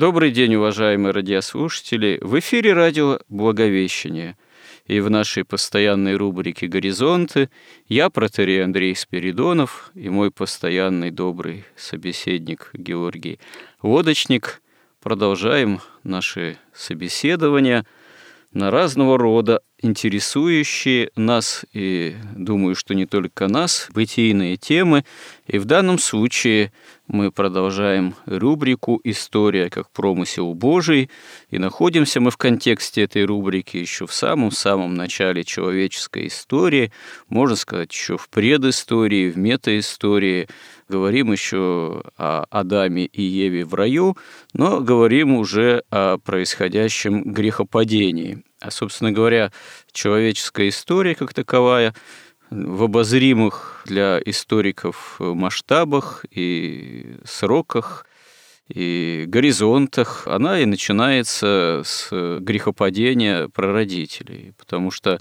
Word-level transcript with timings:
Добрый 0.00 0.30
день, 0.30 0.54
уважаемые 0.54 1.12
радиослушатели! 1.12 2.18
В 2.22 2.38
эфире 2.38 2.72
радио 2.72 3.18
«Благовещение». 3.28 4.38
И 4.86 4.98
в 4.98 5.10
нашей 5.10 5.44
постоянной 5.44 6.16
рубрике 6.16 6.68
«Горизонты» 6.68 7.50
я, 7.86 8.08
протерей 8.08 8.64
Андрей 8.64 8.96
Спиридонов, 8.96 9.90
и 9.94 10.08
мой 10.08 10.30
постоянный 10.30 11.10
добрый 11.10 11.66
собеседник 11.76 12.70
Георгий 12.72 13.40
Лодочник 13.82 14.62
продолжаем 15.02 15.80
наши 16.02 16.56
собеседования 16.72 17.84
на 18.54 18.70
разного 18.70 19.18
рода 19.18 19.60
интересующие 19.82 21.10
нас, 21.16 21.64
и 21.72 22.14
думаю, 22.36 22.74
что 22.74 22.94
не 22.94 23.06
только 23.06 23.48
нас, 23.48 23.88
бытийные 23.92 24.56
темы. 24.56 25.04
И 25.46 25.58
в 25.58 25.64
данном 25.64 25.98
случае 25.98 26.72
мы 27.06 27.32
продолжаем 27.32 28.14
рубрику 28.26 29.00
«История 29.02 29.68
как 29.68 29.90
промысел 29.90 30.54
Божий», 30.54 31.10
и 31.50 31.58
находимся 31.58 32.20
мы 32.20 32.30
в 32.30 32.36
контексте 32.36 33.02
этой 33.02 33.24
рубрики 33.24 33.76
еще 33.76 34.06
в 34.06 34.12
самом-самом 34.12 34.94
начале 34.94 35.42
человеческой 35.42 36.28
истории, 36.28 36.92
можно 37.28 37.56
сказать, 37.56 37.92
еще 37.92 38.16
в 38.16 38.28
предыстории, 38.28 39.30
в 39.30 39.38
метаистории, 39.38 40.48
говорим 40.88 41.32
еще 41.32 42.02
о 42.16 42.44
Адаме 42.50 43.06
и 43.06 43.22
Еве 43.22 43.64
в 43.64 43.74
раю, 43.74 44.16
но 44.52 44.80
говорим 44.80 45.34
уже 45.34 45.82
о 45.90 46.18
происходящем 46.18 47.32
грехопадении. 47.32 48.44
А, 48.60 48.70
собственно 48.70 49.12
говоря, 49.12 49.52
человеческая 49.92 50.68
история 50.68 51.14
как 51.14 51.34
таковая– 51.34 51.94
в 52.50 52.82
обозримых 52.82 53.82
для 53.86 54.20
историков 54.24 55.16
масштабах 55.20 56.24
и 56.30 57.16
сроках 57.24 58.06
и 58.68 59.24
горизонтах, 59.26 60.26
она 60.26 60.60
и 60.60 60.64
начинается 60.64 61.82
с 61.84 62.08
грехопадения 62.40 63.48
прародителей, 63.48 64.52
потому 64.58 64.90
что 64.90 65.20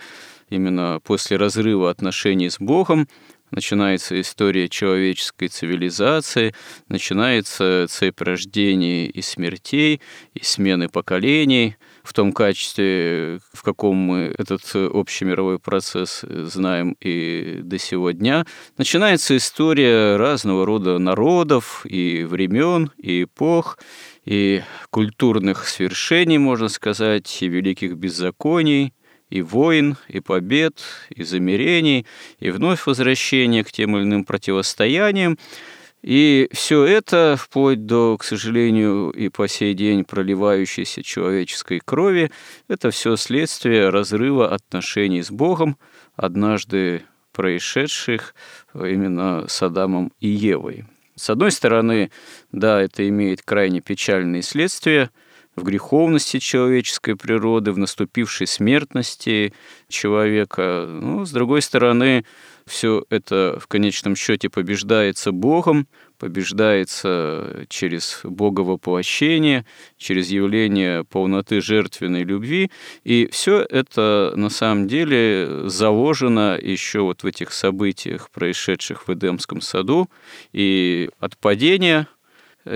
именно 0.50 1.00
после 1.04 1.38
разрыва 1.38 1.90
отношений 1.90 2.50
с 2.50 2.60
Богом 2.60 3.08
начинается 3.52 4.20
история 4.22 4.70
человеческой 4.70 5.48
цивилизации, 5.48 6.54
начинается 6.88 7.88
цепь 7.90 8.22
рождений 8.22 9.08
и 9.08 9.22
смертей, 9.22 10.02
и 10.34 10.44
смены 10.44 10.90
поколений– 10.90 11.76
в 12.10 12.14
том 12.14 12.34
качестве, 12.34 13.40
в 13.54 13.62
каком 13.62 13.96
мы 13.96 14.34
этот 14.36 14.64
общемировой 14.74 15.60
процесс 15.60 16.22
знаем 16.28 16.98
и 17.00 17.60
до 17.62 17.78
сего 17.78 18.10
дня, 18.10 18.48
начинается 18.80 19.38
история 19.38 20.16
разного 20.16 20.66
рода 20.66 20.98
народов 20.98 21.86
и 21.86 22.24
времен, 22.24 22.90
и 22.98 23.26
эпох, 23.26 23.78
и 24.26 24.64
культурных 24.90 25.68
свершений, 25.68 26.40
можно 26.40 26.68
сказать, 26.70 27.44
и 27.44 27.48
великих 27.48 27.94
беззаконий, 27.94 28.96
и 29.30 29.44
войн, 29.44 29.96
и 30.08 30.20
побед, 30.20 30.82
и 31.12 31.22
замерений, 31.22 32.08
и 32.40 32.50
вновь 32.50 32.88
возвращение 32.88 33.64
к 33.64 33.72
тем 33.72 33.96
или 33.96 34.04
иным 34.04 34.24
противостояниям. 34.24 35.38
И 36.02 36.48
все 36.54 36.86
это, 36.86 37.36
вплоть 37.38 37.86
до, 37.86 38.18
к 38.18 38.24
сожалению, 38.24 39.10
и 39.12 39.28
по 39.30 39.48
сей 39.48 39.74
день 39.74 40.06
проливающейся 40.06 41.04
человеческой 41.04 41.82
крови, 41.84 42.32
это 42.70 42.90
все 42.92 43.18
следствие 43.18 43.90
разрыва 43.90 44.54
отношений 44.54 45.22
с 45.22 45.30
Богом, 45.30 45.78
однажды 46.16 47.04
происшедших 47.34 48.34
именно 48.74 49.46
с 49.48 49.62
Адамом 49.62 50.14
и 50.20 50.30
Евой. 50.30 50.86
С 51.16 51.30
одной 51.30 51.52
стороны, 51.52 52.12
да, 52.54 52.82
это 52.82 53.08
имеет 53.08 53.42
крайне 53.42 53.82
печальные 53.82 54.42
следствия 54.42 55.12
в 55.56 55.64
греховности 55.64 56.40
человеческой 56.40 57.18
природы, 57.18 57.74
в 57.74 57.78
наступившей 57.78 58.48
смертности 58.48 59.54
человека. 59.90 60.86
Ну, 60.88 61.26
с 61.26 61.32
другой 61.32 61.62
стороны, 61.62 62.24
все 62.70 63.04
это 63.10 63.58
в 63.60 63.68
конечном 63.68 64.16
счете 64.16 64.50
побеждается 64.50 65.32
Богом, 65.32 65.88
побеждается 66.20 67.66
через 67.68 68.22
Боговоплощение, 68.24 69.66
через 69.98 70.30
явление 70.30 71.04
полноты 71.04 71.62
жертвенной 71.62 72.24
любви. 72.24 72.70
И 73.04 73.28
все 73.32 73.66
это 73.68 74.34
на 74.36 74.50
самом 74.50 74.88
деле 74.88 75.68
заложено 75.68 76.60
еще 76.62 77.02
вот 77.02 77.24
в 77.24 77.26
этих 77.26 77.52
событиях, 77.54 78.30
происшедших 78.30 79.08
в 79.08 79.14
Эдемском 79.14 79.62
саду, 79.62 80.08
и 80.54 81.10
от 81.20 81.38
падения 81.38 82.08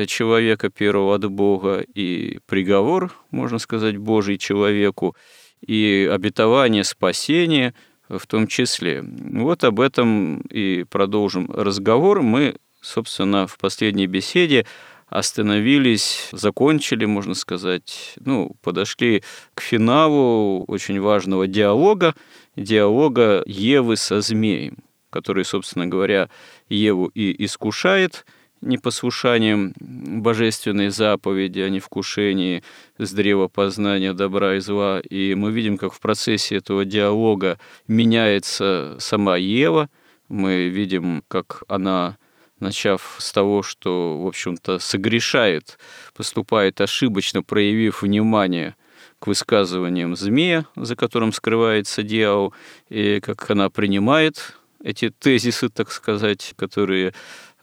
человека 0.08 0.70
первого 0.70 1.16
от 1.16 1.30
Бога, 1.30 1.86
и 1.94 2.40
приговор, 2.48 3.14
можно 3.30 3.60
сказать, 3.60 3.98
Божий 3.98 4.40
человеку, 4.40 5.16
и 5.66 6.10
обетование 6.12 6.84
спасения– 6.84 7.76
в 8.10 8.26
том 8.28 8.48
числе. 8.48 9.04
Вот 9.04 9.64
об 9.64 9.80
этом 9.80 10.42
и 10.42 10.84
продолжим 10.84 11.50
разговор. 11.52 12.22
Мы, 12.22 12.56
собственно, 12.82 13.48
в 13.48 13.58
последней 13.58 14.08
беседе 14.08 14.66
остановились, 15.08 16.30
закончили, 16.32 17.06
можно 17.06 17.36
сказать, 17.36 18.16
ну, 18.20 18.56
подошли 18.62 19.24
к 19.54 19.62
финалу 19.62 20.64
очень 20.66 21.00
важного 21.00 21.48
диалога, 21.48 22.16
диалога 22.56 23.44
Евы 23.46 23.96
со 23.96 24.22
змеем, 24.22 24.78
который, 25.10 25.46
собственно 25.46 25.86
говоря, 25.86 26.30
Еву 26.70 27.08
и 27.08 27.46
искушает– 27.46 28.26
непослушанием 28.64 29.74
божественной 29.80 30.90
заповеди 30.90 31.60
о 31.60 31.70
невкушении 31.70 32.64
с 32.98 33.12
древа 33.12 33.48
познания 33.48 34.14
добра 34.14 34.56
и 34.56 34.60
зла. 34.60 35.00
И 35.00 35.36
мы 35.36 35.52
видим, 35.52 35.78
как 35.78 35.94
в 35.94 36.00
процессе 36.00 36.56
этого 36.56 36.86
диалога 36.86 37.60
меняется 37.88 38.96
сама 39.00 39.38
Ева. 39.38 39.90
Мы 40.30 40.70
видим, 40.70 41.24
как 41.28 41.64
она 41.68 42.18
начав 42.60 43.18
с 43.20 43.32
того, 43.32 43.62
что, 43.62 44.22
в 44.22 44.28
общем-то, 44.28 44.80
согрешает, 44.80 45.78
поступает 46.16 46.82
ошибочно, 46.82 47.44
проявив 47.44 48.02
внимание 48.02 48.76
к 49.20 49.28
высказываниям 49.28 50.16
змея, 50.16 50.66
за 50.76 50.96
которым 50.96 51.32
скрывается 51.32 52.04
дьявол, 52.04 52.54
и 52.90 53.20
как 53.22 53.50
она 53.52 53.70
принимает 53.70 54.56
эти 54.84 55.10
тезисы, 55.10 55.70
так 55.70 55.92
сказать, 55.92 56.54
которые 56.58 57.14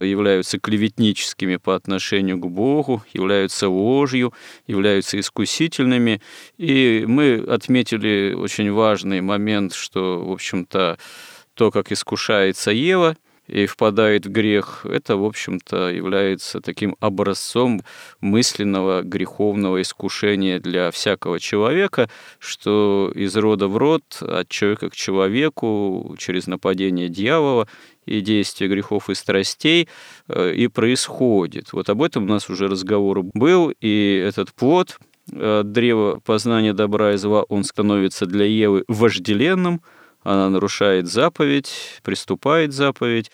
являются 0.00 0.59
клеветническими 0.59 1.56
по 1.56 1.75
отношению 1.75 2.38
к 2.38 2.47
Богу, 2.47 3.03
являются 3.12 3.69
ложью, 3.69 4.33
являются 4.66 5.19
искусительными. 5.19 6.20
И 6.58 7.05
мы 7.06 7.44
отметили 7.49 8.35
очень 8.35 8.73
важный 8.73 9.20
момент, 9.20 9.75
что, 9.75 10.25
в 10.25 10.32
общем-то, 10.32 10.99
то, 11.55 11.70
как 11.70 11.93
искушается 11.93 12.70
Ева– 12.70 13.17
и 13.50 13.67
впадает 13.67 14.26
в 14.26 14.31
грех, 14.31 14.87
это, 14.88 15.17
в 15.17 15.25
общем-то, 15.25 15.91
является 15.91 16.61
таким 16.61 16.97
образцом 17.00 17.82
мысленного 18.20 19.02
греховного 19.02 19.82
искушения 19.82 20.61
для 20.61 20.91
всякого 20.93 21.41
человека, 21.41 22.08
что 22.38 23.11
из 23.14 23.37
рода 23.37 23.67
в 23.67 23.76
род, 23.76 24.02
от 24.20 24.49
человека 24.49 24.91
к 24.91 24.94
человеку, 24.94 26.14
через 26.19 26.47
нападение 26.47 27.08
дьявола 27.08 27.67
и 28.06 28.20
действия 28.20 28.69
грехов 28.69 29.11
и 29.11 29.14
страстей 29.14 29.88
э, 30.29 30.55
и 30.55 30.69
происходит. 30.69 31.73
Вот 31.73 31.91
об 31.91 32.02
этом 32.02 32.25
у 32.25 32.29
нас 32.29 32.49
уже 32.50 32.69
разговор 32.69 33.23
был, 33.35 33.73
и 33.81 34.25
этот 34.25 34.52
плод 34.55 34.99
э, 35.32 35.62
древа 35.64 36.20
познания 36.25 36.73
добра 36.73 37.14
и 37.14 37.17
зла, 37.17 37.43
он 37.43 37.64
становится 37.64 38.26
для 38.26 38.44
Евы 38.44 38.85
вожделенным, 38.87 39.82
она 40.22 40.50
нарушает 40.50 41.06
заповедь, 41.06 42.00
приступает 42.02 42.72
заповедь 42.72 43.31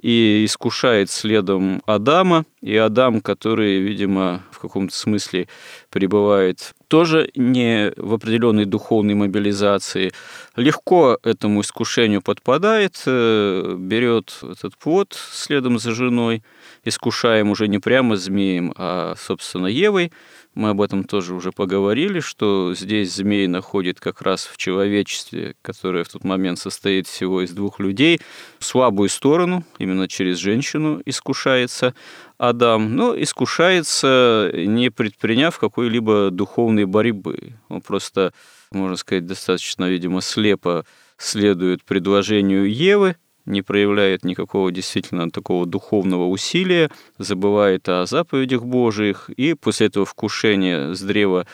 и 0.00 0.44
искушает 0.44 1.10
следом 1.10 1.82
Адама. 1.86 2.44
И 2.62 2.76
Адам, 2.76 3.20
который, 3.20 3.80
видимо, 3.80 4.42
в 4.50 4.58
каком-то 4.58 4.94
смысле 4.94 5.48
пребывает 5.90 6.72
тоже 6.88 7.30
не 7.34 7.92
в 7.96 8.14
определенной 8.14 8.64
духовной 8.64 9.14
мобилизации, 9.14 10.12
легко 10.56 11.18
этому 11.22 11.60
искушению 11.60 12.22
подпадает, 12.22 13.02
э, 13.06 13.76
берет 13.78 14.38
этот 14.42 14.76
плод 14.76 15.14
следом 15.14 15.78
за 15.78 15.92
женой, 15.92 16.42
искушаем 16.84 17.50
уже 17.50 17.68
не 17.68 17.78
прямо 17.78 18.16
змеем, 18.16 18.72
а, 18.76 19.14
собственно, 19.16 19.66
Евой. 19.66 20.12
Мы 20.54 20.70
об 20.70 20.80
этом 20.80 21.04
тоже 21.04 21.34
уже 21.34 21.52
поговорили, 21.52 22.18
что 22.18 22.74
здесь 22.74 23.14
змей 23.14 23.46
находит 23.46 24.00
как 24.00 24.20
раз 24.20 24.46
в 24.46 24.56
человечестве, 24.56 25.54
которое 25.62 26.02
в 26.02 26.08
тот 26.08 26.24
момент 26.24 26.58
состоит 26.58 27.06
всего 27.06 27.42
из 27.42 27.52
двух 27.52 27.78
людей, 27.78 28.20
слабую 28.58 29.08
сторону, 29.08 29.64
именно 29.78 30.08
через 30.08 30.38
женщину 30.38 31.00
искушается, 31.06 31.94
Адам, 32.36 32.96
но 32.96 33.14
искушается, 33.20 34.50
не 34.52 34.90
предприняв 34.90 35.56
какой-либо 35.56 36.30
духовной 36.30 36.84
борьбы. 36.84 37.54
Он 37.68 37.80
просто, 37.80 38.32
можно 38.72 38.96
сказать, 38.96 39.26
достаточно, 39.26 39.88
видимо, 39.88 40.20
слепо 40.20 40.84
следует 41.16 41.84
предложению 41.84 42.68
Евы, 42.68 43.16
не 43.46 43.62
проявляет 43.62 44.24
никакого 44.24 44.70
действительно 44.72 45.30
такого 45.30 45.66
духовного 45.66 46.26
усилия, 46.26 46.90
забывает 47.18 47.88
о 47.88 48.06
заповедях 48.06 48.64
Божиих, 48.64 49.30
и 49.30 49.54
после 49.54 49.88
этого 49.88 50.06
вкушения 50.06 50.94
с 50.94 51.00
древа 51.00 51.46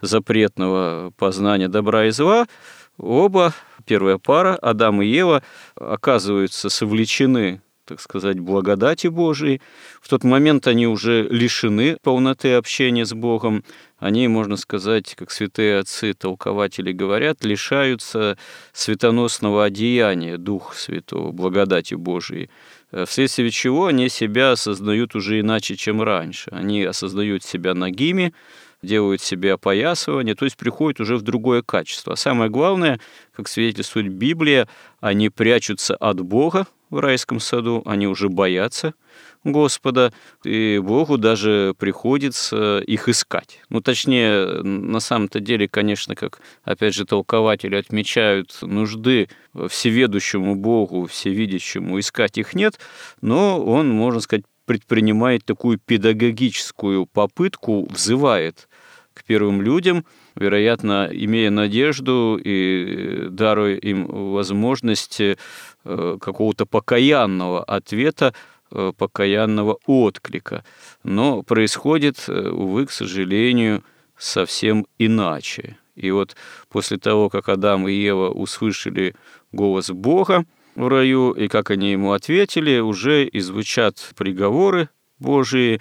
запретного 0.00 1.12
познания 1.16 1.68
добра 1.68 2.06
и 2.06 2.10
зла, 2.10 2.46
оба, 2.98 3.52
первая 3.86 4.18
пара, 4.18 4.56
Адам 4.56 5.02
и 5.02 5.06
Ева, 5.06 5.42
оказываются 5.76 6.68
совлечены 6.70 7.60
так 7.90 8.00
сказать, 8.00 8.38
благодати 8.38 9.08
Божией. 9.08 9.60
В 10.00 10.08
тот 10.08 10.22
момент 10.22 10.68
они 10.68 10.86
уже 10.86 11.26
лишены 11.28 11.96
полноты 12.04 12.52
общения 12.54 13.04
с 13.04 13.12
Богом. 13.12 13.64
Они, 13.98 14.28
можно 14.28 14.56
сказать, 14.56 15.16
как 15.16 15.32
святые 15.32 15.80
отцы, 15.80 16.14
толкователи 16.14 16.92
говорят, 16.92 17.44
лишаются 17.44 18.38
светоносного 18.72 19.64
одеяния 19.64 20.38
Духа 20.38 20.76
Святого, 20.76 21.32
благодати 21.32 21.94
Божией. 21.94 22.48
Вследствие 23.06 23.50
чего 23.50 23.86
они 23.86 24.08
себя 24.08 24.52
осознают 24.52 25.16
уже 25.16 25.40
иначе, 25.40 25.74
чем 25.74 26.00
раньше. 26.00 26.50
Они 26.52 26.84
осознают 26.84 27.42
себя 27.42 27.74
нагими, 27.74 28.32
делают 28.82 29.20
себе 29.20 29.54
опоясывание, 29.54 30.36
то 30.36 30.44
есть 30.44 30.56
приходят 30.56 31.00
уже 31.00 31.16
в 31.16 31.22
другое 31.22 31.62
качество. 31.62 32.12
А 32.12 32.16
самое 32.16 32.50
главное, 32.50 33.00
как 33.32 33.48
свидетельствует 33.48 34.12
Библия, 34.12 34.68
они 35.00 35.28
прячутся 35.28 35.96
от 35.96 36.20
Бога, 36.20 36.68
в 36.90 36.98
райском 36.98 37.40
саду, 37.40 37.82
они 37.86 38.06
уже 38.06 38.28
боятся 38.28 38.94
Господа, 39.42 40.12
и 40.44 40.78
Богу 40.82 41.16
даже 41.16 41.74
приходится 41.78 42.78
их 42.80 43.08
искать. 43.08 43.60
Ну, 43.70 43.80
точнее, 43.80 44.62
на 44.62 45.00
самом-то 45.00 45.40
деле, 45.40 45.68
конечно, 45.68 46.14
как, 46.14 46.40
опять 46.62 46.94
же, 46.94 47.06
толкователи 47.06 47.76
отмечают, 47.76 48.58
нужды 48.60 49.28
всеведущему 49.68 50.56
Богу, 50.56 51.06
всевидящему 51.06 51.98
искать 51.98 52.36
их 52.38 52.54
нет, 52.54 52.78
но 53.22 53.64
он, 53.64 53.88
можно 53.88 54.20
сказать, 54.20 54.44
предпринимает 54.66 55.44
такую 55.44 55.78
педагогическую 55.78 57.06
попытку, 57.06 57.86
взывает 57.90 58.68
к 59.14 59.24
первым 59.24 59.62
людям, 59.62 60.04
вероятно, 60.34 61.08
имея 61.10 61.50
надежду 61.50 62.40
и 62.42 63.28
даруя 63.30 63.76
им 63.76 64.06
возможность 64.06 65.20
Э, 65.82 66.18
какого-то 66.20 66.66
покаянного 66.66 67.64
ответа, 67.64 68.34
э, 68.70 68.92
покаянного 68.98 69.78
отклика. 69.86 70.62
Но 71.04 71.42
происходит, 71.42 72.24
э, 72.28 72.50
увы, 72.50 72.84
к 72.84 72.90
сожалению, 72.90 73.82
совсем 74.18 74.86
иначе. 74.98 75.78
И 75.96 76.10
вот 76.10 76.36
после 76.68 76.98
того, 76.98 77.30
как 77.30 77.48
Адам 77.48 77.88
и 77.88 77.94
Ева 77.94 78.28
услышали 78.28 79.14
голос 79.52 79.90
Бога 79.90 80.44
в 80.74 80.86
раю, 80.86 81.32
и 81.32 81.48
как 81.48 81.70
они 81.70 81.92
ему 81.92 82.12
ответили, 82.12 82.78
уже 82.78 83.24
и 83.24 83.40
звучат 83.40 84.12
приговоры 84.16 84.90
Божии, 85.18 85.80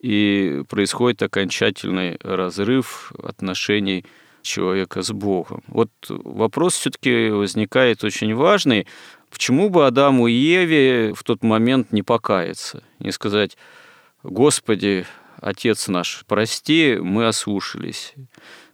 и 0.00 0.62
происходит 0.68 1.22
окончательный 1.22 2.18
разрыв 2.22 3.12
отношений 3.22 4.04
человека 4.42 5.02
с 5.02 5.12
Богом. 5.12 5.62
Вот 5.66 5.90
вопрос 6.08 6.74
все-таки 6.74 7.28
возникает 7.28 8.02
очень 8.04 8.34
важный, 8.34 8.86
Почему 9.30 9.70
бы 9.70 9.86
Адаму 9.86 10.26
и 10.26 10.32
Еве 10.32 11.14
в 11.14 11.22
тот 11.22 11.42
момент 11.42 11.92
не 11.92 12.02
покаяться, 12.02 12.82
не 12.98 13.12
сказать, 13.12 13.56
Господи, 14.22 15.06
Отец 15.40 15.88
наш, 15.88 16.24
прости, 16.26 16.98
мы 17.00 17.26
ослушались. 17.26 18.12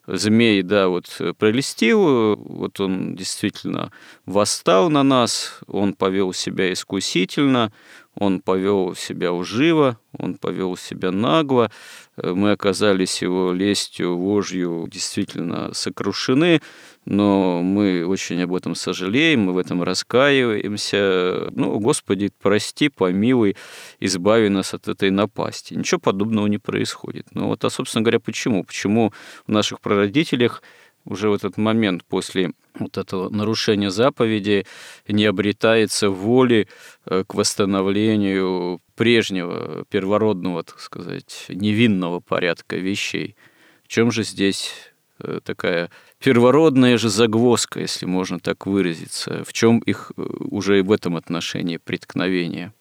Змей, 0.08 0.62
да, 0.62 0.88
вот 0.88 1.20
пролистил, 1.38 2.36
вот 2.36 2.80
он 2.80 3.14
действительно 3.14 3.92
восстал 4.24 4.88
на 4.88 5.02
нас, 5.02 5.60
он 5.66 5.94
повел 5.94 6.32
себя 6.32 6.72
искусительно, 6.72 7.72
он 8.18 8.40
повел 8.40 8.94
себя 8.94 9.32
уживо, 9.32 9.98
он 10.18 10.34
повел 10.34 10.76
себя 10.76 11.10
нагло, 11.10 11.70
мы 12.16 12.52
оказались 12.52 13.20
его 13.20 13.52
лестью, 13.52 14.16
ложью 14.16 14.88
действительно 14.90 15.74
сокрушены, 15.74 16.62
но 17.04 17.62
мы 17.62 18.04
очень 18.06 18.42
об 18.42 18.54
этом 18.54 18.74
сожалеем, 18.74 19.42
мы 19.42 19.52
в 19.52 19.58
этом 19.58 19.82
раскаиваемся. 19.82 21.48
Ну, 21.52 21.78
Господи, 21.78 22.30
прости, 22.40 22.88
помилуй, 22.88 23.56
избави 24.00 24.48
нас 24.48 24.74
от 24.74 24.88
этой 24.88 25.10
напасти. 25.10 25.74
Ничего 25.74 26.00
подобного 26.00 26.46
не 26.46 26.58
происходит. 26.58 27.26
Ну 27.32 27.48
вот, 27.48 27.64
а, 27.64 27.70
собственно 27.70 28.02
говоря, 28.02 28.18
почему? 28.18 28.64
Почему 28.64 29.12
в 29.46 29.52
наших 29.52 29.80
прародителях 29.80 30.62
уже 31.06 31.30
в 31.30 31.34
этот 31.34 31.56
момент 31.56 32.04
после 32.04 32.52
вот 32.78 32.98
этого 32.98 33.30
нарушения 33.30 33.90
заповеди 33.90 34.66
не 35.08 35.24
обретается 35.24 36.10
воли 36.10 36.68
э, 37.06 37.24
к 37.26 37.34
восстановлению 37.34 38.80
прежнего 38.94 39.84
первородного, 39.88 40.62
так 40.62 40.80
сказать, 40.80 41.46
невинного 41.48 42.20
порядка 42.20 42.76
вещей. 42.76 43.36
В 43.84 43.88
чем 43.88 44.10
же 44.10 44.24
здесь 44.24 44.72
э, 45.20 45.40
такая 45.42 45.90
первородная 46.18 46.98
же 46.98 47.08
загвоздка, 47.08 47.80
если 47.80 48.06
можно 48.06 48.38
так 48.38 48.66
выразиться. 48.66 49.44
В 49.44 49.52
чем 49.52 49.78
их 49.78 50.12
э, 50.16 50.22
уже 50.22 50.80
и 50.80 50.82
в 50.82 50.92
этом 50.92 51.16
отношении 51.16 51.78
преткновение? 51.78 52.72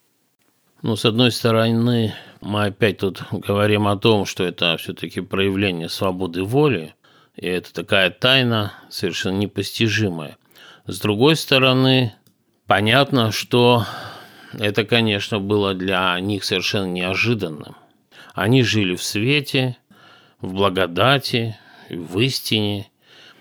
Ну, 0.82 0.94
с 0.94 1.04
одной 1.04 1.32
стороны, 1.32 2.14
мы 2.40 2.66
опять 2.66 2.98
тут 2.98 3.22
говорим 3.32 3.88
о 3.88 3.96
том, 3.96 4.26
что 4.26 4.44
это 4.44 4.76
все-таки 4.76 5.20
проявление 5.20 5.88
свободы 5.88 6.42
воли, 6.42 6.94
и 7.36 7.46
это 7.46 7.72
такая 7.72 8.10
тайна 8.10 8.72
совершенно 8.88 9.36
непостижимая. 9.36 10.36
С 10.86 11.00
другой 11.00 11.36
стороны, 11.36 12.14
понятно, 12.66 13.32
что 13.32 13.84
это, 14.52 14.84
конечно, 14.84 15.38
было 15.38 15.74
для 15.74 16.18
них 16.20 16.44
совершенно 16.44 16.86
неожиданным. 16.86 17.76
Они 18.34 18.62
жили 18.62 18.94
в 18.94 19.02
свете, 19.02 19.76
в 20.40 20.52
благодати, 20.52 21.58
в 21.90 22.18
истине, 22.20 22.90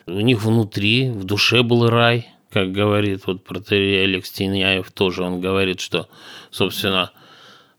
у 0.07 0.19
них 0.19 0.43
внутри, 0.43 1.09
в 1.09 1.23
душе 1.23 1.63
был 1.63 1.89
рай, 1.89 2.29
как 2.51 2.71
говорит 2.71 3.25
вот 3.25 3.43
протерей 3.43 4.03
Алекс 4.03 4.29
Тиньяев, 4.31 4.91
тоже 4.91 5.23
он 5.23 5.41
говорит, 5.41 5.79
что, 5.79 6.07
собственно, 6.51 7.11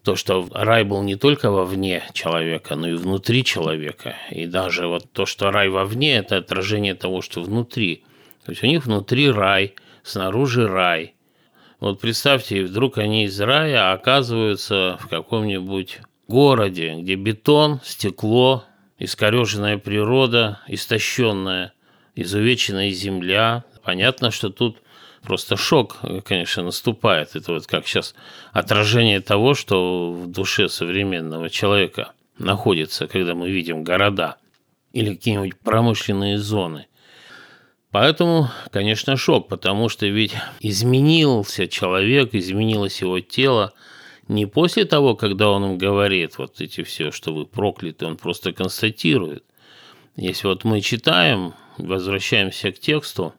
то, 0.06 0.14
что 0.14 0.48
рай 0.52 0.84
был 0.84 1.02
не 1.02 1.16
только 1.16 1.50
вовне 1.50 2.04
человека, 2.12 2.76
но 2.76 2.88
и 2.88 2.94
внутри 2.94 3.42
человека. 3.42 4.14
И 4.30 4.46
даже 4.46 4.86
вот 4.86 5.10
то, 5.10 5.26
что 5.26 5.50
рай 5.50 5.68
вовне, 5.68 6.18
это 6.18 6.36
отражение 6.36 6.94
того, 6.94 7.22
что 7.22 7.42
внутри. 7.42 8.04
То 8.44 8.52
есть 8.52 8.62
у 8.62 8.68
них 8.68 8.86
внутри 8.86 9.28
рай, 9.28 9.74
снаружи 10.04 10.68
рай. 10.68 11.16
Вот 11.80 12.00
представьте, 12.00 12.62
вдруг 12.62 12.98
они 12.98 13.24
из 13.24 13.40
рая 13.40 13.92
оказываются 13.92 14.96
в 15.00 15.08
каком-нибудь 15.08 15.98
городе, 16.28 16.94
где 17.00 17.16
бетон, 17.16 17.80
стекло, 17.82 18.62
искореженная 19.00 19.76
природа, 19.76 20.60
истощенная 20.68 21.72
изувеченная 22.14 22.90
земля. 22.90 23.64
Понятно, 23.82 24.30
что 24.30 24.50
тут 24.50 24.78
просто 25.26 25.56
шок, 25.56 25.98
конечно, 26.24 26.62
наступает. 26.62 27.36
Это 27.36 27.52
вот 27.52 27.66
как 27.66 27.86
сейчас 27.86 28.14
отражение 28.52 29.20
того, 29.20 29.54
что 29.54 30.12
в 30.12 30.26
душе 30.28 30.68
современного 30.68 31.50
человека 31.50 32.12
находится, 32.38 33.06
когда 33.06 33.34
мы 33.34 33.50
видим 33.50 33.84
города 33.84 34.36
или 34.92 35.14
какие-нибудь 35.14 35.58
промышленные 35.58 36.38
зоны. 36.38 36.86
Поэтому, 37.90 38.50
конечно, 38.70 39.16
шок, 39.16 39.48
потому 39.48 39.88
что 39.88 40.06
ведь 40.06 40.34
изменился 40.60 41.66
человек, 41.66 42.34
изменилось 42.34 43.00
его 43.00 43.20
тело 43.20 43.72
не 44.28 44.46
после 44.46 44.84
того, 44.84 45.14
когда 45.14 45.50
он 45.50 45.64
им 45.64 45.78
говорит 45.78 46.38
вот 46.38 46.60
эти 46.60 46.82
все, 46.82 47.10
что 47.10 47.32
вы 47.32 47.46
прокляты, 47.46 48.06
он 48.06 48.16
просто 48.16 48.52
констатирует. 48.52 49.44
Если 50.16 50.46
вот 50.46 50.64
мы 50.64 50.80
читаем 50.80 51.54
возвращаемся 51.78 52.72
к 52.72 52.78
тексту, 52.78 53.34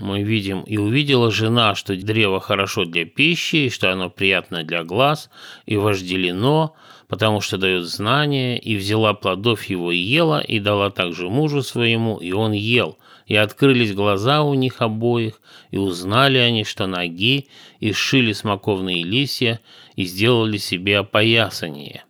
мы 0.00 0.22
видим, 0.22 0.62
и 0.62 0.76
увидела 0.76 1.30
жена, 1.30 1.74
что 1.74 1.96
древо 1.96 2.40
хорошо 2.40 2.84
для 2.84 3.04
пищи, 3.04 3.68
что 3.68 3.92
оно 3.92 4.10
приятно 4.10 4.64
для 4.64 4.82
глаз, 4.82 5.30
и 5.66 5.76
вожделено, 5.76 6.72
потому 7.08 7.40
что 7.40 7.58
дает 7.58 7.84
знание, 7.84 8.58
и 8.58 8.76
взяла 8.76 9.14
плодов 9.14 9.64
его 9.64 9.92
и 9.92 9.98
ела, 9.98 10.40
и 10.40 10.58
дала 10.58 10.90
также 10.90 11.28
мужу 11.28 11.62
своему, 11.62 12.16
и 12.18 12.32
он 12.32 12.52
ел. 12.52 12.98
И 13.26 13.36
открылись 13.36 13.94
глаза 13.94 14.42
у 14.42 14.54
них 14.54 14.80
обоих, 14.80 15.40
и 15.70 15.76
узнали 15.76 16.38
они, 16.38 16.64
что 16.64 16.86
ноги, 16.86 17.48
и 17.78 17.92
сшили 17.92 18.32
смоковные 18.32 19.04
листья, 19.04 19.60
и 19.96 20.04
сделали 20.04 20.56
себе 20.56 20.98
опоясание. 20.98 22.04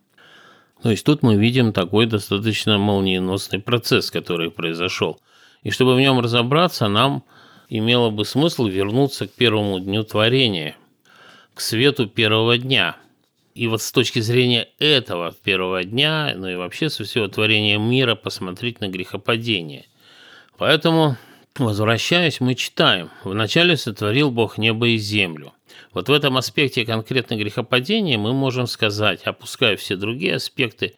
То 0.81 0.89
есть 0.89 1.05
тут 1.05 1.21
мы 1.21 1.35
видим 1.35 1.73
такой 1.73 2.07
достаточно 2.07 2.77
молниеносный 2.77 3.59
процесс, 3.59 4.09
который 4.09 4.49
произошел. 4.49 5.19
И 5.63 5.69
чтобы 5.69 5.95
в 5.95 5.99
нем 5.99 6.19
разобраться, 6.19 6.87
нам 6.87 7.23
имело 7.71 8.09
бы 8.09 8.25
смысл 8.25 8.67
вернуться 8.67 9.27
к 9.27 9.31
первому 9.31 9.79
дню 9.79 10.03
творения, 10.03 10.75
к 11.53 11.61
свету 11.61 12.05
первого 12.05 12.57
дня. 12.57 12.97
И 13.55 13.67
вот 13.67 13.81
с 13.81 13.91
точки 13.93 14.19
зрения 14.19 14.67
этого 14.77 15.33
первого 15.43 15.83
дня, 15.83 16.33
ну 16.35 16.49
и 16.49 16.55
вообще 16.55 16.89
со 16.89 17.05
всего 17.05 17.27
творения 17.29 17.77
мира, 17.77 18.15
посмотреть 18.15 18.81
на 18.81 18.89
грехопадение. 18.89 19.85
Поэтому, 20.57 21.15
возвращаясь, 21.57 22.41
мы 22.41 22.55
читаем. 22.55 23.09
«Вначале 23.23 23.77
сотворил 23.77 24.31
Бог 24.31 24.57
небо 24.57 24.89
и 24.89 24.97
землю». 24.97 25.53
Вот 25.93 26.09
в 26.09 26.11
этом 26.11 26.37
аспекте 26.37 26.85
конкретно 26.85 27.35
грехопадения 27.35 28.17
мы 28.17 28.33
можем 28.33 28.67
сказать, 28.67 29.23
опуская 29.23 29.77
все 29.77 29.95
другие 29.95 30.35
аспекты, 30.35 30.95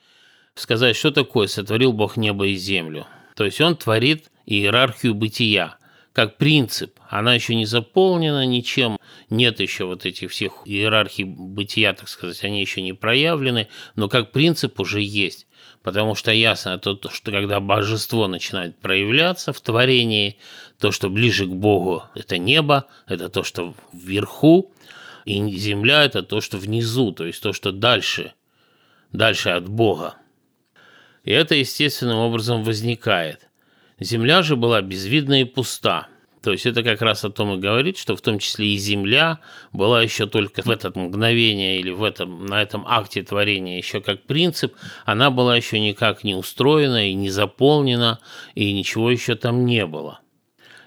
сказать, 0.56 0.96
что 0.96 1.12
такое 1.12 1.48
сотворил 1.48 1.94
Бог 1.94 2.18
небо 2.18 2.48
и 2.48 2.56
землю. 2.56 3.06
То 3.36 3.46
есть 3.46 3.62
он 3.62 3.76
творит 3.76 4.32
иерархию 4.46 5.14
бытия, 5.14 5.78
как 6.14 6.38
принцип. 6.38 7.00
Она 7.10 7.34
еще 7.34 7.56
не 7.56 7.66
заполнена 7.66 8.46
ничем, 8.46 9.00
нет 9.30 9.60
еще 9.60 9.86
вот 9.86 10.06
этих 10.06 10.32
всех 10.32 10.62
иерархий 10.66 11.24
бытия, 11.24 11.94
так 11.94 12.08
сказать, 12.08 12.44
они 12.44 12.62
еще 12.62 12.82
не 12.82 12.94
проявлены, 12.94 13.68
но 13.96 14.08
как 14.08 14.32
принцип 14.32 14.80
уже 14.80 15.02
есть. 15.02 15.48
Потому 15.82 16.16
что 16.16 16.32
ясно, 16.32 16.78
то, 16.78 16.98
что 17.10 17.32
когда 17.32 17.60
божество 17.60 18.28
начинает 18.28 18.78
проявляться 18.78 19.52
в 19.52 19.60
творении, 19.60 20.38
то, 20.80 20.92
что 20.92 21.10
ближе 21.10 21.46
к 21.46 21.50
Богу, 21.50 22.04
это 22.16 22.38
небо, 22.38 22.88
это 23.08 23.28
то, 23.30 23.44
что 23.44 23.74
вверху, 23.92 24.72
и 25.26 25.42
земля– 25.58 26.04
это 26.06 26.22
то, 26.22 26.42
что 26.42 26.58
внизу, 26.58 27.12
то 27.12 27.26
есть 27.26 27.42
то, 27.42 27.54
что 27.54 27.72
дальше, 27.72 28.34
дальше 29.12 29.50
от 29.50 29.68
Бога. 29.68 30.16
И 31.24 31.32
это 31.32 31.56
естественным 31.56 32.18
образом 32.18 32.64
возникает– 32.64 33.50
Земля 34.00 34.42
же 34.44 34.56
была 34.56 34.82
безвидна 34.82 35.42
и 35.42 35.46
пуста. 35.46 36.08
То 36.44 36.52
есть 36.52 36.66
это 36.66 36.84
как 36.84 37.02
раз 37.02 37.24
о 37.24 37.30
том 37.30 37.54
и 37.54 37.58
говорит, 37.58 37.98
что 37.98 38.18
в 38.18 38.22
том 38.22 38.38
числе 38.38 38.68
и 38.74 38.78
Земля 38.78 39.40
была 39.72 40.02
еще 40.04 40.28
только 40.28 40.62
в 40.62 40.70
это 40.70 40.92
мгновение 40.94 41.80
или 41.80 41.90
в 41.90 42.04
этом, 42.04 42.46
на 42.46 42.62
этом 42.62 42.84
акте 42.86 43.24
творения 43.24 43.78
еще 43.78 44.02
как 44.02 44.24
принцип, 44.24 44.76
она 45.06 45.32
была 45.32 45.56
еще 45.56 45.80
никак 45.80 46.26
не 46.26 46.36
устроена 46.36 47.10
и 47.10 47.14
не 47.14 47.30
заполнена, 47.30 48.20
и 48.56 48.74
ничего 48.74 49.10
еще 49.10 49.36
там 49.36 49.66
не 49.66 49.86
было. 49.86 50.20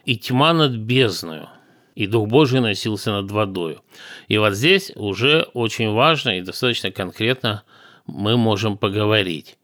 И 0.04 0.18
тьма 0.18 0.52
над 0.52 0.72
бездною, 0.72 1.48
и 1.94 2.06
Дух 2.06 2.28
Божий 2.28 2.60
носился 2.60 3.12
над 3.12 3.30
водою. 3.30 3.80
И 4.28 4.36
вот 4.36 4.52
здесь 4.52 4.92
уже 4.94 5.48
очень 5.54 5.90
важно 5.90 6.38
и 6.38 6.42
достаточно 6.42 6.90
конкретно 6.90 7.62
мы 8.06 8.36
можем 8.36 8.76
поговорить. 8.76 9.56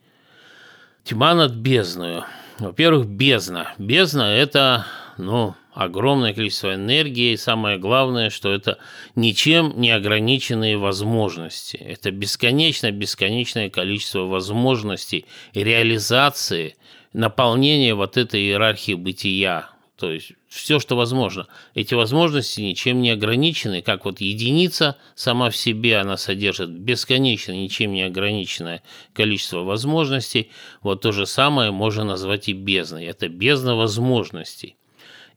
Тьма 1.05 1.35
над 1.35 1.53
бездною– 1.53 2.25
во-первых, 2.69 3.07
бездна. 3.07 3.75
Бездна– 3.79 4.23
это, 4.35 4.87
ну, 5.19 5.55
огромное 5.75 6.35
количество 6.35 6.75
энергии, 6.75 7.33
и 7.33 7.37
самое 7.37 7.79
главное, 7.79 8.31
что 8.31 8.53
это 8.53 8.79
ничем 9.17 9.73
не 9.77 9.91
ограниченные 9.91 10.77
возможности. 10.77 11.77
Это 11.77 12.11
бесконечно-бесконечное 12.11 13.71
количество 13.71 14.21
возможностей 14.21 15.27
реализации, 15.55 16.77
наполнения 17.13 17.95
вот 17.95 18.17
этой 18.17 18.41
иерархии 18.41 18.95
бытия, 18.95 19.72
то 19.97 20.11
есть 20.11 20.33
все, 20.49 20.81
что 20.81 20.97
возможно. 20.97 21.47
Эти 21.75 21.95
возможности 21.95 22.61
ничем 22.61 23.01
не 23.03 23.11
ограничены, 23.11 23.83
как 23.83 24.05
вот 24.05 24.21
единица 24.21 24.97
сама 25.15 25.51
в 25.51 25.57
себе, 25.57 25.99
она 25.99 26.17
содержит 26.17 26.71
бесконечно, 26.71 27.53
ничем 27.53 27.93
не 27.93 28.03
ограниченное 28.03 28.83
количество 29.13 29.61
возможностей. 29.61 30.51
Вот 30.83 31.03
то 31.03 31.13
же 31.13 31.27
самое 31.27 31.71
можно 31.71 32.05
назвать 32.05 32.49
и 32.49 32.53
бездной. 32.53 33.05
Это 33.05 33.29
бездна 33.29 33.77
возможностей. 33.77 34.77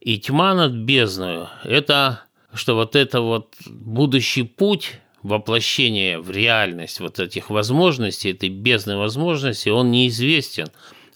И 0.00 0.18
тьма 0.18 0.54
над 0.54 0.72
бездною– 0.72 1.48
это 1.64 2.22
что 2.54 2.74
вот 2.74 2.96
это 2.96 3.20
вот 3.20 3.54
будущий 3.66 4.42
путь 4.42 4.92
воплощения 5.22 6.18
в 6.18 6.30
реальность 6.30 7.00
вот 7.00 7.18
этих 7.20 7.50
возможностей, 7.50 8.30
этой 8.30 8.48
бездны 8.48 8.96
возможностей, 8.96 9.70
он 9.70 9.90
неизвестен, 9.90 10.68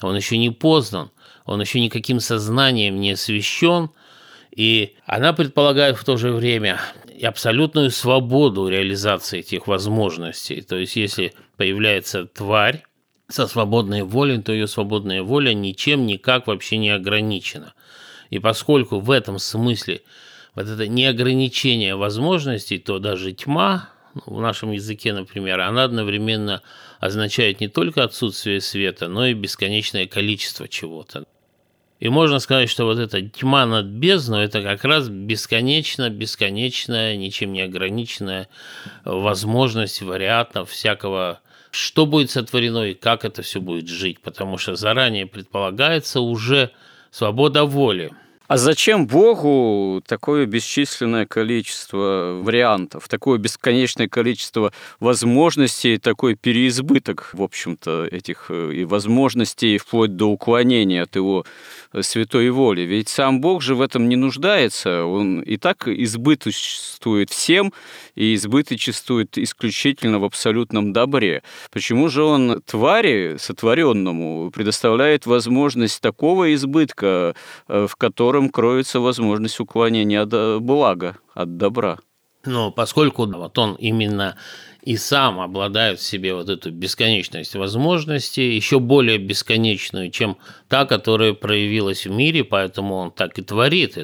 он 0.03 0.17
еще 0.17 0.37
не 0.37 0.51
познан– 0.51 1.11
он 1.45 1.61
еще 1.61 1.81
никаким 1.81 2.21
сознанием 2.21 3.01
не 3.01 3.13
освещен, 3.13 3.91
и 4.55 4.97
она 5.07 5.33
предполагает 5.33 5.97
в 5.97 6.05
то 6.05 6.17
же 6.17 6.33
время 6.33 6.81
и 7.17 7.25
абсолютную 7.25 7.91
свободу 7.91 8.69
реализации 8.69 9.41
этих 9.41 9.67
возможностей. 9.67 10.63
То 10.63 10.77
есть, 10.77 10.97
если 10.97 11.35
появляется 11.57 12.27
тварь 12.27 12.85
со 13.29 13.47
свободной 13.47 14.03
волей, 14.03 14.43
то 14.43 14.53
ее 14.53 14.67
свободная 14.67 15.23
воля 15.23 15.53
ничем 15.53 16.07
никак 16.07 16.47
вообще 16.47 16.79
не 16.79 16.91
ограничена. 16.91 17.75
И 18.31 18.39
поскольку 18.39 19.01
в 19.01 19.11
этом 19.11 19.39
смысле 19.39 20.03
вот 20.55 20.67
это 20.67 20.89
неограничение 20.89 21.95
возможностей, 21.95 22.79
то 22.79 22.99
даже 22.99 23.33
тьма, 23.33 23.91
в 24.27 24.41
нашем 24.41 24.73
языке, 24.73 25.13
например, 25.13 25.61
она 25.61 25.85
одновременно 25.85 26.63
означает 27.01 27.61
не 27.61 27.69
только 27.69 28.05
отсутствие 28.05 28.61
света, 28.61 29.09
но 29.09 29.27
и 29.27 29.35
бесконечное 29.35 30.07
количество 30.07 30.69
чего-то. 30.69 31.25
И 31.99 32.09
можно 32.09 32.39
сказать, 32.39 32.71
что 32.71 32.85
вот 32.85 32.99
эта 32.99 33.21
тьма 33.23 33.67
над 33.67 33.87
бездной– 33.87 34.45
это 34.47 34.63
как 34.63 34.85
раз 34.85 35.09
бесконечно, 35.09 36.09
бесконечная, 36.09 37.17
ничем 37.17 37.53
не 37.53 37.63
ограниченная 37.63 38.49
возможность 39.05 40.01
вариантов 40.01 40.71
всякого, 40.71 41.41
что 41.71 42.07
будет 42.07 42.31
сотворено 42.31 42.85
и 42.85 42.95
как 42.95 43.25
это 43.25 43.43
все 43.43 43.61
будет 43.61 43.89
жить, 43.89 44.21
потому 44.21 44.57
что 44.57 44.77
заранее 44.77 45.27
предполагается 45.27 46.21
уже 46.21 46.71
свобода 47.11 47.65
воли– 47.65 48.13
а 48.51 48.57
зачем 48.57 49.07
Богу 49.07 50.03
такое 50.05 50.45
бесчисленное 50.45 51.25
количество 51.25 52.37
вариантов, 52.43 53.07
такое 53.07 53.39
бесконечное 53.39 54.09
количество 54.09 54.73
возможностей, 54.99 55.99
такой 55.99 56.35
переизбыток, 56.35 57.31
в 57.33 57.43
общем-то, 57.45 58.09
этих 58.11 58.47
э, 58.49 58.73
и 58.75 58.85
возможностей, 58.85 59.79
вплоть 59.79 60.17
до 60.17 60.25
уклонения 60.25 61.05
от 61.05 61.15
его 61.15 61.47
святой 62.01 62.51
воли? 62.51 62.83
Ведь 62.83 63.09
сам 63.09 63.41
Бог 63.41 63.63
же 63.63 63.75
в 63.75 63.81
этом 63.81 64.09
не 64.09 64.17
нуждается, 64.17 65.05
он 65.05 65.41
и 65.41 65.57
так 65.57 65.89
избыточествует 65.89 67.31
всем, 67.31 67.73
и 68.15 68.35
избыточествует 68.35 69.39
исключительно 69.39 70.19
в 70.19 70.25
абсолютном 70.25 70.93
добре. 70.93 71.43
Почему 71.71 72.09
же 72.09 72.23
он 72.23 72.63
твари, 72.65 73.37
сотворенному, 73.39 74.51
предоставляет 74.51 75.27
возможность 75.27 76.01
такого 76.01 76.55
избытка, 76.55 77.35
э, 77.69 77.87
в 77.89 77.97
котором 77.97 78.51
кроется 78.51 79.01
возможность 79.01 79.61
уклонения 79.61 80.23
от 80.23 80.33
э, 80.33 80.59
блага, 80.59 81.17
от 81.35 81.57
добра. 81.57 81.99
Но 82.45 82.71
поскольку 82.71 83.27
вот 83.27 83.59
он 83.59 83.75
именно 83.75 84.37
и 84.83 84.97
сам 84.97 85.41
обладает 85.41 85.99
в 85.99 86.03
себе 86.03 86.35
вот 86.35 86.49
эту 86.49 86.71
бесконечность 86.71 87.55
возможностей, 87.55 88.55
еще 88.55 88.79
более 88.79 89.19
бесконечную, 89.19 90.11
чем 90.11 90.39
та, 90.69 90.87
которая 90.87 91.35
проявилась 91.35 92.07
в 92.07 92.11
мире, 92.11 92.45
поэтому 92.45 92.95
он 92.97 93.11
так 93.11 93.39
и 93.39 93.43
творит. 93.43 93.99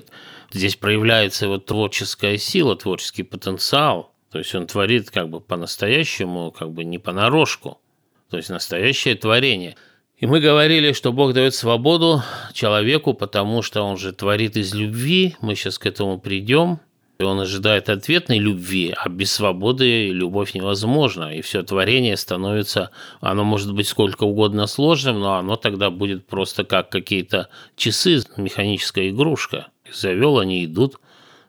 Здесь 0.53 0.77
проявляется 0.77 1.49
вот 1.49 1.67
творческая 1.67 2.37
сила, 2.37 2.77
творческий 2.77 3.23
потенциал. 3.23 4.13
То 4.31 4.39
есть 4.39 4.55
он 4.55 4.67
творит 4.67 5.11
как 5.11 5.31
бы 5.31 5.41
по-настоящему, 5.41 6.51
как 6.51 6.73
бы 6.73 6.85
не 6.85 6.99
понарошку. 6.99 7.81
То 8.29 8.37
есть 8.37 8.51
настоящее 8.51 9.15
творение– 9.15 9.77
и 10.19 10.25
мы 10.25 10.41
говорили, 10.41 10.93
что 10.93 11.13
Бог 11.13 11.35
дает 11.35 11.55
свободу 11.55 12.23
человеку, 12.55 13.13
потому 13.13 13.61
что 13.61 13.83
он 13.83 13.99
же 13.99 14.15
творит 14.15 14.57
из 14.57 14.75
любви. 14.75 15.37
Мы 15.43 15.55
сейчас 15.55 15.79
к 15.79 15.85
этому 15.85 16.19
придем. 16.19 16.81
И 17.19 17.23
он 17.23 17.41
ожидает 17.41 17.89
ответной 17.89 18.39
любви, 18.39 18.95
а 18.95 19.09
без 19.09 19.33
свободы 19.33 20.11
любовь 20.11 20.53
невозможна. 20.53 21.35
И 21.35 21.41
все 21.41 21.63
творение 21.63 22.17
становится, 22.17 22.91
оно 23.21 23.43
может 23.43 23.73
быть 23.73 23.89
сколько 23.89 24.25
угодно 24.25 24.67
сложным, 24.67 25.21
но 25.21 25.37
оно 25.37 25.57
тогда 25.57 25.89
будет 25.89 26.27
просто 26.27 26.65
как 26.65 26.91
какие-то 26.91 27.49
часы, 27.75 28.21
механическая 28.37 29.09
игрушка. 29.09 29.69
завел, 29.91 30.39
они 30.39 30.65
идут, 30.67 31.01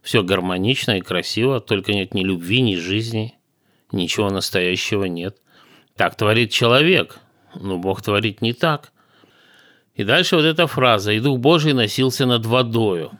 все 0.01 0.23
гармонично 0.23 0.99
и 0.99 1.01
красиво, 1.01 1.59
только 1.59 1.91
нет 1.91 2.13
ни 2.13 2.23
любви, 2.23 2.61
ни 2.61 2.75
жизни, 2.75 3.35
ничего 3.91 4.29
настоящего 4.29 5.03
нет. 5.03 5.37
Так 5.97 6.15
творит 6.15 6.51
человек, 6.51 7.19
но 7.55 7.77
Бог 7.77 8.01
творит 8.01 8.41
не 8.41 8.53
так. 8.53 8.93
И 9.95 10.05
дальше 10.05 10.37
вот 10.37 10.45
эта 10.45 10.67
фраза 10.67 11.11
«И 11.11 11.19
Дух 11.19 11.39
Божий 11.39 11.73
носился 11.73 12.25
над 12.25 12.45
водою». 12.45 13.11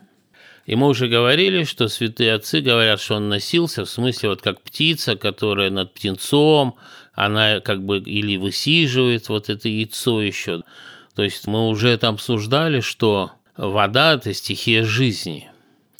И 0.68 0.76
мы 0.76 0.88
уже 0.88 1.08
говорили, 1.08 1.64
что 1.64 1.88
святые 1.88 2.34
отцы 2.34 2.60
говорят, 2.60 3.00
что 3.00 3.14
он 3.14 3.30
носился, 3.30 3.86
в 3.86 3.88
смысле 3.88 4.28
вот 4.28 4.42
как 4.42 4.60
птица, 4.60 5.16
которая 5.16 5.70
над 5.70 5.94
птенцом, 5.94 6.76
она 7.14 7.60
как 7.60 7.82
бы 7.82 8.00
или 8.00 8.36
высиживает 8.36 9.30
вот 9.30 9.48
это 9.48 9.66
яйцо 9.66 10.20
еще. 10.20 10.60
То 11.14 11.22
есть 11.22 11.46
мы 11.46 11.68
уже 11.68 11.96
там 11.96 12.16
обсуждали, 12.16 12.80
что 12.80 13.32
вода– 13.56 14.12
это 14.14 14.34
стихия 14.34 14.84
жизни. 14.84 15.50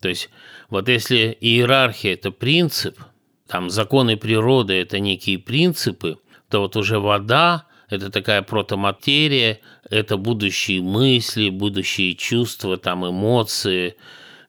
То 0.03 0.11
есть 0.11 0.29
вот 0.69 0.91
если 0.91 1.35
иерархия– 1.41 2.13
это 2.13 2.31
принцип, 2.31 2.99
там 3.47 3.71
законы 3.71 4.19
природы– 4.19 4.75
это 4.75 4.99
некие 4.99 5.39
принципы, 5.39 6.19
то 6.51 6.61
вот 6.61 6.77
уже 6.77 6.99
вода– 6.99 7.65
это 7.89 8.11
такая 8.11 8.43
протоматерия, 8.43 9.61
это 9.89 10.19
будущие 10.19 10.83
мысли, 10.83 11.49
будущие 11.49 12.15
чувства, 12.17 12.77
там 12.77 13.09
эмоции, 13.09 13.97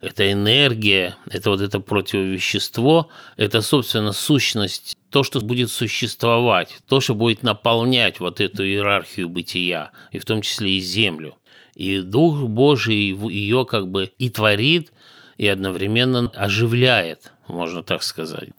это 0.02 0.32
энергия, 0.32 1.16
это 1.30 1.50
вот 1.50 1.62
это 1.62 1.80
противовещество, 1.80 3.10
это, 3.36 3.62
собственно, 3.62 4.14
сущность, 4.14 4.98
то, 5.10 5.24
что 5.24 5.42
будет 5.42 5.72
существовать, 5.72 6.78
то, 6.88 7.02
что 7.02 7.16
будет 7.16 7.44
наполнять 7.44 8.20
вот 8.20 8.40
эту 8.40 8.66
иерархию 8.66 9.28
бытия, 9.28 9.92
и 10.12 10.20
в 10.20 10.26
том 10.26 10.42
числе 10.42 10.78
и 10.78 10.80
Землю. 10.80 11.36
И 11.76 12.02
Дух 12.02 12.42
Божий 12.42 12.96
ее 12.96 13.66
как 13.66 13.90
бы 13.90 14.12
и 14.18 14.30
творит, 14.30 14.92
и 15.38 15.48
одновременно 15.48 16.30
оживляет, 16.36 17.32
можно 17.48 17.84
так 17.84 18.04
сказать, 18.04 18.50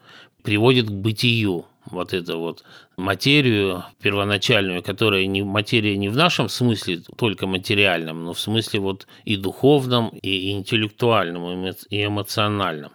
приводит 0.43 0.87
к 0.87 0.93
бытию 0.93 1.67
вот 1.91 2.13
эту 2.15 2.39
вот 2.39 2.65
материю 2.97 3.85
первоначальную, 4.03 4.83
которая 4.83 5.27
не 5.27 5.43
материя 5.43 5.97
не 5.97 6.09
в 6.09 6.17
нашем 6.17 6.49
смысле 6.49 7.03
только 7.17 7.47
материальном, 7.47 8.25
но 8.25 8.33
в 8.33 8.41
смысле 8.41 8.81
вот 8.81 9.07
и 9.25 9.37
духовном, 9.37 10.09
и 10.23 10.51
интеллектуальном, 10.53 11.67
и 11.91 12.05
эмоциональном. 12.05 12.93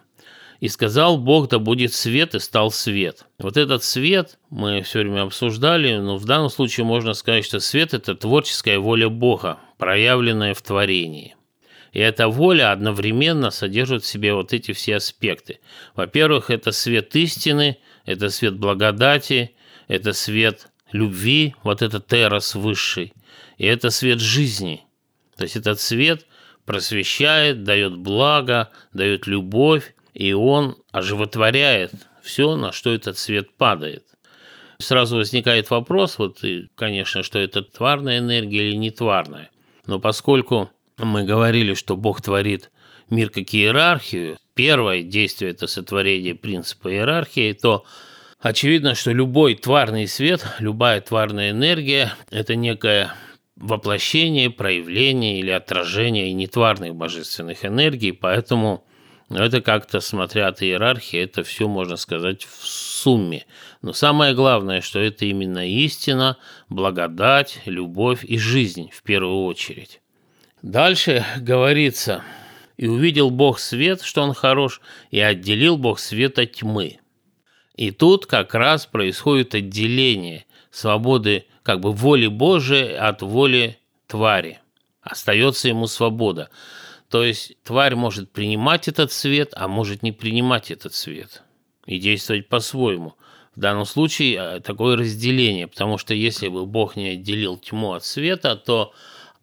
И 0.60 0.68
сказал 0.68 1.18
Бог, 1.18 1.50
да 1.50 1.58
будет 1.58 1.92
свет, 1.92 2.34
и 2.34 2.38
стал 2.38 2.70
свет. 2.70 3.26
Вот 3.38 3.56
этот 3.56 3.84
свет 3.84 4.38
мы 4.48 4.80
все 4.82 5.00
время 5.00 5.22
обсуждали, 5.22 5.96
но 5.96 6.16
в 6.16 6.24
данном 6.24 6.48
случае 6.48 6.86
можно 6.86 7.12
сказать, 7.12 7.44
что 7.44 7.60
свет– 7.60 7.92
это 7.94 8.14
творческая 8.14 8.78
воля 8.78 9.08
Бога, 9.08 9.58
проявленная 9.76 10.54
в 10.54 10.62
творении. 10.62 11.36
И 11.92 11.98
эта 11.98 12.28
воля 12.28 12.72
одновременно 12.72 13.50
содержит 13.50 14.02
в 14.02 14.06
себе 14.06 14.34
вот 14.34 14.52
эти 14.52 14.72
все 14.72 14.96
аспекты. 14.96 15.60
Во-первых, 15.94 16.50
это 16.50 16.72
свет 16.72 17.14
истины, 17.16 17.78
это 18.06 18.30
свет 18.30 18.56
благодати, 18.56 19.54
это 19.88 20.12
свет 20.12 20.68
любви, 20.92 21.54
вот 21.62 21.82
это 21.82 22.00
террас 22.00 22.54
высший, 22.54 23.12
и 23.58 23.66
это 23.66 23.90
свет 23.90 24.20
жизни. 24.20 24.84
То 25.36 25.42
есть 25.42 25.56
этот 25.56 25.80
свет 25.80 26.26
просвещает, 26.64 27.64
дает 27.64 27.96
благо, 27.96 28.70
дает 28.92 29.26
любовь, 29.26 29.94
и 30.14 30.32
он 30.32 30.76
оживотворяет 30.92 31.92
все, 32.22 32.56
на 32.56 32.72
что 32.72 32.94
этот 32.94 33.18
свет 33.18 33.54
падает. 33.56 34.04
Сразу 34.78 35.16
возникает 35.16 35.70
вопрос, 35.70 36.18
вот, 36.18 36.42
и, 36.44 36.68
конечно, 36.74 37.22
что 37.22 37.38
это 37.38 37.62
тварная 37.62 38.18
энергия 38.18 38.68
или 38.68 38.76
не 38.76 38.90
тварная. 38.90 39.50
Но 39.86 39.98
поскольку 39.98 40.70
мы 40.98 41.24
говорили, 41.24 41.74
что 41.74 41.96
Бог 41.96 42.20
творит 42.20 42.70
мир 43.10 43.30
как 43.30 43.54
иерархию, 43.54 44.38
первое 44.54 45.02
действие– 45.02 45.50
это 45.52 45.66
сотворение 45.66 46.34
принципа 46.34 46.92
иерархии, 46.92 47.52
то 47.52 47.84
очевидно, 48.40 48.94
что 48.94 49.12
любой 49.12 49.54
тварный 49.54 50.08
свет, 50.08 50.46
любая 50.58 51.00
тварная 51.00 51.50
энергия– 51.50 52.12
это 52.30 52.56
некое 52.56 53.12
воплощение, 53.56 54.50
проявление 54.50 55.38
или 55.38 55.50
отражение 55.50 56.32
нетварных 56.32 56.94
божественных 56.94 57.64
энергий, 57.64 58.12
поэтому 58.12 58.84
это 59.30 59.60
как-то, 59.60 60.00
смотря 60.00 60.48
от 60.48 60.62
иерархии, 60.62 61.18
это 61.18 61.42
все, 61.42 61.66
можно 61.66 61.96
сказать, 61.96 62.44
в 62.44 62.66
сумме. 62.66 63.44
Но 63.82 63.92
самое 63.92 64.34
главное, 64.34 64.80
что 64.80 65.00
это 65.00 65.24
именно 65.24 65.66
истина, 65.68 66.36
благодать, 66.68 67.60
любовь 67.64 68.24
и 68.24 68.38
жизнь 68.38 68.90
в 68.92 69.02
первую 69.02 69.44
очередь. 69.44 70.00
Дальше 70.62 71.24
говорится, 71.38 72.22
«И 72.76 72.86
увидел 72.86 73.30
Бог 73.30 73.58
свет, 73.58 74.02
что 74.02 74.22
он 74.22 74.34
хорош, 74.34 74.80
и 75.10 75.20
отделил 75.20 75.76
Бог 75.76 75.98
свет 75.98 76.38
от 76.38 76.52
тьмы». 76.52 76.98
И 77.74 77.90
тут 77.90 78.26
как 78.26 78.54
раз 78.54 78.86
происходит 78.86 79.54
отделение 79.54 80.46
свободы, 80.70 81.46
как 81.62 81.80
бы 81.80 81.92
воли 81.92 82.26
Божией 82.26 82.94
от 82.94 83.22
воли 83.22 83.78
твари. 84.06 84.60
Остается 85.02 85.68
ему 85.68 85.86
свобода. 85.86 86.50
То 87.10 87.22
есть 87.22 87.56
тварь 87.62 87.94
может 87.94 88.32
принимать 88.32 88.88
этот 88.88 89.12
свет, 89.12 89.52
а 89.54 89.68
может 89.68 90.02
не 90.02 90.12
принимать 90.12 90.70
этот 90.70 90.94
свет 90.94 91.42
и 91.86 91.98
действовать 91.98 92.48
по-своему. 92.48 93.14
В 93.54 93.60
данном 93.60 93.86
случае 93.86 94.36
э, 94.36 94.60
такое 94.60 94.96
разделение, 94.96 95.66
потому 95.66 95.98
что 95.98 96.14
если 96.14 96.48
бы 96.48 96.66
Бог 96.66 96.96
не 96.96 97.10
отделил 97.10 97.56
тьму 97.56 97.92
от 97.92 98.04
света, 98.04 98.56
то 98.56 98.92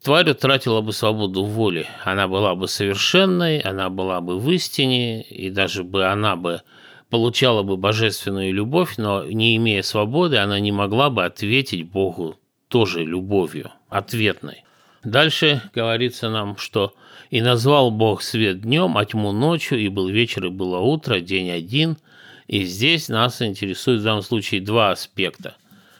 тварь 0.04 0.30
утратила 0.30 0.82
бы 0.82 0.92
свободу 0.92 1.44
воли. 1.44 1.86
Она 2.04 2.28
была 2.28 2.54
бы 2.54 2.68
совершенной, 2.68 3.58
она 3.60 3.88
была 3.88 4.20
бы 4.20 4.38
в 4.38 4.50
истине, 4.50 5.22
и 5.22 5.50
даже 5.50 5.82
бы 5.82 6.04
она 6.04 6.36
бы 6.36 6.60
получала 7.08 7.62
бы 7.62 7.76
божественную 7.76 8.52
любовь, 8.52 8.98
но 8.98 9.24
не 9.24 9.56
имея 9.56 9.82
свободы, 9.82 10.36
она 10.36 10.60
не 10.60 10.72
могла 10.72 11.08
бы 11.08 11.24
ответить 11.24 11.88
Богу 11.88 12.36
тоже 12.68 13.02
любовью, 13.02 13.70
ответной. 13.88 14.64
Дальше 15.02 15.62
говорится 15.74 16.28
нам, 16.28 16.56
что 16.58 16.92
«И 17.30 17.40
назвал 17.40 17.90
Бог 17.90 18.22
свет 18.22 18.60
днем, 18.60 18.98
а 18.98 19.04
тьму 19.04 19.32
ночью, 19.32 19.78
и 19.78 19.88
был 19.88 20.08
вечер, 20.08 20.46
и 20.46 20.50
было 20.50 20.78
утро, 20.78 21.20
день 21.20 21.50
один». 21.50 21.96
И 22.46 22.64
здесь 22.64 23.08
нас 23.08 23.40
интересует 23.40 24.00
в 24.00 24.04
данном 24.04 24.22
случае 24.22 24.60
два 24.60 24.90
аспекта. 24.90 25.56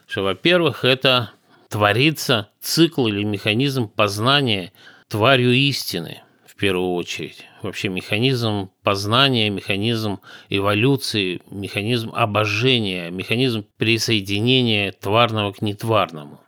Что, 0.06 0.22
во-первых, 0.22 0.84
это 0.84 1.30
творится 1.70 2.48
цикл 2.64 3.06
или 3.06 3.22
механизм 3.22 3.88
познания 3.88 4.72
тварью 5.08 5.52
истины, 5.52 6.22
в 6.46 6.56
первую 6.56 6.92
очередь. 6.94 7.44
Вообще 7.62 7.88
механизм 7.88 8.70
познания, 8.82 9.50
механизм 9.50 10.20
эволюции, 10.48 11.42
механизм 11.50 12.10
обожения, 12.14 13.10
механизм 13.10 13.66
присоединения 13.76 14.92
тварного 14.92 15.52
к 15.52 15.62
нетварному. 15.62 16.40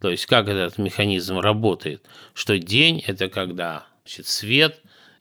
То 0.00 0.10
есть 0.10 0.26
как 0.26 0.48
этот 0.48 0.78
механизм 0.78 1.38
работает? 1.40 2.04
Что 2.34 2.58
день– 2.58 3.02
это 3.06 3.28
когда 3.28 3.86
значит, 4.04 4.26
свет 4.26 4.80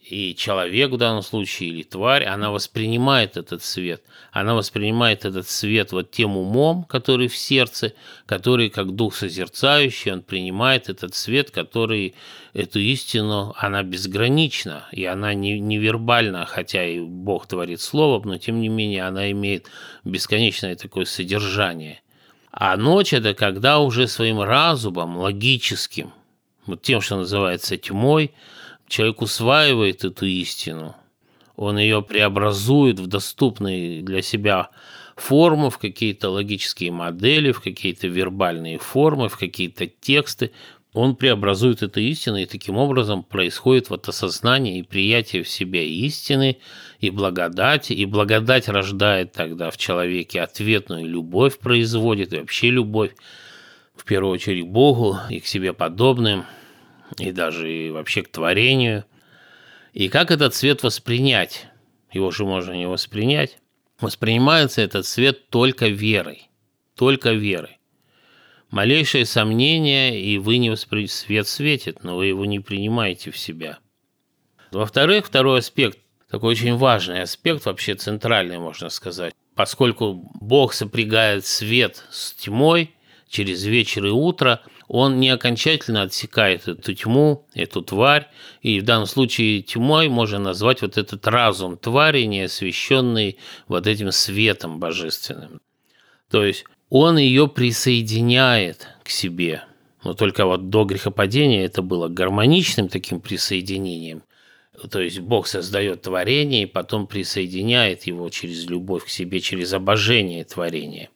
и 0.09 0.35
человек 0.35 0.91
в 0.91 0.97
данном 0.97 1.21
случае, 1.21 1.69
или 1.69 1.83
тварь, 1.83 2.23
она 2.23 2.49
воспринимает 2.51 3.35
этот 3.35 3.61
свет. 3.61 4.01
Она 4.31 4.55
воспринимает 4.55 5.25
этот 5.25 5.49
свет 5.49 5.91
вот 5.91 6.11
тем 6.11 6.37
умом, 6.37 6.85
который 6.85 7.27
в 7.27 7.35
сердце, 7.35 7.93
который 8.25 8.69
как 8.69 8.95
дух 8.95 9.15
созерцающий, 9.15 10.13
он 10.13 10.21
принимает 10.21 10.87
этот 10.87 11.13
свет, 11.13 11.51
который, 11.51 12.15
эту 12.53 12.79
истину, 12.79 13.53
она 13.57 13.83
безгранична, 13.83 14.87
и 14.93 15.03
она 15.03 15.33
не, 15.33 15.59
невербальна, 15.59 16.45
хотя 16.45 16.85
и 16.85 17.01
Бог 17.01 17.47
творит 17.47 17.81
слово, 17.81 18.23
но 18.25 18.37
тем 18.37 18.61
не 18.61 18.69
менее 18.69 19.03
она 19.03 19.29
имеет 19.31 19.67
бесконечное 20.05 20.77
такое 20.77 21.03
содержание. 21.03 22.01
А 22.51 22.77
ночь– 22.77 23.11
это 23.13 23.33
когда 23.33 23.79
уже 23.79 24.07
своим 24.07 24.39
разумом, 24.39 25.17
логическим, 25.17 26.13
вот 26.65 26.81
тем, 26.81 27.01
что 27.01 27.17
называется 27.17 27.75
тьмой– 27.75 28.31
Человек 28.87 29.21
усваивает 29.21 30.05
эту 30.05 30.25
истину, 30.25 30.95
он 31.57 31.79
ее 31.79 32.03
преобразует 32.03 32.99
в 32.99 33.07
доступные 33.07 34.03
для 34.03 34.21
себя 34.21 34.69
формы, 35.15 35.71
в 35.71 35.79
какие-то 35.79 36.29
логические 36.29 36.91
модели, 36.91 37.51
в 37.51 37.61
какие-то 37.61 38.07
вербальные 38.07 38.77
формы, 38.77 39.27
в 39.27 39.37
какие-то 39.37 39.87
тексты. 39.87 40.51
Он 40.93 41.15
преобразует 41.15 41.81
эту 41.81 41.99
истину, 41.99 42.37
и 42.37 42.45
таким 42.45 42.77
образом 42.77 43.23
происходит 43.23 43.89
вот 43.89 44.07
осознание 44.07 44.79
и 44.79 44.83
приятие 44.83 45.41
в 45.41 45.49
себе 45.49 45.89
истины 45.89 46.59
и 46.99 47.09
благодати. 47.09 47.93
И 47.93 48.05
благодать 48.05 48.69
рождает 48.69 49.31
тогда 49.31 49.71
в 49.71 49.77
человеке 49.77 50.41
ответную 50.41 51.07
любовь, 51.07 51.57
производит, 51.57 52.33
и 52.33 52.37
вообще 52.37 52.69
любовь, 52.69 53.15
в 53.95 54.05
первую 54.05 54.33
очередь, 54.33 54.67
Богу 54.67 55.17
и 55.31 55.39
к 55.39 55.47
себе 55.47 55.73
подобным– 55.73 56.45
и 57.17 57.31
даже 57.31 57.71
и 57.71 57.89
вообще 57.89 58.21
к 58.21 58.29
творению. 58.29 59.05
И 59.93 60.09
как 60.09 60.31
этот 60.31 60.53
свет 60.53 60.83
воспринять? 60.83 61.67
Его 62.11 62.31
же 62.31 62.45
можно 62.45 62.73
не 62.73 62.87
воспринять. 62.87 63.57
Воспринимается 63.99 64.81
этот 64.81 65.05
свет 65.05 65.49
только 65.49 65.87
верой. 65.87 66.49
Только 66.95 67.31
верой. 67.31 67.79
Малейшее 68.69 69.25
сомнение, 69.25 70.21
и 70.21 70.37
вы 70.37 70.57
не 70.57 70.69
воспринимаете. 70.69 71.13
Свет 71.13 71.47
светит, 71.47 72.03
но 72.03 72.17
вы 72.17 72.27
его 72.27 72.45
не 72.45 72.59
принимаете 72.59 73.31
в 73.31 73.37
себя. 73.37 73.79
Во-вторых, 74.71 75.25
второй 75.25 75.59
аспект, 75.59 75.99
такой 76.29 76.51
очень 76.51 76.75
важный 76.75 77.21
аспект, 77.21 77.65
вообще 77.65 77.95
центральный, 77.95 78.59
можно 78.59 78.89
сказать. 78.89 79.33
Поскольку 79.55 80.29
Бог 80.39 80.73
сопрягает 80.73 81.45
свет 81.45 82.03
с 82.11 82.33
тьмой, 82.33 82.93
через 83.29 83.63
вечер 83.63 84.05
и 84.05 84.09
утро, 84.09 84.61
он 84.87 85.19
не 85.19 85.29
окончательно 85.29 86.03
отсекает 86.03 86.67
эту 86.67 86.93
тьму, 86.93 87.45
эту 87.53 87.81
тварь, 87.81 88.27
и 88.61 88.79
в 88.79 88.83
данном 88.83 89.05
случае 89.05 89.61
тьмой 89.61 90.07
можно 90.07 90.39
назвать 90.39 90.81
вот 90.81 90.97
этот 90.97 91.27
разум 91.27 91.77
твари, 91.77 92.21
не 92.23 92.43
освещенный 92.43 93.37
вот 93.67 93.85
этим 93.85 94.11
светом 94.11 94.79
божественным. 94.79 95.61
То 96.29 96.45
есть 96.45 96.63
он 96.89 97.17
ее 97.17 97.47
присоединяет 97.47 98.87
к 99.03 99.09
себе. 99.09 99.63
Но 100.03 100.13
только 100.13 100.45
вот 100.45 100.69
до 100.69 100.85
грехопадения 100.85 101.65
это 101.65 101.81
было 101.81 102.07
гармоничным 102.07 102.87
таким 102.87 103.19
присоединением. 103.19 104.23
То 104.89 105.01
есть 105.01 105.19
Бог 105.19 105.47
создает 105.47 106.03
творение 106.03 106.63
и 106.63 106.67
потом 106.67 107.07
присоединяет 107.07 108.03
его 108.03 108.29
через 108.29 108.69
любовь 108.69 109.05
к 109.05 109.09
себе, 109.09 109.41
через 109.41 109.73
обожение 109.73 110.45
творения. 110.45 111.09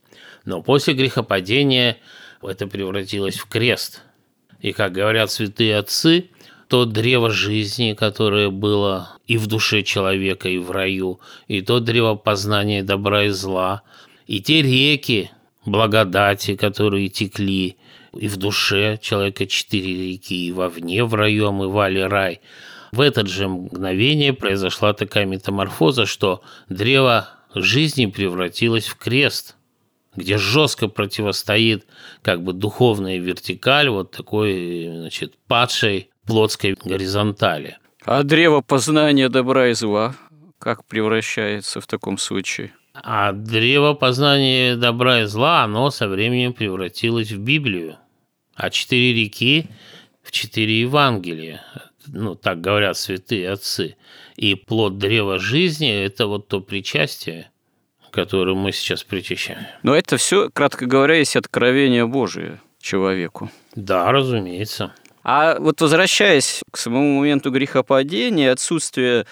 Но 0.46 0.64
после 0.64 0.94
грехопадения 0.96 1.98
это 2.44 2.68
превратилось 2.68 3.38
в 3.38 3.48
крест. 3.48 4.04
И, 4.60 4.72
как 4.74 4.94
говорят 4.94 5.32
святые 5.32 5.78
отцы, 5.78 6.30
то 6.68 6.86
древо 6.86 7.30
жизни, 7.32 7.94
которое 7.94 8.50
было 8.50 9.18
и 9.28 9.38
в 9.38 9.48
душе 9.48 9.84
человека, 9.84 10.50
и 10.50 10.58
в 10.58 10.72
раю, 10.72 11.20
и 11.48 11.62
то 11.62 11.80
древо 11.80 12.16
познания 12.16 12.84
добра 12.84 13.26
и 13.26 13.30
зла, 13.30 13.82
и 14.28 14.42
те 14.42 14.62
реки 14.62 15.32
благодати, 15.66 16.56
которые 16.56 17.10
текли 17.10 17.78
и 18.14 18.28
в 18.28 18.38
душе 18.38 19.00
человека 19.02 19.48
четыре 19.48 20.12
реки, 20.12 20.48
и 20.48 20.52
вовне 20.52 21.04
в 21.04 21.14
раю 21.14 21.48
омывали 21.48 22.00
рай– 22.00 22.42
в 22.92 23.00
это 23.00 23.26
же 23.26 23.48
мгновение 23.48 24.34
произошла 24.34 24.94
такая 24.94 25.26
метаморфоза, 25.26 26.06
что 26.06 26.42
древо 26.68 27.30
жизни 27.56 28.06
превратилось 28.06 28.88
в 28.88 28.98
крест, 28.98 29.56
где 30.16 30.38
жестко 30.38 30.88
противостоит 30.88 31.86
как 32.22 32.44
бы 32.44 32.54
духовная 32.54 33.18
вертикаль 33.18 33.90
вот 33.90 34.12
такой, 34.12 34.90
значит, 34.94 35.36
падшей 35.48 36.10
плотской 36.26 36.78
горизонтали. 36.84 37.78
А 38.04 38.24
древо 38.24 38.62
познания 38.62 39.30
добра 39.30 39.70
и 39.70 39.74
зла 39.74 40.16
как 40.62 40.86
превращается 40.86 41.82
в 41.82 41.88
таком 41.88 42.18
случае? 42.20 42.72
А 42.94 43.32
древо 43.32 43.94
познания 43.94 44.76
добра 44.76 45.22
и 45.22 45.26
зла, 45.26 45.64
оно 45.64 45.90
со 45.90 46.08
временем 46.08 46.54
превратилось 46.54 47.32
в 47.32 47.40
Библию. 47.40 47.98
А 48.56 48.70
четыре 48.70 49.14
реки 49.14 49.70
в 50.22 50.32
четыре 50.32 50.82
Евангелия 50.82 51.64
ну, 52.08 52.36
так 52.36 52.62
говорят 52.62 52.98
святые 52.98 53.50
отцы. 53.50 53.96
И 54.36 54.56
плод 54.56 54.98
древа 54.98 55.40
жизни– 55.40 55.90
это 56.06 56.28
вот 56.28 56.48
то 56.48 56.62
причастие, 56.62 57.51
которое 58.12 58.56
мы 58.56 58.72
сейчас 58.72 59.04
причащаем. 59.04 59.60
Но 59.84 59.96
это 59.96 60.18
все, 60.18 60.50
кратко 60.50 60.86
говоря, 60.86 61.16
есть 61.16 61.36
откровение 61.36 62.06
Божие 62.06 62.60
человеку. 62.82 63.50
Да, 63.76 64.12
разумеется. 64.12 64.94
А 65.24 65.58
вот 65.60 65.82
возвращаясь 65.82 66.62
к 66.72 66.78
самому 66.78 67.20
моменту 67.20 67.52
грехопадения, 67.52 68.52
отсутствие 68.52 69.26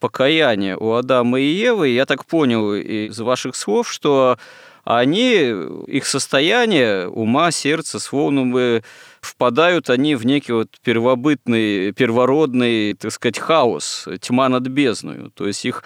покаяния 0.00 0.76
у 0.76 0.92
Адама 0.92 1.40
и 1.40 1.46
Евы, 1.46 1.88
я 1.88 2.04
так 2.04 2.26
понял 2.26 2.74
из 2.74 3.18
ваших 3.18 3.54
слов, 3.56 3.90
что 3.90 4.38
они, 4.84 5.52
их 5.86 6.06
состояние 6.06 7.08
ума, 7.08 7.50
сердца, 7.50 7.98
словно 7.98 8.46
бы 8.46 8.84
впадают 9.26 9.90
они 9.90 10.14
в 10.14 10.24
некий 10.24 10.52
вот 10.52 10.68
первобытный, 10.82 11.92
первородный, 11.92 12.94
так 12.94 13.12
сказать, 13.12 13.38
хаос, 13.38 14.08
тьма 14.20 14.48
над 14.48 14.68
бездною. 14.68 15.30
То 15.34 15.46
есть 15.46 15.64
их 15.64 15.82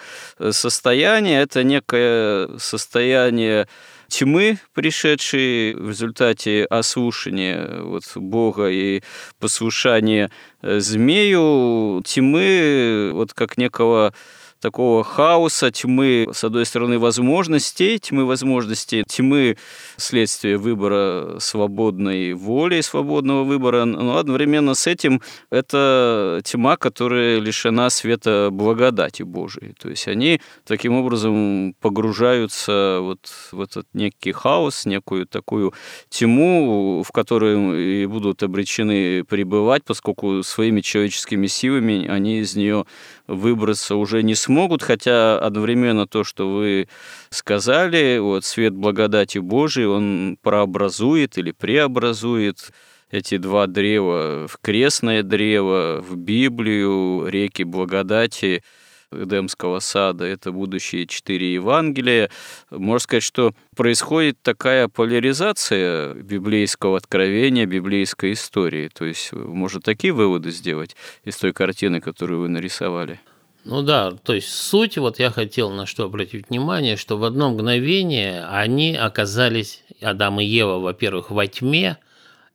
состояние– 0.51 1.41
это 1.43 1.63
некое 1.63 2.57
состояние 2.57 3.67
тьмы, 4.07 4.59
пришедшей 4.73 5.73
в 5.73 5.89
результате 5.89 6.65
ослушания 6.65 7.81
вот, 7.81 8.03
Бога 8.15 8.69
и 8.69 9.01
послушания 9.39 10.29
змею, 10.61 12.01
тьмы 12.03 13.11
вот 13.13 13.33
как 13.33 13.57
некого 13.57 14.13
такого 14.61 15.03
хаоса, 15.03 15.71
тьмы, 15.71 16.27
с 16.31 16.43
одной 16.43 16.65
стороны, 16.65 16.99
возможностей, 16.99 17.99
тьмы 17.99 18.25
возможностей, 18.25 19.03
тьмы 19.03 19.57
следствия 19.97 20.57
выбора 20.57 21.39
свободной 21.39 22.33
воли, 22.33 22.81
свободного 22.81 23.43
выбора, 23.43 23.85
но 23.85 24.17
одновременно 24.17 24.75
с 24.75 24.87
этим 24.87 25.21
это 25.49 26.41
тьма, 26.45 26.77
которая 26.77 27.39
лишена 27.39 27.89
света 27.89 28.49
благодати 28.51 29.23
Божией. 29.23 29.73
То 29.73 29.89
есть 29.89 30.07
они 30.07 30.39
таким 30.65 30.93
образом 30.93 31.75
погружаются 31.81 32.99
вот 33.01 33.31
в 33.51 33.59
этот 33.59 33.87
некий 33.93 34.31
хаос, 34.31 34.85
некую 34.85 35.25
такую 35.25 35.73
тьму, 36.09 37.03
в 37.03 37.11
которой 37.11 38.03
и 38.03 38.05
будут 38.05 38.43
обречены 38.43 39.23
пребывать, 39.23 39.83
поскольку 39.83 40.43
своими 40.43 40.81
человеческими 40.81 41.47
силами 41.47 42.07
они 42.07 42.39
из 42.39 42.55
нее 42.55 42.85
выбраться 43.27 43.95
уже 43.95 44.23
не 44.23 44.35
смогут, 44.35 44.83
хотя 44.83 45.37
одновременно 45.39 46.07
то, 46.07 46.23
что 46.23 46.49
вы 46.51 46.87
сказали, 47.29 48.19
вот 48.19 48.45
свет 48.45 48.73
благодати 48.73 49.37
Божией, 49.37 49.87
он 49.87 50.37
прообразует 50.41 51.37
или 51.37 51.51
преобразует 51.51 52.71
эти 53.09 53.37
два 53.37 53.67
древа 53.67 54.47
в 54.47 54.57
крестное 54.61 55.23
древо, 55.23 56.03
в 56.07 56.15
Библию, 56.15 57.27
реки 57.27 57.63
благодати– 57.63 58.63
Эдемского 59.11 59.79
сада, 59.79 60.25
это 60.25 60.51
будущие 60.51 61.07
четыре 61.07 61.53
Евангелия. 61.53 62.29
Можно 62.69 62.99
сказать, 62.99 63.23
что 63.23 63.53
происходит 63.75 64.41
такая 64.41 64.87
поляризация 64.87 66.13
библейского 66.13 66.97
откровения, 66.97 67.65
библейской 67.65 68.33
истории. 68.33 68.89
То 68.93 69.05
есть 69.05 69.33
можно 69.33 69.81
такие 69.81 70.13
выводы 70.13 70.51
сделать 70.51 70.95
из 71.23 71.37
той 71.37 71.53
картины, 71.53 72.01
которую 72.01 72.41
вы 72.41 72.49
нарисовали? 72.49 73.19
Ну 73.63 73.83
да, 73.83 74.11
то 74.11 74.33
есть 74.33 74.49
суть, 74.49 74.97
вот 74.97 75.19
я 75.19 75.29
хотел 75.29 75.69
на 75.69 75.85
что 75.85 76.05
обратить 76.05 76.49
внимание, 76.49 76.97
что 76.97 77.17
в 77.17 77.23
одно 77.23 77.51
мгновение 77.51 78.43
они 78.45 78.95
оказались, 78.95 79.83
Адам 80.01 80.39
и 80.39 80.45
Ева, 80.45 80.79
во-первых, 80.79 81.29
во 81.29 81.45
тьме, 81.45 81.97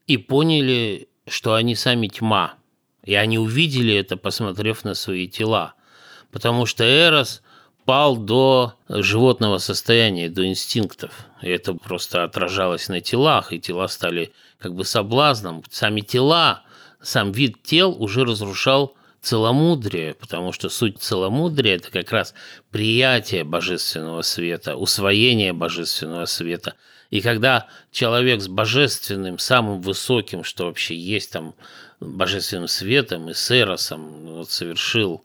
и 0.05 0.17
поняли, 0.17 1.07
что 1.25 1.53
они 1.53 1.75
сами 1.75 2.07
тьма. 2.07 2.55
И 3.05 3.13
они 3.13 3.39
увидели 3.39 3.93
это, 3.93 4.17
посмотрев 4.17 4.83
на 4.83 4.95
свои 4.95 5.29
тела 5.29 5.75
потому 6.31 6.65
что 6.65 6.83
Эрос 6.83 7.41
пал 7.85 8.17
до 8.17 8.73
животного 8.89 9.59
состояния, 9.59 10.29
до 10.29 10.45
инстинктов. 10.45 11.11
И 11.41 11.49
это 11.49 11.73
просто 11.73 12.23
отражалось 12.23 12.89
на 12.89 12.99
телах, 12.99 13.53
и 13.53 13.59
тела 13.59 13.87
стали 13.87 14.33
как 14.59 14.75
бы 14.75 14.83
соблазном. 14.83 15.63
Сами 15.69 16.01
тела, 16.01 16.63
сам 17.01 17.31
вид 17.31 17.63
тел 17.63 17.95
уже 17.97 18.25
разрушал 18.25 18.95
целомудрие, 19.21 20.13
потому 20.15 20.51
что 20.51 20.69
суть 20.69 20.99
целомудрия– 20.99 21.75
это 21.77 21.91
как 21.91 22.11
раз 22.11 22.33
приятие 22.71 23.43
божественного 23.43 24.21
света, 24.21 24.75
усвоение 24.75 25.53
божественного 25.53 26.25
света. 26.25 26.75
И 27.09 27.21
когда 27.21 27.67
человек 27.91 28.41
с 28.41 28.47
божественным, 28.47 29.39
самым 29.39 29.81
высоким, 29.81 30.43
что 30.43 30.65
вообще 30.65 30.95
есть 30.95 31.31
там, 31.31 31.55
божественным 31.99 32.67
светом 32.67 33.29
и 33.29 33.33
с 33.33 33.49
эросом 33.49 34.25
вот, 34.25 34.51
совершил 34.51 35.23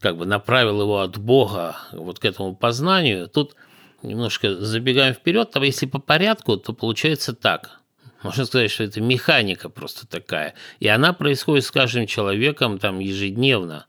как 0.00 0.16
бы 0.16 0.26
направил 0.26 0.80
его 0.80 1.00
от 1.00 1.18
Бога 1.18 1.76
вот 1.92 2.18
к 2.18 2.24
этому 2.24 2.54
познанию, 2.54 3.28
тут 3.28 3.56
немножко 4.02 4.54
забегаем 4.56 5.14
вперед, 5.14 5.50
там 5.50 5.62
если 5.62 5.86
по 5.86 5.98
порядку, 5.98 6.56
то 6.56 6.72
получается 6.72 7.34
так. 7.34 7.80
Можно 8.22 8.46
сказать, 8.46 8.70
что 8.70 8.84
это 8.84 9.00
механика 9.00 9.68
просто 9.68 10.06
такая. 10.06 10.54
И 10.80 10.88
она 10.88 11.12
происходит 11.12 11.64
с 11.64 11.70
каждым 11.70 12.06
человеком 12.06 12.78
там 12.78 12.98
ежедневно. 12.98 13.86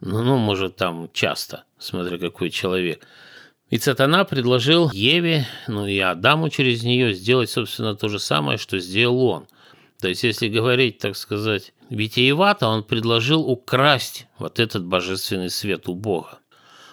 Ну, 0.00 0.22
ну, 0.22 0.36
может, 0.38 0.76
там 0.76 1.10
часто, 1.12 1.64
смотря 1.78 2.18
какой 2.18 2.50
человек. 2.50 3.06
И 3.68 3.78
сатана 3.78 4.24
предложил 4.24 4.90
Еве, 4.92 5.46
ну 5.66 5.86
и 5.86 5.98
Адаму 5.98 6.48
через 6.50 6.84
нее 6.84 7.12
сделать, 7.12 7.50
собственно, 7.50 7.96
то 7.96 8.08
же 8.08 8.18
самое, 8.18 8.58
что 8.58 8.78
сделал 8.78 9.22
он. 9.26 9.46
То 10.00 10.08
есть, 10.08 10.22
если 10.24 10.48
говорить, 10.48 10.98
так 10.98 11.16
сказать, 11.16 11.72
витиевато, 11.90 12.68
он 12.68 12.84
предложил 12.84 13.42
украсть 13.42 14.26
вот 14.38 14.60
этот 14.60 14.84
божественный 14.84 15.50
свет 15.50 15.88
у 15.88 15.94
Бога. 15.94 16.38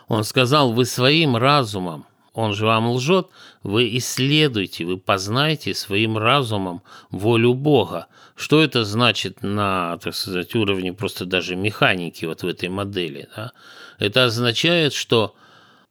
Он 0.07 0.23
сказал, 0.23 0.73
вы 0.73 0.85
своим 0.85 1.35
разумом, 1.35 2.05
он 2.33 2.53
же 2.53 2.65
вам 2.65 2.89
лжет, 2.91 3.27
вы 3.61 3.95
исследуйте, 3.97 4.85
вы 4.85 4.97
познайте 4.97 5.73
своим 5.73 6.17
разумом 6.17 6.81
волю 7.11 7.53
Бога. 7.53 8.07
Что 8.35 8.61
это 8.61 8.83
значит 8.85 9.43
на, 9.43 9.97
так 9.97 10.15
сказать, 10.15 10.55
уровне 10.55 10.93
просто 10.93 11.25
даже 11.25 11.55
механики 11.55 12.25
вот 12.25 12.41
в 12.41 12.47
этой 12.47 12.69
модели? 12.69 13.29
Да? 13.35 13.51
Это 13.99 14.25
означает, 14.25 14.93
что 14.93 15.35